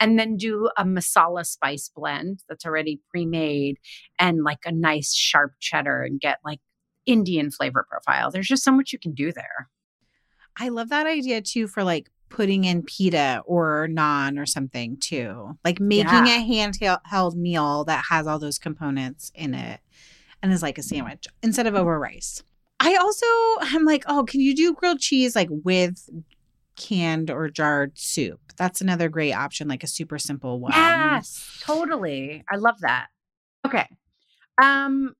And 0.00 0.18
then 0.18 0.36
do 0.36 0.70
a 0.76 0.84
masala 0.84 1.44
spice 1.44 1.90
blend 1.94 2.42
that's 2.48 2.64
already 2.64 3.00
pre 3.10 3.26
made 3.26 3.76
and 4.18 4.44
like 4.44 4.60
a 4.64 4.72
nice 4.72 5.14
sharp 5.14 5.52
cheddar 5.60 6.02
and 6.02 6.20
get 6.20 6.38
like 6.44 6.60
Indian 7.06 7.50
flavor 7.50 7.86
profile. 7.88 8.30
There's 8.30 8.48
just 8.48 8.64
so 8.64 8.72
much 8.72 8.92
you 8.92 8.98
can 8.98 9.14
do 9.14 9.32
there. 9.32 9.68
I 10.56 10.68
love 10.68 10.90
that 10.90 11.06
idea 11.06 11.40
too 11.40 11.66
for 11.66 11.82
like 11.82 12.10
putting 12.28 12.64
in 12.64 12.82
pita 12.82 13.42
or 13.44 13.88
naan 13.90 14.40
or 14.40 14.46
something 14.46 14.96
too. 14.98 15.58
Like 15.64 15.80
making 15.80 16.26
yeah. 16.26 16.38
a 16.38 16.48
handheld 16.48 17.34
meal 17.34 17.84
that 17.84 18.04
has 18.08 18.26
all 18.26 18.38
those 18.38 18.58
components 18.58 19.30
in 19.34 19.54
it 19.54 19.80
and 20.42 20.52
is 20.52 20.62
like 20.62 20.78
a 20.78 20.82
sandwich 20.82 21.26
instead 21.42 21.66
of 21.66 21.74
over 21.74 21.98
rice. 21.98 22.42
I 22.82 22.96
also 22.96 23.26
I'm 23.60 23.84
like, 23.84 24.04
oh, 24.08 24.24
can 24.24 24.40
you 24.40 24.54
do 24.54 24.74
grilled 24.74 25.00
cheese 25.00 25.36
like 25.36 25.48
with 25.50 26.10
canned 26.76 27.30
or 27.30 27.48
jarred 27.48 27.96
soup? 27.96 28.40
That's 28.56 28.80
another 28.80 29.08
great 29.08 29.32
option, 29.32 29.68
like 29.68 29.84
a 29.84 29.86
super 29.86 30.18
simple 30.18 30.60
one. 30.60 30.72
Yes, 30.72 31.60
totally. 31.62 32.44
I 32.50 32.56
love 32.56 32.80
that. 32.80 33.06
Okay. 33.64 33.86
Um, 34.60 35.14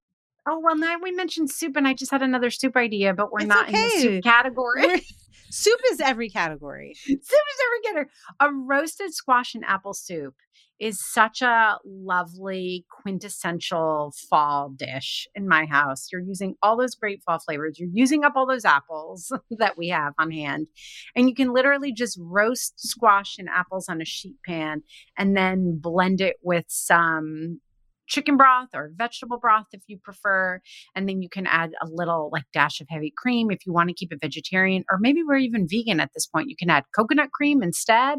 Oh 0.47 0.59
well, 0.59 0.77
now 0.77 0.97
we 1.01 1.13
mentioned 1.13 1.51
soup, 1.51 1.77
and 1.77 1.87
I 1.87 1.95
just 1.95 2.11
had 2.11 2.23
another 2.23 2.51
soup 2.51 2.77
idea, 2.77 3.15
but 3.15 3.31
we're 3.31 3.41
it's 3.41 3.49
not 3.49 3.69
okay. 3.69 3.79
in 3.79 3.83
the 3.85 4.01
soup 4.01 4.25
category. 4.25 5.03
soup 5.51 5.81
is 5.93 6.01
every 6.01 6.29
category. 6.29 6.95
soup 6.95 7.21
is 7.21 7.29
every 7.31 7.81
category. 7.85 8.07
A 8.41 8.53
roasted 8.53 9.15
squash 9.15 9.55
and 9.55 9.65
apple 9.65 9.95
soup 9.95 10.35
is 10.83 10.99
such 11.01 11.43
a 11.43 11.79
lovely 11.85 12.85
quintessential 12.91 14.13
fall 14.29 14.69
dish 14.77 15.29
in 15.33 15.47
my 15.47 15.65
house. 15.65 16.09
You're 16.11 16.23
using 16.23 16.57
all 16.61 16.77
those 16.77 16.97
great 16.97 17.23
fall 17.23 17.39
flavors. 17.39 17.79
You're 17.79 17.89
using 17.93 18.25
up 18.25 18.33
all 18.35 18.49
those 18.49 18.65
apples 18.65 19.33
that 19.59 19.79
we 19.79 19.91
have 19.91 20.13
on 20.19 20.33
hand. 20.33 20.67
And 21.15 21.29
you 21.29 21.37
can 21.37 21.55
literally 21.55 21.93
just 21.93 22.19
roast 22.21 22.81
squash 22.81 23.37
and 23.39 23.49
apples 23.49 23.89
on 23.89 24.03
a 24.03 24.05
sheet 24.05 24.35
pan 24.45 24.83
and 25.17 25.37
then 25.37 25.79
blend 25.81 26.21
it 26.21 26.39
with 26.43 26.65
some 26.67 27.61
chicken 28.09 28.37
broth 28.37 28.69
or 28.75 28.91
vegetable 28.97 29.39
broth 29.39 29.67
if 29.73 29.83
you 29.87 29.99
prefer. 30.03 30.61
And 30.97 31.09
then 31.09 31.23
you 31.23 31.29
can 31.29 31.47
add 31.47 31.71
a 31.81 31.87
little 31.87 32.29
like 32.33 32.45
dash 32.53 32.81
of 32.81 32.89
heavy 32.91 33.13
cream 33.17 33.53
if 33.53 33.65
you 33.65 33.73
want 33.73 33.89
to 33.89 33.95
keep 33.95 34.13
it 34.13 34.19
vegetarian, 34.21 34.83
or 34.91 34.99
maybe 35.01 35.23
we're 35.23 35.37
even 35.37 35.69
vegan 35.71 36.01
at 36.01 36.11
this 36.13 36.27
point. 36.27 36.49
You 36.49 36.57
can 36.57 36.71
add 36.71 36.83
coconut 36.93 37.31
cream 37.31 37.63
instead. 37.63 38.19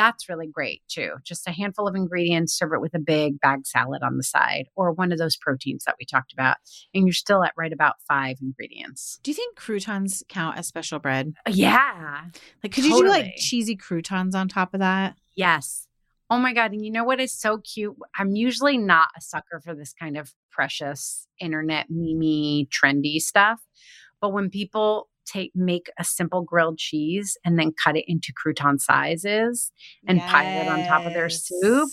That's 0.00 0.30
really 0.30 0.46
great 0.46 0.80
too. 0.88 1.16
Just 1.22 1.46
a 1.46 1.50
handful 1.50 1.86
of 1.86 1.94
ingredients, 1.94 2.58
serve 2.58 2.72
it 2.72 2.80
with 2.80 2.94
a 2.94 2.98
big 2.98 3.38
bag 3.38 3.66
salad 3.66 4.02
on 4.02 4.16
the 4.16 4.22
side 4.22 4.64
or 4.74 4.92
one 4.92 5.12
of 5.12 5.18
those 5.18 5.36
proteins 5.36 5.84
that 5.84 5.96
we 5.98 6.06
talked 6.06 6.32
about. 6.32 6.56
And 6.94 7.04
you're 7.04 7.12
still 7.12 7.44
at 7.44 7.52
right 7.54 7.70
about 7.70 7.96
five 8.08 8.38
ingredients. 8.40 9.20
Do 9.22 9.30
you 9.30 9.34
think 9.34 9.56
croutons 9.56 10.22
count 10.26 10.56
as 10.56 10.66
special 10.66 11.00
bread? 11.00 11.34
Uh, 11.46 11.50
yeah. 11.54 12.22
Like, 12.62 12.72
could 12.72 12.84
totally. 12.84 12.96
you 12.96 13.02
do 13.02 13.10
like 13.10 13.34
cheesy 13.36 13.76
croutons 13.76 14.34
on 14.34 14.48
top 14.48 14.72
of 14.72 14.80
that? 14.80 15.16
Yes. 15.36 15.86
Oh 16.30 16.38
my 16.38 16.54
God. 16.54 16.72
And 16.72 16.82
you 16.82 16.90
know 16.90 17.04
what 17.04 17.20
is 17.20 17.38
so 17.38 17.58
cute? 17.58 17.94
I'm 18.16 18.34
usually 18.34 18.78
not 18.78 19.08
a 19.18 19.20
sucker 19.20 19.60
for 19.62 19.74
this 19.74 19.92
kind 19.92 20.16
of 20.16 20.32
precious 20.50 21.26
internet 21.38 21.88
meme 21.90 22.68
trendy 22.70 23.20
stuff. 23.20 23.60
But 24.22 24.32
when 24.32 24.48
people 24.48 25.09
take 25.30 25.52
make 25.54 25.88
a 25.98 26.04
simple 26.04 26.42
grilled 26.42 26.78
cheese 26.78 27.36
and 27.44 27.58
then 27.58 27.72
cut 27.72 27.96
it 27.96 28.04
into 28.08 28.32
crouton 28.32 28.80
sizes 28.80 29.72
and 30.06 30.18
yes. 30.18 30.30
pile 30.30 30.62
it 30.62 30.68
on 30.68 30.86
top 30.86 31.06
of 31.06 31.12
their 31.12 31.28
soup. 31.28 31.88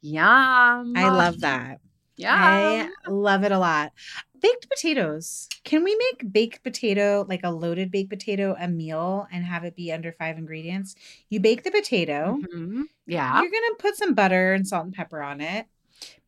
Yum. 0.00 0.94
I 0.96 1.10
love 1.10 1.40
that. 1.40 1.80
Yeah. 2.16 2.88
I 3.04 3.10
love 3.10 3.44
it 3.44 3.52
a 3.52 3.58
lot. 3.58 3.92
Baked 4.40 4.68
potatoes. 4.68 5.48
Can 5.64 5.82
we 5.82 5.96
make 5.96 6.32
baked 6.32 6.62
potato, 6.62 7.24
like 7.28 7.40
a 7.44 7.50
loaded 7.50 7.90
baked 7.90 8.10
potato, 8.10 8.56
a 8.58 8.68
meal 8.68 9.26
and 9.32 9.44
have 9.44 9.64
it 9.64 9.76
be 9.76 9.92
under 9.92 10.12
five 10.12 10.38
ingredients? 10.38 10.94
You 11.30 11.40
bake 11.40 11.64
the 11.64 11.70
potato. 11.70 12.38
Mm-hmm. 12.54 12.82
Yeah. 13.06 13.40
You're 13.40 13.50
going 13.50 13.62
to 13.70 13.76
put 13.78 13.96
some 13.96 14.14
butter 14.14 14.52
and 14.52 14.66
salt 14.66 14.84
and 14.84 14.94
pepper 14.94 15.22
on 15.22 15.40
it. 15.40 15.66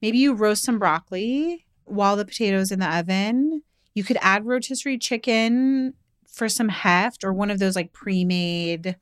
Maybe 0.03 0.19
you 0.19 0.35
roast 0.35 0.65
some 0.65 0.79
broccoli 0.79 1.67
while 1.85 2.17
the 2.17 2.25
potato's 2.25 2.73
in 2.73 2.81
the 2.81 2.97
oven. 2.97 3.63
You 3.95 4.05
could 4.05 4.19
add 4.21 4.47
rotisserie 4.47 4.99
chicken 4.99 5.95
for 6.41 6.49
some 6.49 6.71
heft 6.71 7.23
or 7.23 7.35
one 7.35 7.51
of 7.51 7.59
those 7.59 7.77
like 7.77 7.93
pre 7.93 8.25
made 8.25 8.97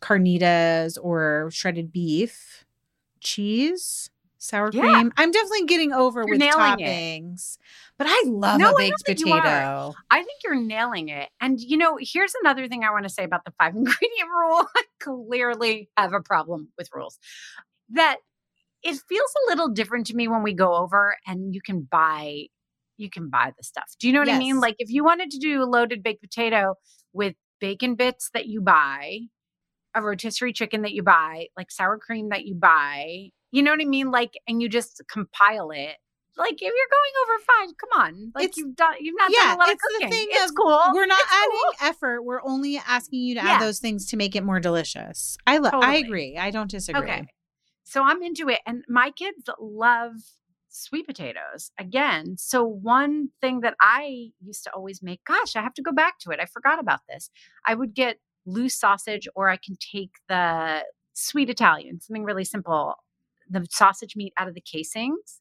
carnitas 0.00 0.98
or 1.00 1.48
shredded 1.52 1.92
beef, 1.92 2.64
cheese 3.20 4.10
sour 4.38 4.68
yeah. 4.72 4.80
cream. 4.80 5.12
I'm 5.16 5.30
definitely 5.30 5.66
getting 5.66 5.92
over 5.92 6.24
you're 6.26 6.36
with 6.36 6.42
toppings, 6.42 7.54
it. 7.54 7.58
but 7.98 8.08
I 8.10 8.24
love 8.26 8.58
no, 8.58 8.72
a 8.72 8.76
baked 8.76 9.04
potato. 9.06 9.94
I 10.10 10.16
think 10.16 10.40
you're 10.42 10.60
nailing 10.60 11.08
it. 11.08 11.28
And 11.40 11.60
you 11.60 11.76
know, 11.76 11.96
here's 12.00 12.32
another 12.42 12.66
thing 12.66 12.82
I 12.82 12.90
want 12.90 13.04
to 13.04 13.10
say 13.10 13.22
about 13.22 13.44
the 13.44 13.52
five 13.60 13.68
ingredient 13.76 14.28
rule. 14.36 14.66
I 14.76 14.82
clearly 14.98 15.88
have 15.96 16.12
a 16.12 16.20
problem 16.20 16.70
with 16.76 16.88
rules. 16.92 17.16
That 17.90 18.16
it 18.82 19.00
feels 19.08 19.30
a 19.46 19.50
little 19.50 19.68
different 19.68 20.08
to 20.08 20.16
me 20.16 20.26
when 20.26 20.42
we 20.42 20.52
go 20.52 20.74
over 20.74 21.14
and 21.28 21.54
you 21.54 21.60
can 21.60 21.82
buy 21.82 22.46
you 23.02 23.10
can 23.10 23.28
buy 23.28 23.52
the 23.56 23.62
stuff. 23.62 23.92
Do 23.98 24.06
you 24.06 24.12
know 24.14 24.20
what 24.20 24.28
yes. 24.28 24.36
I 24.36 24.38
mean? 24.38 24.60
Like 24.60 24.76
if 24.78 24.88
you 24.90 25.04
wanted 25.04 25.30
to 25.32 25.38
do 25.38 25.62
a 25.62 25.66
loaded 25.66 26.02
baked 26.02 26.22
potato 26.22 26.76
with 27.12 27.34
bacon 27.60 27.94
bits 27.96 28.30
that 28.32 28.46
you 28.46 28.62
buy, 28.62 29.18
a 29.94 30.00
rotisserie 30.00 30.54
chicken 30.54 30.82
that 30.82 30.92
you 30.92 31.02
buy, 31.02 31.48
like 31.56 31.70
sour 31.70 31.98
cream 31.98 32.30
that 32.30 32.46
you 32.46 32.54
buy, 32.54 33.28
you 33.50 33.62
know 33.62 33.72
what 33.72 33.82
I 33.82 33.84
mean? 33.84 34.10
Like, 34.10 34.32
and 34.48 34.62
you 34.62 34.68
just 34.68 35.02
compile 35.10 35.70
it. 35.70 35.96
Like, 36.38 36.54
if 36.54 36.62
you're 36.62 36.70
going 36.70 37.12
over 37.22 37.44
five, 37.44 37.76
come 37.76 38.00
on. 38.00 38.32
Like, 38.34 38.44
it's, 38.46 38.56
you've 38.56 38.74
done, 38.74 38.94
you've 39.00 39.14
not 39.18 39.30
yeah, 39.30 39.48
done 39.48 39.56
a 39.56 39.58
lot 39.58 39.70
of 39.70 39.76
cooking. 39.78 40.08
The 40.08 40.16
thing 40.16 40.28
it's 40.30 40.50
of, 40.50 40.56
cool. 40.56 40.80
We're 40.94 41.04
not 41.04 41.20
it's 41.20 41.30
adding 41.30 41.50
cool. 41.50 41.88
effort. 41.88 42.22
We're 42.22 42.42
only 42.42 42.78
asking 42.78 43.20
you 43.20 43.34
to 43.34 43.42
yeah. 43.42 43.50
add 43.50 43.60
those 43.60 43.80
things 43.80 44.08
to 44.08 44.16
make 44.16 44.34
it 44.34 44.42
more 44.42 44.58
delicious. 44.58 45.36
I 45.46 45.58
love. 45.58 45.72
Totally. 45.72 45.92
I 45.92 45.96
agree. 45.98 46.38
I 46.38 46.50
don't 46.50 46.70
disagree. 46.70 47.02
Okay. 47.02 47.26
So 47.84 48.02
I'm 48.02 48.22
into 48.22 48.48
it, 48.48 48.60
and 48.64 48.82
my 48.88 49.10
kids 49.10 49.50
love 49.60 50.14
sweet 50.72 51.06
potatoes 51.06 51.70
again. 51.78 52.36
So 52.38 52.64
one 52.64 53.28
thing 53.40 53.60
that 53.60 53.74
I 53.80 54.30
used 54.40 54.64
to 54.64 54.72
always 54.72 55.02
make, 55.02 55.24
gosh, 55.24 55.54
I 55.54 55.62
have 55.62 55.74
to 55.74 55.82
go 55.82 55.92
back 55.92 56.18
to 56.20 56.30
it. 56.30 56.40
I 56.40 56.46
forgot 56.46 56.80
about 56.80 57.00
this. 57.08 57.30
I 57.66 57.74
would 57.74 57.94
get 57.94 58.18
loose 58.46 58.74
sausage, 58.74 59.28
or 59.36 59.48
I 59.48 59.56
can 59.56 59.76
take 59.76 60.10
the 60.28 60.82
sweet 61.12 61.48
Italian, 61.48 62.00
something 62.00 62.24
really 62.24 62.44
simple 62.44 62.96
the 63.50 63.66
sausage 63.70 64.16
meat 64.16 64.32
out 64.38 64.48
of 64.48 64.54
the 64.54 64.62
casings 64.62 65.40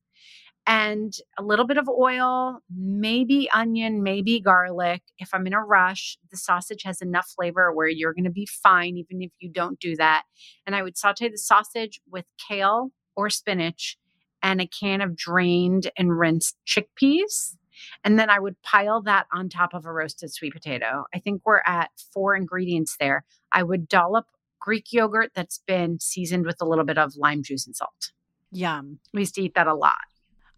and 0.67 1.13
a 1.39 1.43
little 1.43 1.65
bit 1.65 1.77
of 1.77 1.89
oil, 1.89 2.59
maybe 2.69 3.49
onion, 3.53 4.03
maybe 4.03 4.39
garlic. 4.39 5.01
If 5.17 5.29
I'm 5.33 5.47
in 5.47 5.53
a 5.53 5.63
rush, 5.63 6.17
the 6.29 6.37
sausage 6.37 6.83
has 6.83 7.01
enough 7.01 7.31
flavor 7.35 7.73
where 7.73 7.87
you're 7.87 8.13
going 8.13 8.25
to 8.25 8.29
be 8.29 8.45
fine, 8.45 8.97
even 8.97 9.21
if 9.21 9.31
you 9.39 9.49
don't 9.49 9.79
do 9.79 9.95
that. 9.95 10.23
And 10.67 10.75
I 10.75 10.83
would 10.83 10.97
saute 10.97 11.29
the 11.29 11.37
sausage 11.37 11.99
with 12.09 12.25
kale 12.47 12.91
or 13.15 13.29
spinach 13.29 13.97
and 14.41 14.61
a 14.61 14.67
can 14.67 15.01
of 15.01 15.15
drained 15.15 15.91
and 15.97 16.17
rinsed 16.17 16.55
chickpeas. 16.65 17.55
And 18.03 18.19
then 18.19 18.29
I 18.29 18.39
would 18.39 18.61
pile 18.61 19.01
that 19.03 19.25
on 19.33 19.49
top 19.49 19.73
of 19.73 19.85
a 19.85 19.91
roasted 19.91 20.33
sweet 20.33 20.53
potato. 20.53 21.05
I 21.13 21.19
think 21.19 21.41
we're 21.45 21.61
at 21.65 21.89
four 22.13 22.35
ingredients 22.35 22.95
there. 22.99 23.23
I 23.51 23.63
would 23.63 23.87
dollop 23.87 24.27
Greek 24.59 24.93
yogurt 24.93 25.31
that's 25.33 25.61
been 25.65 25.99
seasoned 25.99 26.45
with 26.45 26.57
a 26.61 26.65
little 26.65 26.85
bit 26.85 26.97
of 26.97 27.15
lime 27.15 27.43
juice 27.43 27.65
and 27.65 27.75
salt. 27.75 28.11
Yum. 28.51 28.99
We 29.13 29.21
used 29.21 29.35
to 29.35 29.41
eat 29.41 29.55
that 29.55 29.67
a 29.67 29.73
lot. 29.73 29.95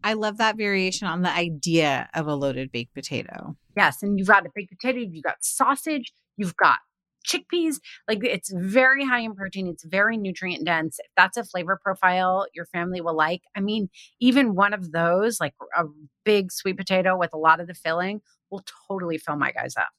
I 0.03 0.13
love 0.13 0.37
that 0.37 0.57
variation 0.57 1.07
on 1.07 1.21
the 1.21 1.29
idea 1.29 2.09
of 2.13 2.27
a 2.27 2.35
loaded 2.35 2.71
baked 2.71 2.93
potato. 2.93 3.55
Yes. 3.77 4.03
And 4.03 4.19
you've 4.19 4.27
got 4.27 4.45
a 4.45 4.49
baked 4.53 4.71
potato, 4.77 4.99
you've 4.99 5.23
got 5.23 5.37
sausage, 5.41 6.13
you've 6.35 6.57
got 6.57 6.79
chickpeas. 7.27 7.79
Like 8.07 8.23
it's 8.23 8.51
very 8.53 9.05
high 9.05 9.19
in 9.19 9.35
protein, 9.35 9.67
it's 9.67 9.83
very 9.83 10.17
nutrient 10.17 10.65
dense. 10.65 10.99
If 10.99 11.11
that's 11.15 11.37
a 11.37 11.43
flavor 11.43 11.79
profile 11.81 12.47
your 12.53 12.65
family 12.65 13.01
will 13.01 13.15
like, 13.15 13.41
I 13.55 13.59
mean, 13.59 13.89
even 14.19 14.55
one 14.55 14.73
of 14.73 14.91
those, 14.91 15.39
like 15.39 15.53
a 15.77 15.83
big 16.23 16.51
sweet 16.51 16.77
potato 16.77 17.17
with 17.17 17.33
a 17.33 17.37
lot 17.37 17.59
of 17.59 17.67
the 17.67 17.73
filling, 17.73 18.21
will 18.49 18.63
totally 18.87 19.17
fill 19.17 19.35
my 19.35 19.51
guys 19.51 19.75
up. 19.77 19.89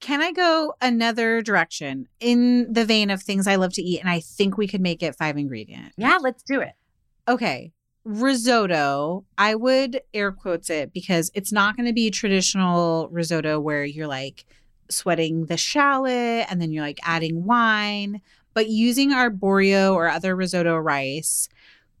Can 0.00 0.22
I 0.22 0.32
go 0.32 0.74
another 0.80 1.42
direction 1.42 2.06
in 2.20 2.72
the 2.72 2.84
vein 2.84 3.10
of 3.10 3.22
things 3.22 3.46
I 3.46 3.56
love 3.56 3.74
to 3.74 3.82
eat? 3.82 4.00
And 4.00 4.08
I 4.08 4.20
think 4.20 4.56
we 4.56 4.66
could 4.66 4.80
make 4.80 5.02
it 5.02 5.16
five 5.16 5.36
ingredient. 5.36 5.92
Yeah, 5.96 6.18
let's 6.20 6.42
do 6.42 6.60
it. 6.60 6.72
Okay. 7.28 7.72
Risotto, 8.04 9.26
I 9.36 9.54
would 9.54 10.00
air 10.14 10.32
quotes 10.32 10.70
it 10.70 10.94
because 10.94 11.30
it's 11.34 11.52
not 11.52 11.76
going 11.76 11.86
to 11.86 11.92
be 11.92 12.10
traditional 12.10 13.08
risotto 13.10 13.60
where 13.60 13.84
you're 13.84 14.06
like 14.06 14.46
sweating 14.90 15.46
the 15.46 15.56
shallot 15.56 16.46
and 16.50 16.60
then 16.60 16.72
you're 16.72 16.84
like 16.84 17.00
adding 17.02 17.44
wine, 17.44 18.20
but 18.54 18.68
using 18.68 19.12
arborio 19.12 19.94
or 19.94 20.08
other 20.08 20.34
risotto 20.34 20.76
rice, 20.76 21.48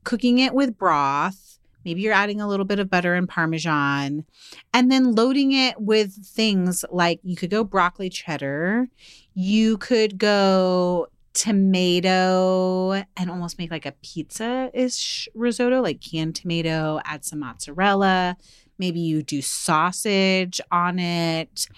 cooking 0.04 0.38
it 0.38 0.54
with 0.54 0.78
broth 0.78 1.50
Maybe 1.84 2.02
you're 2.02 2.12
adding 2.12 2.40
a 2.40 2.48
little 2.48 2.66
bit 2.66 2.78
of 2.78 2.90
butter 2.90 3.14
and 3.14 3.28
parmesan 3.28 4.24
and 4.74 4.90
then 4.90 5.14
loading 5.14 5.52
it 5.52 5.80
with 5.80 6.12
things 6.26 6.84
like 6.90 7.20
you 7.22 7.36
could 7.36 7.50
go 7.50 7.64
broccoli 7.64 8.10
cheddar, 8.10 8.88
you 9.34 9.78
could 9.78 10.18
go 10.18 11.08
tomato 11.32 13.02
and 13.16 13.30
almost 13.30 13.58
make 13.58 13.70
like 13.70 13.86
a 13.86 13.94
pizza 14.02 14.70
ish 14.74 15.28
risotto, 15.34 15.80
like 15.80 16.00
canned 16.00 16.36
tomato, 16.36 17.00
add 17.04 17.24
some 17.24 17.40
mozzarella, 17.40 18.36
Maybe 18.80 18.98
you 19.00 19.22
do 19.22 19.40
sausage 19.42 20.60
on 20.72 20.98
it. 20.98 21.68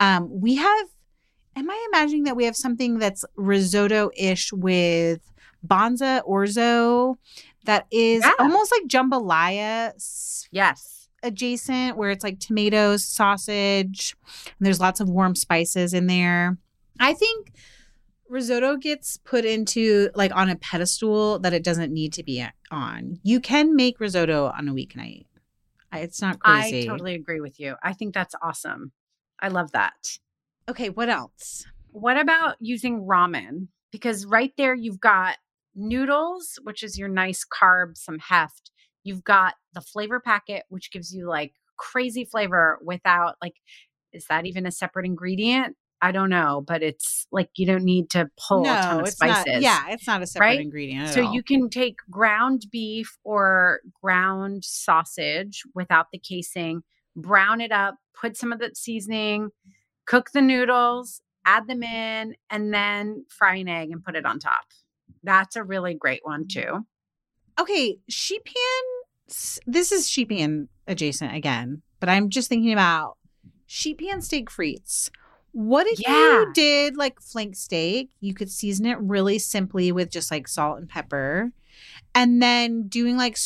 Um, 0.00 0.28
we 0.40 0.56
have, 0.56 0.86
am 1.56 1.70
I 1.70 1.86
imagining 1.92 2.24
that 2.24 2.36
we 2.36 2.44
have 2.44 2.56
something 2.56 2.98
that's 2.98 3.24
risotto 3.36 4.10
ish 4.16 4.52
with 4.52 5.20
Banza 5.66 6.22
Orzo 6.28 7.16
that 7.64 7.86
is 7.90 8.22
Yeah. 8.24 8.32
almost 8.38 8.72
like 8.72 8.82
jambalaya 8.88 9.92
Yes. 10.50 11.08
adjacent, 11.22 11.96
where 11.96 12.10
it's 12.10 12.22
like 12.24 12.38
tomatoes, 12.40 13.04
sausage, 13.04 14.14
and 14.44 14.66
there's 14.66 14.80
lots 14.80 15.00
of 15.00 15.08
warm 15.08 15.34
spices 15.34 15.94
in 15.94 16.06
there. 16.06 16.58
I 17.00 17.14
think 17.14 17.52
risotto 18.28 18.76
gets 18.76 19.16
put 19.18 19.44
into 19.44 20.10
like 20.14 20.34
on 20.34 20.48
a 20.50 20.56
pedestal 20.56 21.38
that 21.40 21.52
it 21.54 21.64
doesn't 21.64 21.92
need 21.92 22.12
to 22.12 22.22
be 22.22 22.44
on. 22.70 23.18
You 23.22 23.40
can 23.40 23.74
make 23.74 24.00
risotto 24.00 24.46
on 24.46 24.68
a 24.68 24.74
weeknight. 24.74 25.24
It's 25.92 26.20
not 26.22 26.40
crazy. 26.40 26.82
I 26.82 26.86
totally 26.86 27.14
agree 27.14 27.40
with 27.40 27.58
you. 27.58 27.76
I 27.82 27.92
think 27.92 28.14
that's 28.14 28.34
awesome. 28.42 28.92
I 29.40 29.48
love 29.48 29.72
that. 29.72 30.18
Okay, 30.68 30.90
what 30.90 31.08
else? 31.08 31.64
What 31.90 32.18
about 32.18 32.56
using 32.60 33.06
ramen? 33.06 33.68
Because 33.90 34.26
right 34.26 34.52
there 34.56 34.74
you've 34.74 35.00
got 35.00 35.38
noodles, 35.74 36.58
which 36.62 36.82
is 36.82 36.98
your 36.98 37.08
nice 37.08 37.44
carb, 37.44 37.96
some 37.96 38.18
heft. 38.18 38.70
You've 39.04 39.24
got 39.24 39.54
the 39.72 39.80
flavor 39.80 40.20
packet, 40.20 40.64
which 40.68 40.90
gives 40.90 41.14
you 41.14 41.26
like 41.26 41.54
crazy 41.78 42.24
flavor 42.24 42.78
without 42.84 43.36
like, 43.40 43.54
is 44.12 44.26
that 44.28 44.46
even 44.46 44.66
a 44.66 44.70
separate 44.70 45.06
ingredient? 45.06 45.76
I 46.00 46.12
don't 46.12 46.30
know, 46.30 46.64
but 46.66 46.82
it's 46.82 47.26
like 47.32 47.50
you 47.56 47.66
don't 47.66 47.84
need 47.84 48.10
to 48.10 48.30
pull 48.48 48.62
a 48.62 48.66
ton 48.66 49.00
of 49.00 49.06
it's 49.06 49.16
spices. 49.16 49.44
not. 49.46 49.62
Yeah, 49.62 49.88
it's 49.90 50.06
not 50.06 50.22
a 50.22 50.26
separate 50.26 50.46
right? 50.46 50.60
ingredient. 50.60 51.08
At 51.08 51.14
So 51.14 51.24
all. 51.24 51.34
you 51.34 51.42
can 51.42 51.68
take 51.70 51.96
ground 52.10 52.66
beef 52.70 53.16
or 53.24 53.80
ground 54.00 54.64
sausage 54.64 55.62
without 55.74 56.06
the 56.12 56.18
casing, 56.18 56.82
brown 57.16 57.60
it 57.60 57.72
up, 57.72 57.96
put 58.18 58.36
some 58.36 58.52
of 58.52 58.60
the 58.60 58.70
seasoning, 58.74 59.50
cook 60.06 60.30
the 60.32 60.40
noodles, 60.40 61.20
add 61.44 61.66
them 61.66 61.82
in, 61.82 62.34
and 62.48 62.72
then 62.72 63.24
fry 63.28 63.56
an 63.56 63.68
egg 63.68 63.90
and 63.90 64.04
put 64.04 64.14
it 64.14 64.24
on 64.24 64.38
top. 64.38 64.64
That's 65.24 65.56
a 65.56 65.64
really 65.64 65.94
great 65.94 66.20
one 66.22 66.44
mm. 66.44 66.48
too. 66.48 66.86
okay, 67.60 67.98
sheet 68.08 68.44
pan. 68.44 69.54
This 69.66 69.92
is 69.92 70.08
sheet 70.08 70.28
pan 70.30 70.68
adjacent 70.86 71.34
again, 71.34 71.82
but 72.00 72.08
I'm 72.08 72.30
just 72.30 72.48
thinking 72.48 72.72
about 72.72 73.18
sheet 73.66 73.98
pan 73.98 74.22
steak 74.22 74.48
frites. 74.48 75.10
What 75.52 75.86
if 75.86 76.00
Yeah. 76.00 76.10
you 76.40 76.52
did 76.54 76.96
like 76.96 77.20
flank 77.20 77.56
steak? 77.56 78.10
You 78.20 78.34
could 78.34 78.50
season 78.50 78.86
it 78.86 78.98
really 79.00 79.38
simply 79.38 79.92
with 79.92 80.10
just 80.10 80.30
like 80.30 80.46
salt 80.48 80.78
and 80.78 80.88
pepper, 80.88 81.52
and 82.14 82.42
then 82.42 82.88
doing 82.88 83.16
like 83.16 83.36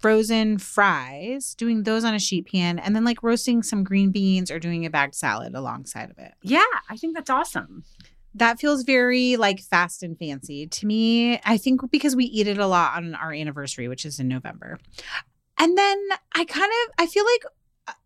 frozen 0.00 0.58
fries, 0.58 1.54
doing 1.54 1.84
those 1.84 2.04
on 2.04 2.14
a 2.14 2.18
sheet 2.18 2.50
pan, 2.50 2.78
and 2.78 2.94
then 2.96 3.04
like 3.04 3.22
roasting 3.22 3.62
some 3.62 3.84
green 3.84 4.10
beans 4.10 4.50
or 4.50 4.58
doing 4.58 4.84
a 4.84 4.90
bagged 4.90 5.14
salad 5.14 5.54
alongside 5.54 6.10
of 6.10 6.18
it. 6.18 6.32
Yeah, 6.42 6.64
I 6.90 6.96
think 6.96 7.14
that's 7.14 7.30
awesome. 7.30 7.84
That 8.34 8.58
feels 8.58 8.82
very 8.82 9.36
like 9.36 9.60
fast 9.60 10.02
and 10.02 10.18
fancy 10.18 10.66
to 10.66 10.86
me. 10.86 11.38
I 11.44 11.56
think 11.58 11.88
because 11.90 12.16
we 12.16 12.24
eat 12.24 12.48
it 12.48 12.58
a 12.58 12.66
lot 12.66 12.96
on 12.96 13.14
our 13.14 13.32
anniversary, 13.32 13.88
which 13.88 14.04
is 14.04 14.18
in 14.18 14.26
November. 14.26 14.78
And 15.58 15.76
then 15.78 15.98
I 16.34 16.44
kind 16.46 16.70
of 16.72 16.94
I 16.98 17.06
feel 17.06 17.24
like 17.24 17.44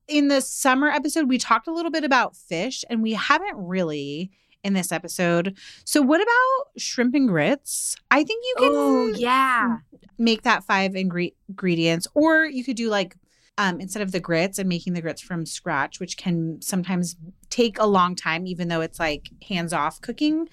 in 0.09 0.28
the 0.28 0.40
summer 0.40 0.88
episode 0.88 1.28
we 1.28 1.38
talked 1.38 1.66
a 1.66 1.72
little 1.72 1.90
bit 1.90 2.04
about 2.04 2.36
fish 2.36 2.84
and 2.90 3.02
we 3.02 3.12
haven't 3.14 3.57
really 3.57 4.30
in 4.64 4.72
this 4.72 4.90
episode. 4.90 5.57
So 5.84 6.02
what 6.02 6.20
about 6.20 6.80
shrimp 6.80 7.14
and 7.14 7.28
grits? 7.28 7.94
I 8.11 8.24
think 8.24 8.44
you 8.44 8.54
can 8.59 8.72
Oh, 8.74 9.07
yeah. 9.16 9.78
make 10.18 10.42
that 10.42 10.64
five 10.64 10.92
ingre- 10.92 11.34
ingredients 11.48 12.09
or 12.14 12.46
you 12.46 12.64
could 12.64 12.76
do 12.76 12.88
like 12.88 13.16
um, 13.59 13.80
instead 13.80 14.02
of 14.02 14.12
the 14.12 14.20
grits 14.20 14.59
and 14.59 14.68
making 14.68 14.92
the 14.92 15.00
grits 15.00 15.22
from 15.22 15.46
scratch 15.46 15.98
which 16.00 16.16
can 16.18 16.61
sometimes 16.61 17.16
take 17.48 17.78
a 17.78 17.86
long 17.86 18.14
time 18.14 18.46
even 18.46 18.68
though 18.68 18.80
it's 18.82 18.98
like 19.00 19.30
hands 19.48 19.72
off 19.72 20.00
cooking 20.02 20.46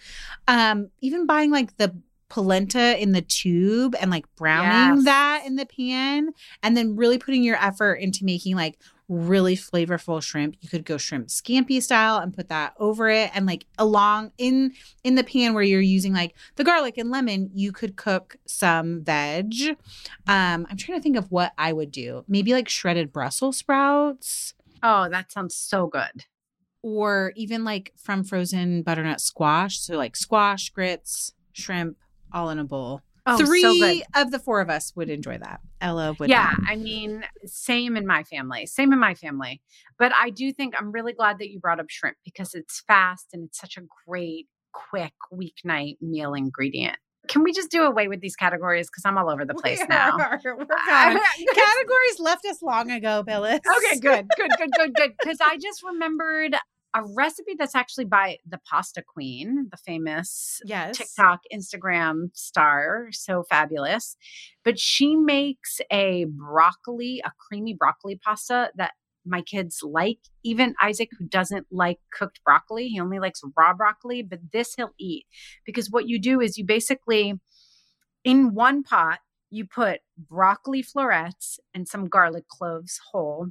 um, 0.47 0.89
even 1.01 1.26
buying 1.26 1.51
like 1.51 1.76
the 1.78 1.93
polenta 2.30 2.99
in 3.01 3.12
the 3.12 3.22
tube 3.22 3.93
and 3.99 4.10
like 4.10 4.26
browning 4.36 4.97
Yes. 4.97 5.06
that 5.06 5.43
in 5.45 5.56
the 5.58 5.66
pan 5.66 6.30
and 6.64 6.76
then 6.78 6.95
really 6.95 7.18
putting 7.18 7.43
your 7.43 7.58
effort 7.64 7.95
into 7.95 8.24
making 8.26 8.56
like 8.56 8.80
really 9.10 9.56
flavorful 9.56 10.22
shrimp. 10.24 10.56
You 10.62 10.70
could 10.70 10.86
go 10.86 10.97
shrimp 10.97 11.28
scampi 11.28 11.82
style 11.84 12.18
and 12.18 12.34
put 12.34 12.49
that 12.49 12.74
over 12.80 13.10
it. 13.10 13.32
And 13.34 13.45
like 13.45 13.66
along 13.78 14.32
in 14.38 14.74
in 15.04 15.16
the 15.16 15.24
pan 15.24 15.54
where 15.54 15.64
you're 15.64 15.82
using 15.82 16.14
like 16.14 16.36
the 16.56 16.64
garlic 16.64 16.97
and 16.97 17.12
lemon 17.12 17.51
you 17.54 17.72
could 17.72 17.95
cook 17.95 18.38
some 18.45 19.04
veg. 19.04 19.54
Um 20.28 20.66
i'm 20.70 20.78
trying 20.78 20.97
to 20.97 21.01
think 21.04 21.18
of 21.18 21.32
what 21.32 21.54
i 21.58 21.74
would 21.74 21.91
do. 21.91 22.24
Maybe 22.28 22.54
like 22.54 22.70
shredded 22.70 23.12
brussels 23.12 23.58
sprouts. 23.58 24.54
Oh, 24.82 25.10
that 25.10 25.32
sounds 25.32 25.56
so 25.56 25.88
good. 25.88 26.26
or 26.82 27.32
even 27.36 27.64
like 27.64 27.93
from 27.97 28.24
frozen 28.24 28.84
butternut 28.84 29.22
squash. 29.22 29.80
So 29.80 29.95
like 29.97 30.16
squash 30.16 30.70
grits 30.70 31.34
shrimp 31.54 31.97
all 32.34 32.49
in 32.49 32.60
a 32.60 32.64
bowl 32.66 33.01
Oh, 33.26 33.38
three 33.38 33.61
so 33.61 34.21
of 34.21 34.32
the 34.32 34.39
four 34.39 34.59
of 34.59 34.69
us 34.69 34.91
would 34.95 35.09
enjoy 35.09 35.38
that 35.38 35.61
ella 35.80 36.15
would 36.19 36.30
yeah, 36.30 36.53
not. 36.57 36.71
I 36.71 36.76
mean, 36.76 37.24
same 37.45 37.95
in 37.95 38.05
my 38.05 38.24
family, 38.24 38.65
same 38.65 38.91
in 38.91 38.99
my 38.99 39.13
family. 39.13 39.61
But 39.97 40.11
I 40.19 40.30
do 40.30 40.51
think 40.51 40.74
I'm 40.78 40.91
really 40.91 41.13
glad 41.13 41.39
that 41.39 41.49
you 41.49 41.59
brought 41.59 41.80
up 41.80 41.89
shrimp 41.89 42.17
because 42.26 42.53
it's 42.53 42.82
fast 42.88 43.28
and 43.34 43.45
it's 43.45 43.59
such 43.59 43.78
a 43.78 43.82
great, 44.07 44.47
quick 44.74 45.13
weeknight 45.32 46.01
meal 46.01 46.34
ingredient. 46.34 46.97
Can 47.30 47.43
we 47.43 47.53
just 47.53 47.71
do 47.71 47.84
away 47.84 48.09
with 48.09 48.19
these 48.19 48.36
categories? 48.36 48.89
Because 48.89 49.05
I'm 49.05 49.17
all 49.17 49.30
over 49.30 49.45
the 49.45 49.53
place 49.53 49.80
We 49.80 49.88
now. 49.88 50.17
are. 50.17 50.41
We're 50.45 50.55
gone. 50.65 50.67
Categories 51.55 52.19
left 52.19 52.45
us 52.45 52.61
long 52.61 52.91
ago 52.91 53.24
billis 53.24 53.59
okay, 53.78 53.99
good, 53.99 54.28
good, 54.36 54.51
good, 54.57 54.69
good, 54.78 54.93
good. 54.93 55.11
Because 55.17 55.38
I 55.41 55.57
just 55.57 55.84
remembered 55.84 56.57
a 56.96 57.02
recipe 57.16 57.56
that's 57.58 57.76
actually 57.76 58.06
by 58.06 58.38
the 58.48 58.60
Pasta 58.70 59.02
Queen, 59.02 59.68
the 59.72 59.78
famous 59.78 60.62
yes 60.66 60.98
TikTok, 60.98 61.41
Instagram 61.54 62.30
star, 62.34 63.08
so 63.12 63.44
fabulous. 63.50 64.16
But 64.64 64.80
she 64.80 65.16
makes 65.16 65.82
a 65.91 66.26
broccoli, 66.26 67.22
a 67.26 67.32
creamy 67.38 67.74
broccoli 67.74 68.20
pasta 68.24 68.72
that 68.76 68.91
my 69.26 69.41
kids 69.41 69.80
like. 69.84 70.20
Even 70.44 70.76
Isaac, 70.82 71.10
who 71.18 71.26
doesn't 71.26 71.68
like 71.72 72.00
cooked 72.12 72.41
broccoli, 72.44 72.89
he 72.89 73.00
only 73.00 73.20
likes 73.20 73.41
raw 73.58 73.74
broccoli, 73.74 74.22
but 74.22 74.39
this 74.52 74.76
he'll 74.76 74.94
eat 75.00 75.26
because 75.66 75.89
what 75.89 76.08
you 76.08 76.20
do 76.20 76.41
is 76.41 76.58
you 76.58 76.66
basically, 76.66 77.34
in 78.24 78.54
one 78.54 78.84
pot, 78.84 79.20
you 79.50 79.66
put 79.66 80.00
broccoli 80.18 80.82
florets 80.82 81.60
and 81.74 81.88
some 81.88 82.08
garlic 82.08 82.48
cloves 82.48 83.00
whole 83.12 83.50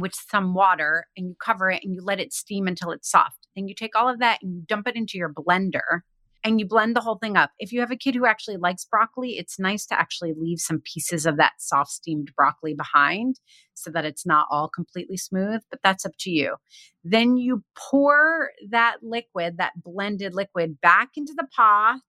with 0.00 0.12
some 0.14 0.54
water 0.54 1.06
and 1.16 1.28
you 1.28 1.36
cover 1.42 1.70
it 1.70 1.82
and 1.84 1.94
you 1.94 2.02
let 2.02 2.20
it 2.20 2.32
steam 2.32 2.66
until 2.66 2.90
it's 2.90 3.10
soft. 3.10 3.48
Then 3.54 3.68
you 3.68 3.74
take 3.74 3.96
all 3.96 4.08
of 4.08 4.18
that 4.20 4.38
and 4.42 4.54
you 4.54 4.62
dump 4.66 4.88
it 4.88 4.96
into 4.96 5.18
your 5.18 5.32
blender 5.32 6.00
and 6.42 6.58
you 6.58 6.66
blend 6.66 6.96
the 6.96 7.00
whole 7.00 7.16
thing 7.16 7.36
up. 7.36 7.50
If 7.58 7.72
you 7.72 7.80
have 7.80 7.90
a 7.90 7.96
kid 7.96 8.14
who 8.14 8.26
actually 8.26 8.56
likes 8.56 8.84
broccoli, 8.84 9.32
it's 9.32 9.58
nice 9.58 9.86
to 9.86 9.98
actually 9.98 10.32
leave 10.36 10.58
some 10.58 10.80
pieces 10.80 11.26
of 11.26 11.36
that 11.36 11.52
soft 11.58 11.90
steamed 11.90 12.30
broccoli 12.36 12.74
behind 12.74 13.40
so 13.74 13.90
that 13.90 14.04
it's 14.04 14.26
not 14.26 14.46
all 14.50 14.68
completely 14.68 15.16
smooth, 15.16 15.60
but 15.70 15.80
that's 15.82 16.06
up 16.06 16.12
to 16.20 16.30
you. 16.30 16.56
Then 17.04 17.36
you 17.36 17.62
pour 17.76 18.50
that 18.70 18.96
liquid, 19.02 19.58
that 19.58 19.72
blended 19.82 20.34
liquid, 20.34 20.80
back 20.80 21.10
into 21.16 21.34
the 21.36 21.46
pot. 21.54 22.00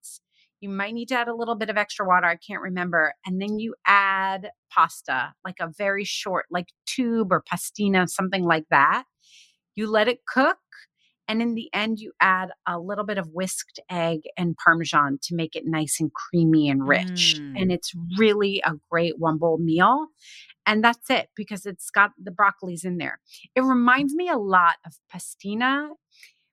You 0.61 0.69
might 0.69 0.93
need 0.93 1.07
to 1.07 1.15
add 1.15 1.27
a 1.27 1.35
little 1.35 1.55
bit 1.55 1.69
of 1.69 1.77
extra 1.77 2.07
water. 2.07 2.27
I 2.27 2.37
can't 2.37 2.61
remember. 2.61 3.13
And 3.25 3.41
then 3.41 3.59
you 3.59 3.75
add 3.85 4.51
pasta, 4.71 5.33
like 5.43 5.57
a 5.59 5.71
very 5.75 6.05
short, 6.05 6.45
like 6.51 6.67
tube 6.85 7.31
or 7.31 7.43
pastina, 7.51 8.07
something 8.07 8.43
like 8.43 8.65
that. 8.69 9.03
You 9.75 9.89
let 9.89 10.07
it 10.07 10.19
cook. 10.27 10.57
And 11.27 11.41
in 11.41 11.55
the 11.55 11.69
end, 11.73 11.99
you 11.99 12.11
add 12.19 12.49
a 12.67 12.77
little 12.77 13.05
bit 13.05 13.17
of 13.17 13.29
whisked 13.29 13.79
egg 13.89 14.19
and 14.37 14.55
parmesan 14.57 15.17
to 15.23 15.35
make 15.35 15.55
it 15.55 15.63
nice 15.65 15.97
and 15.99 16.11
creamy 16.13 16.69
and 16.69 16.87
rich. 16.87 17.37
Mm. 17.39 17.61
And 17.61 17.71
it's 17.71 17.93
really 18.17 18.61
a 18.65 18.73
great 18.91 19.17
one 19.17 19.37
bowl 19.37 19.57
meal. 19.57 20.07
And 20.65 20.83
that's 20.83 21.09
it 21.09 21.29
because 21.35 21.65
it's 21.65 21.89
got 21.89 22.11
the 22.21 22.31
broccoli's 22.31 22.83
in 22.83 22.97
there. 22.97 23.19
It 23.55 23.61
reminds 23.61 24.13
me 24.13 24.29
a 24.29 24.37
lot 24.37 24.75
of 24.85 24.93
pastina, 25.13 25.89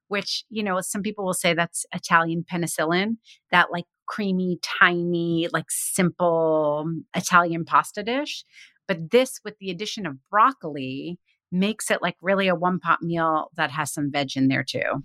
which, 0.06 0.44
you 0.48 0.62
know, 0.62 0.80
some 0.80 1.02
people 1.02 1.26
will 1.26 1.34
say 1.34 1.54
that's 1.54 1.84
Italian 1.92 2.44
penicillin, 2.50 3.16
that 3.50 3.72
like 3.72 3.84
creamy, 4.09 4.59
tiny, 4.62 5.48
like 5.52 5.70
simple 5.70 6.86
mm, 6.88 7.04
Italian 7.14 7.64
pasta 7.64 8.02
dish. 8.02 8.44
But 8.88 9.11
this, 9.11 9.40
with 9.44 9.59
the 9.59 9.70
addition 9.70 10.06
of 10.06 10.16
broccoli, 10.30 11.18
makes 11.52 11.90
it 11.90 12.02
like 12.02 12.16
really 12.20 12.48
a 12.48 12.54
one 12.54 12.80
pot 12.80 13.02
meal 13.02 13.50
that 13.56 13.70
has 13.70 13.92
some 13.92 14.11
veg 14.11 14.36
in 14.36 14.48
there 14.48 14.64
too. 14.64 15.02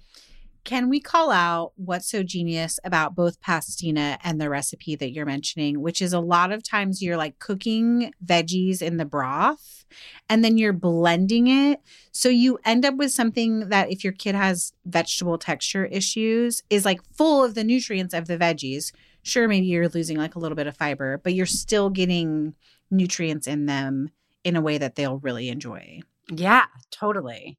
Can 0.63 0.87
we 0.87 1.01
call 1.01 1.29
out 1.29 1.73
what's 1.75 2.09
so 2.09 2.23
genius 2.23 2.79
about 2.85 3.15
both 3.15 3.41
pastina 3.41 4.17
and 4.23 4.39
the 4.39 4.49
recipe 4.49 4.95
that 4.95 5.11
you're 5.11 5.25
mentioning, 5.25 5.81
which 5.81 6.01
is 6.01 6.13
a 6.13 6.21
lot 6.21 6.53
of 6.53 6.63
times 6.63 7.01
you're 7.01 7.17
like 7.17 7.37
cooking 7.39 8.13
veggies 8.25 8.81
in 8.81 8.95
the 8.95 9.05
broth 9.05 9.85
and 10.29 10.43
then 10.43 10.57
you're 10.57 10.73
blending 10.73 11.47
it. 11.47 11.81
So 12.11 12.29
you 12.29 12.59
end 12.63 12.85
up 12.85 12.95
with 12.95 13.11
something 13.11 13.69
that, 13.69 13.91
if 13.91 14.05
your 14.05 14.13
kid 14.13 14.35
has 14.35 14.71
vegetable 14.85 15.37
texture 15.37 15.85
issues, 15.85 16.63
is 16.69 16.85
like 16.85 17.01
full 17.13 17.43
of 17.43 17.55
the 17.55 17.63
nutrients 17.65 18.13
of 18.13 18.27
the 18.27 18.37
veggies. 18.37 18.93
Sure, 19.21 19.47
maybe 19.49 19.65
you're 19.65 19.89
losing 19.89 20.17
like 20.17 20.35
a 20.35 20.39
little 20.39 20.55
bit 20.55 20.67
of 20.67 20.77
fiber, 20.77 21.19
but 21.23 21.33
you're 21.33 21.45
still 21.45 21.89
getting 21.89 22.55
nutrients 22.89 23.47
in 23.47 23.65
them 23.65 24.11
in 24.43 24.55
a 24.55 24.61
way 24.61 24.77
that 24.77 24.95
they'll 24.95 25.19
really 25.19 25.49
enjoy. 25.49 25.99
Yeah, 26.31 26.65
totally. 26.89 27.57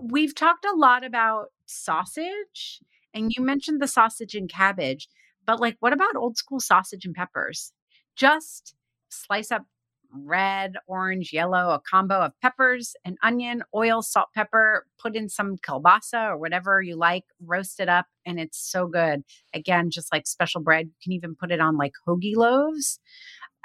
We've 0.00 0.34
talked 0.34 0.64
a 0.64 0.76
lot 0.76 1.04
about 1.04 1.50
sausage, 1.66 2.80
and 3.12 3.32
you 3.36 3.44
mentioned 3.44 3.80
the 3.80 3.88
sausage 3.88 4.34
and 4.34 4.48
cabbage, 4.48 5.08
but 5.46 5.60
like, 5.60 5.76
what 5.80 5.92
about 5.92 6.16
old 6.16 6.36
school 6.36 6.60
sausage 6.60 7.04
and 7.04 7.14
peppers? 7.14 7.72
Just 8.16 8.74
slice 9.08 9.50
up 9.50 9.64
red, 10.12 10.76
orange, 10.86 11.32
yellow, 11.32 11.70
a 11.70 11.80
combo 11.80 12.20
of 12.20 12.32
peppers 12.40 12.94
and 13.04 13.18
onion, 13.22 13.62
oil, 13.74 14.02
salt, 14.02 14.28
pepper, 14.34 14.86
put 14.98 15.16
in 15.16 15.28
some 15.28 15.56
kielbasa 15.58 16.30
or 16.30 16.38
whatever 16.38 16.80
you 16.80 16.96
like, 16.96 17.24
roast 17.44 17.80
it 17.80 17.88
up, 17.88 18.06
and 18.24 18.40
it's 18.40 18.58
so 18.58 18.86
good. 18.86 19.22
Again, 19.52 19.90
just 19.90 20.12
like 20.12 20.26
special 20.26 20.60
bread. 20.60 20.86
You 20.86 20.94
can 21.02 21.12
even 21.12 21.34
put 21.34 21.52
it 21.52 21.60
on 21.60 21.76
like 21.76 21.92
hoagie 22.06 22.36
loaves 22.36 22.98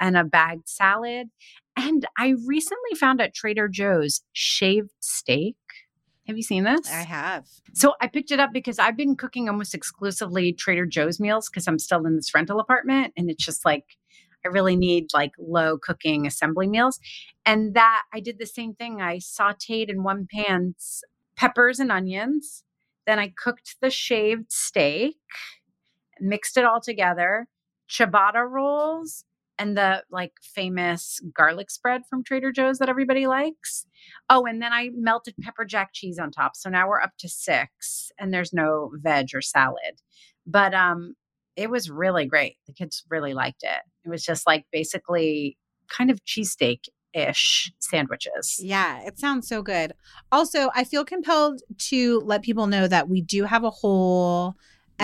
and 0.00 0.16
a 0.16 0.24
bagged 0.24 0.68
salad. 0.68 1.28
And 1.76 2.06
I 2.18 2.34
recently 2.46 2.96
found 2.96 3.20
at 3.20 3.34
Trader 3.34 3.68
Joe's 3.68 4.22
shaved 4.32 4.90
steak. 5.00 5.56
Have 6.26 6.36
you 6.36 6.42
seen 6.42 6.64
this? 6.64 6.90
I 6.90 7.02
have. 7.02 7.46
So 7.72 7.94
I 8.00 8.06
picked 8.06 8.30
it 8.30 8.38
up 8.38 8.52
because 8.52 8.78
I've 8.78 8.96
been 8.96 9.16
cooking 9.16 9.48
almost 9.48 9.74
exclusively 9.74 10.52
Trader 10.52 10.86
Joe's 10.86 11.18
meals 11.18 11.48
because 11.48 11.66
I'm 11.66 11.78
still 11.78 12.06
in 12.06 12.16
this 12.16 12.32
rental 12.32 12.60
apartment 12.60 13.12
and 13.16 13.28
it's 13.28 13.44
just 13.44 13.64
like 13.64 13.96
I 14.44 14.48
really 14.48 14.76
need 14.76 15.08
like 15.14 15.32
low 15.38 15.78
cooking 15.78 16.26
assembly 16.26 16.66
meals. 16.66 17.00
And 17.44 17.74
that 17.74 18.02
I 18.12 18.20
did 18.20 18.38
the 18.38 18.46
same 18.46 18.74
thing. 18.74 19.00
I 19.00 19.16
sauteed 19.16 19.88
in 19.88 20.02
one 20.02 20.26
pan 20.32 20.74
peppers 21.36 21.80
and 21.80 21.90
onions. 21.90 22.64
Then 23.06 23.18
I 23.18 23.32
cooked 23.36 23.76
the 23.80 23.90
shaved 23.90 24.52
steak, 24.52 25.16
mixed 26.20 26.56
it 26.56 26.64
all 26.64 26.80
together, 26.80 27.48
ciabatta 27.88 28.48
rolls, 28.48 29.24
and 29.62 29.76
the 29.76 30.02
like 30.10 30.32
famous 30.42 31.20
garlic 31.32 31.70
spread 31.70 32.02
from 32.10 32.24
Trader 32.24 32.50
Joe's 32.50 32.78
that 32.78 32.88
everybody 32.88 33.28
likes. 33.28 33.86
Oh, 34.28 34.44
and 34.44 34.60
then 34.60 34.72
I 34.72 34.90
melted 34.92 35.36
pepper 35.40 35.64
jack 35.64 35.90
cheese 35.92 36.18
on 36.18 36.32
top. 36.32 36.56
So 36.56 36.68
now 36.68 36.88
we're 36.88 37.00
up 37.00 37.12
to 37.20 37.28
six, 37.28 38.10
and 38.18 38.34
there's 38.34 38.52
no 38.52 38.90
veg 38.94 39.28
or 39.34 39.40
salad. 39.40 40.00
But 40.44 40.74
um, 40.74 41.14
it 41.54 41.70
was 41.70 41.88
really 41.88 42.26
great. 42.26 42.56
The 42.66 42.72
kids 42.72 43.04
really 43.08 43.34
liked 43.34 43.62
it. 43.62 43.82
It 44.04 44.08
was 44.08 44.24
just 44.24 44.48
like 44.48 44.66
basically 44.72 45.56
kind 45.88 46.10
of 46.10 46.24
cheesesteak 46.24 46.86
ish 47.14 47.72
sandwiches. 47.78 48.58
Yeah, 48.58 49.00
it 49.06 49.20
sounds 49.20 49.46
so 49.46 49.62
good. 49.62 49.92
Also, 50.32 50.70
I 50.74 50.82
feel 50.82 51.04
compelled 51.04 51.60
to 51.90 52.20
let 52.24 52.42
people 52.42 52.66
know 52.66 52.88
that 52.88 53.08
we 53.08 53.22
do 53.22 53.44
have 53.44 53.62
a 53.62 53.70
whole 53.70 54.56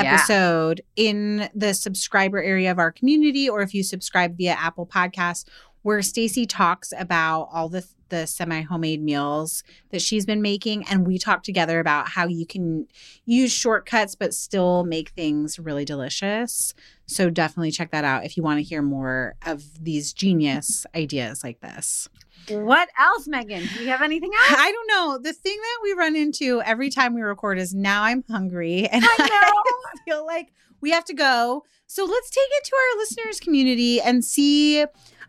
episode 0.07 0.83
yeah. 0.97 1.11
in 1.11 1.51
the 1.55 1.75
subscriber 1.75 2.43
area 2.43 2.71
of 2.71 2.79
our 2.79 2.93
community, 2.93 3.49
or 3.49 3.63
if 3.63 3.75
you 3.75 3.83
subscribe 3.83 4.37
via 4.37 4.53
Apple 4.53 4.87
Podcasts, 4.87 5.45
where 5.83 6.03
Stacy 6.03 6.47
talks 6.47 6.93
about 6.99 7.49
all 7.53 7.69
the 7.69 7.87
the 8.09 8.27
semi 8.27 8.63
homemade 8.63 9.03
meals 9.03 9.63
that 9.91 10.03
she's 10.03 10.27
been 10.27 10.43
making 10.43 10.85
and 10.89 11.07
we 11.07 11.19
talk 11.19 11.43
together 11.43 11.81
about 11.81 12.09
how 12.09 12.27
you 12.27 12.47
can 12.47 12.87
use 13.25 13.53
shortcuts 13.53 14.15
but 14.15 14.35
still 14.35 14.85
make 14.85 15.11
things 15.11 15.59
really 15.59 15.85
delicious. 15.85 16.75
So 17.07 17.31
definitely 17.31 17.71
check 17.71 17.91
that 17.91 18.05
out 18.05 18.25
if 18.25 18.37
you 18.37 18.43
want 18.43 18.59
to 18.59 18.63
hear 18.63 18.83
more 18.83 19.35
of 19.45 19.63
these 19.83 20.13
genius 20.13 20.87
ideas 20.95 21.43
like 21.45 21.61
this. 21.61 22.09
What 22.49 22.89
else, 22.99 23.29
Megan? 23.29 23.67
Do 23.75 23.83
you 23.83 23.89
have 23.89 24.03
anything 24.03 24.31
else? 24.33 24.59
I 24.61 24.73
don't 24.73 24.87
know. 24.89 25.19
The 25.23 25.33
thing 25.33 25.57
that 25.57 25.79
we 25.83 25.93
run 25.93 26.17
into 26.17 26.63
every 26.63 26.91
time 26.91 27.15
we 27.15 27.23
record 27.23 27.59
is 27.59 27.75
now 27.75 28.05
I'm 28.05 28.25
hungry 28.31 28.87
and 28.93 29.05
I, 29.05 29.17
I 29.19 29.97
feel 30.05 30.25
like 30.25 30.53
we 30.81 30.91
have 30.91 31.05
to 31.07 31.15
go. 31.15 31.65
So 31.87 32.05
let's 32.05 32.31
take 32.31 32.49
it 32.51 32.65
to 32.65 32.73
our 32.77 32.99
listeners 32.99 33.41
community 33.41 34.01
and 34.01 34.25
see 34.25 34.85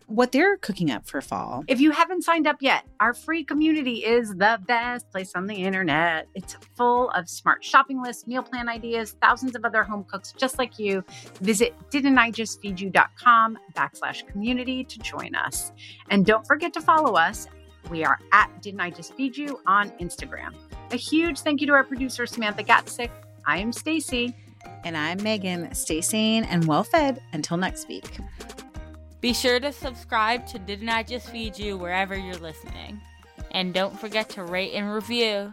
what 0.10 0.32
they're 0.32 0.58
cooking 0.58 0.90
up 0.92 1.08
for 1.08 1.22
fall. 1.22 1.64
If 1.68 1.80
you 1.80 1.92
haven't 1.92 2.24
signed 2.24 2.48
up 2.48 2.58
yet, 2.62 2.84
our 3.00 3.14
free 3.14 3.44
community 3.44 4.04
is 4.04 4.30
the 4.36 4.60
best 4.68 5.10
place 5.12 5.34
on 5.36 5.46
the 5.46 5.54
internet. 5.54 6.28
It's 6.34 6.56
full 6.76 7.12
of 7.12 7.30
smart 7.30 7.64
shopping 7.64 8.02
lists, 8.02 8.26
meal 8.26 8.42
plan 8.42 8.68
ideas, 8.68 9.16
thousands 9.22 9.56
of 9.56 9.64
other 9.64 9.84
home 9.84 10.04
cooks 10.10 10.34
just 10.36 10.58
like 10.58 10.80
you. 10.80 11.04
Visit 11.42 11.74
didn'tijustfeedyou.com 11.92 13.58
backslash 13.76 14.28
community 14.28 14.84
to 14.84 15.00
join 15.00 15.36
us. 15.36 15.72
And 16.10 16.26
don't 16.26 16.46
forget 16.46 16.74
to 16.74 16.82
follow 16.82 17.14
us. 17.14 17.48
We 17.92 18.04
are 18.04 18.20
at 18.32 18.62
Didn't 18.62 18.82
I 18.82 18.90
Just 18.90 19.14
Feed 19.14 19.38
You 19.38 19.60
on 19.68 19.92
Instagram. 19.92 20.54
A 20.92 20.98
huge 20.98 21.40
thank 21.42 21.62
you 21.62 21.68
to 21.68 21.74
our 21.74 21.84
producer, 21.84 22.26
Samantha 22.26 22.64
Gatzik. 22.64 23.12
I 23.46 23.60
am 23.60 23.72
Stacy. 23.72 24.36
And 24.84 24.98
I'm 24.98 25.22
Megan. 25.24 25.74
Stay 25.74 26.02
sane 26.02 26.44
and 26.46 26.66
well 26.66 26.84
fed 26.84 27.22
until 27.32 27.58
next 27.58 27.88
week. 27.88 28.20
Be 29.22 29.34
sure 29.34 29.60
to 29.60 29.74
subscribe 29.74 30.48
to 30.48 30.60
Didn't 30.60 30.88
I 30.88 31.04
Just 31.04 31.30
Feed 31.30 31.60
You 31.60 31.78
wherever 31.78 32.16
you're 32.16 32.36
listening. 32.36 33.02
And 33.52 33.74
don't 33.74 34.00
forget 34.00 34.30
to 34.30 34.44
rate 34.44 34.74
and 34.74 34.94
review. 34.94 35.52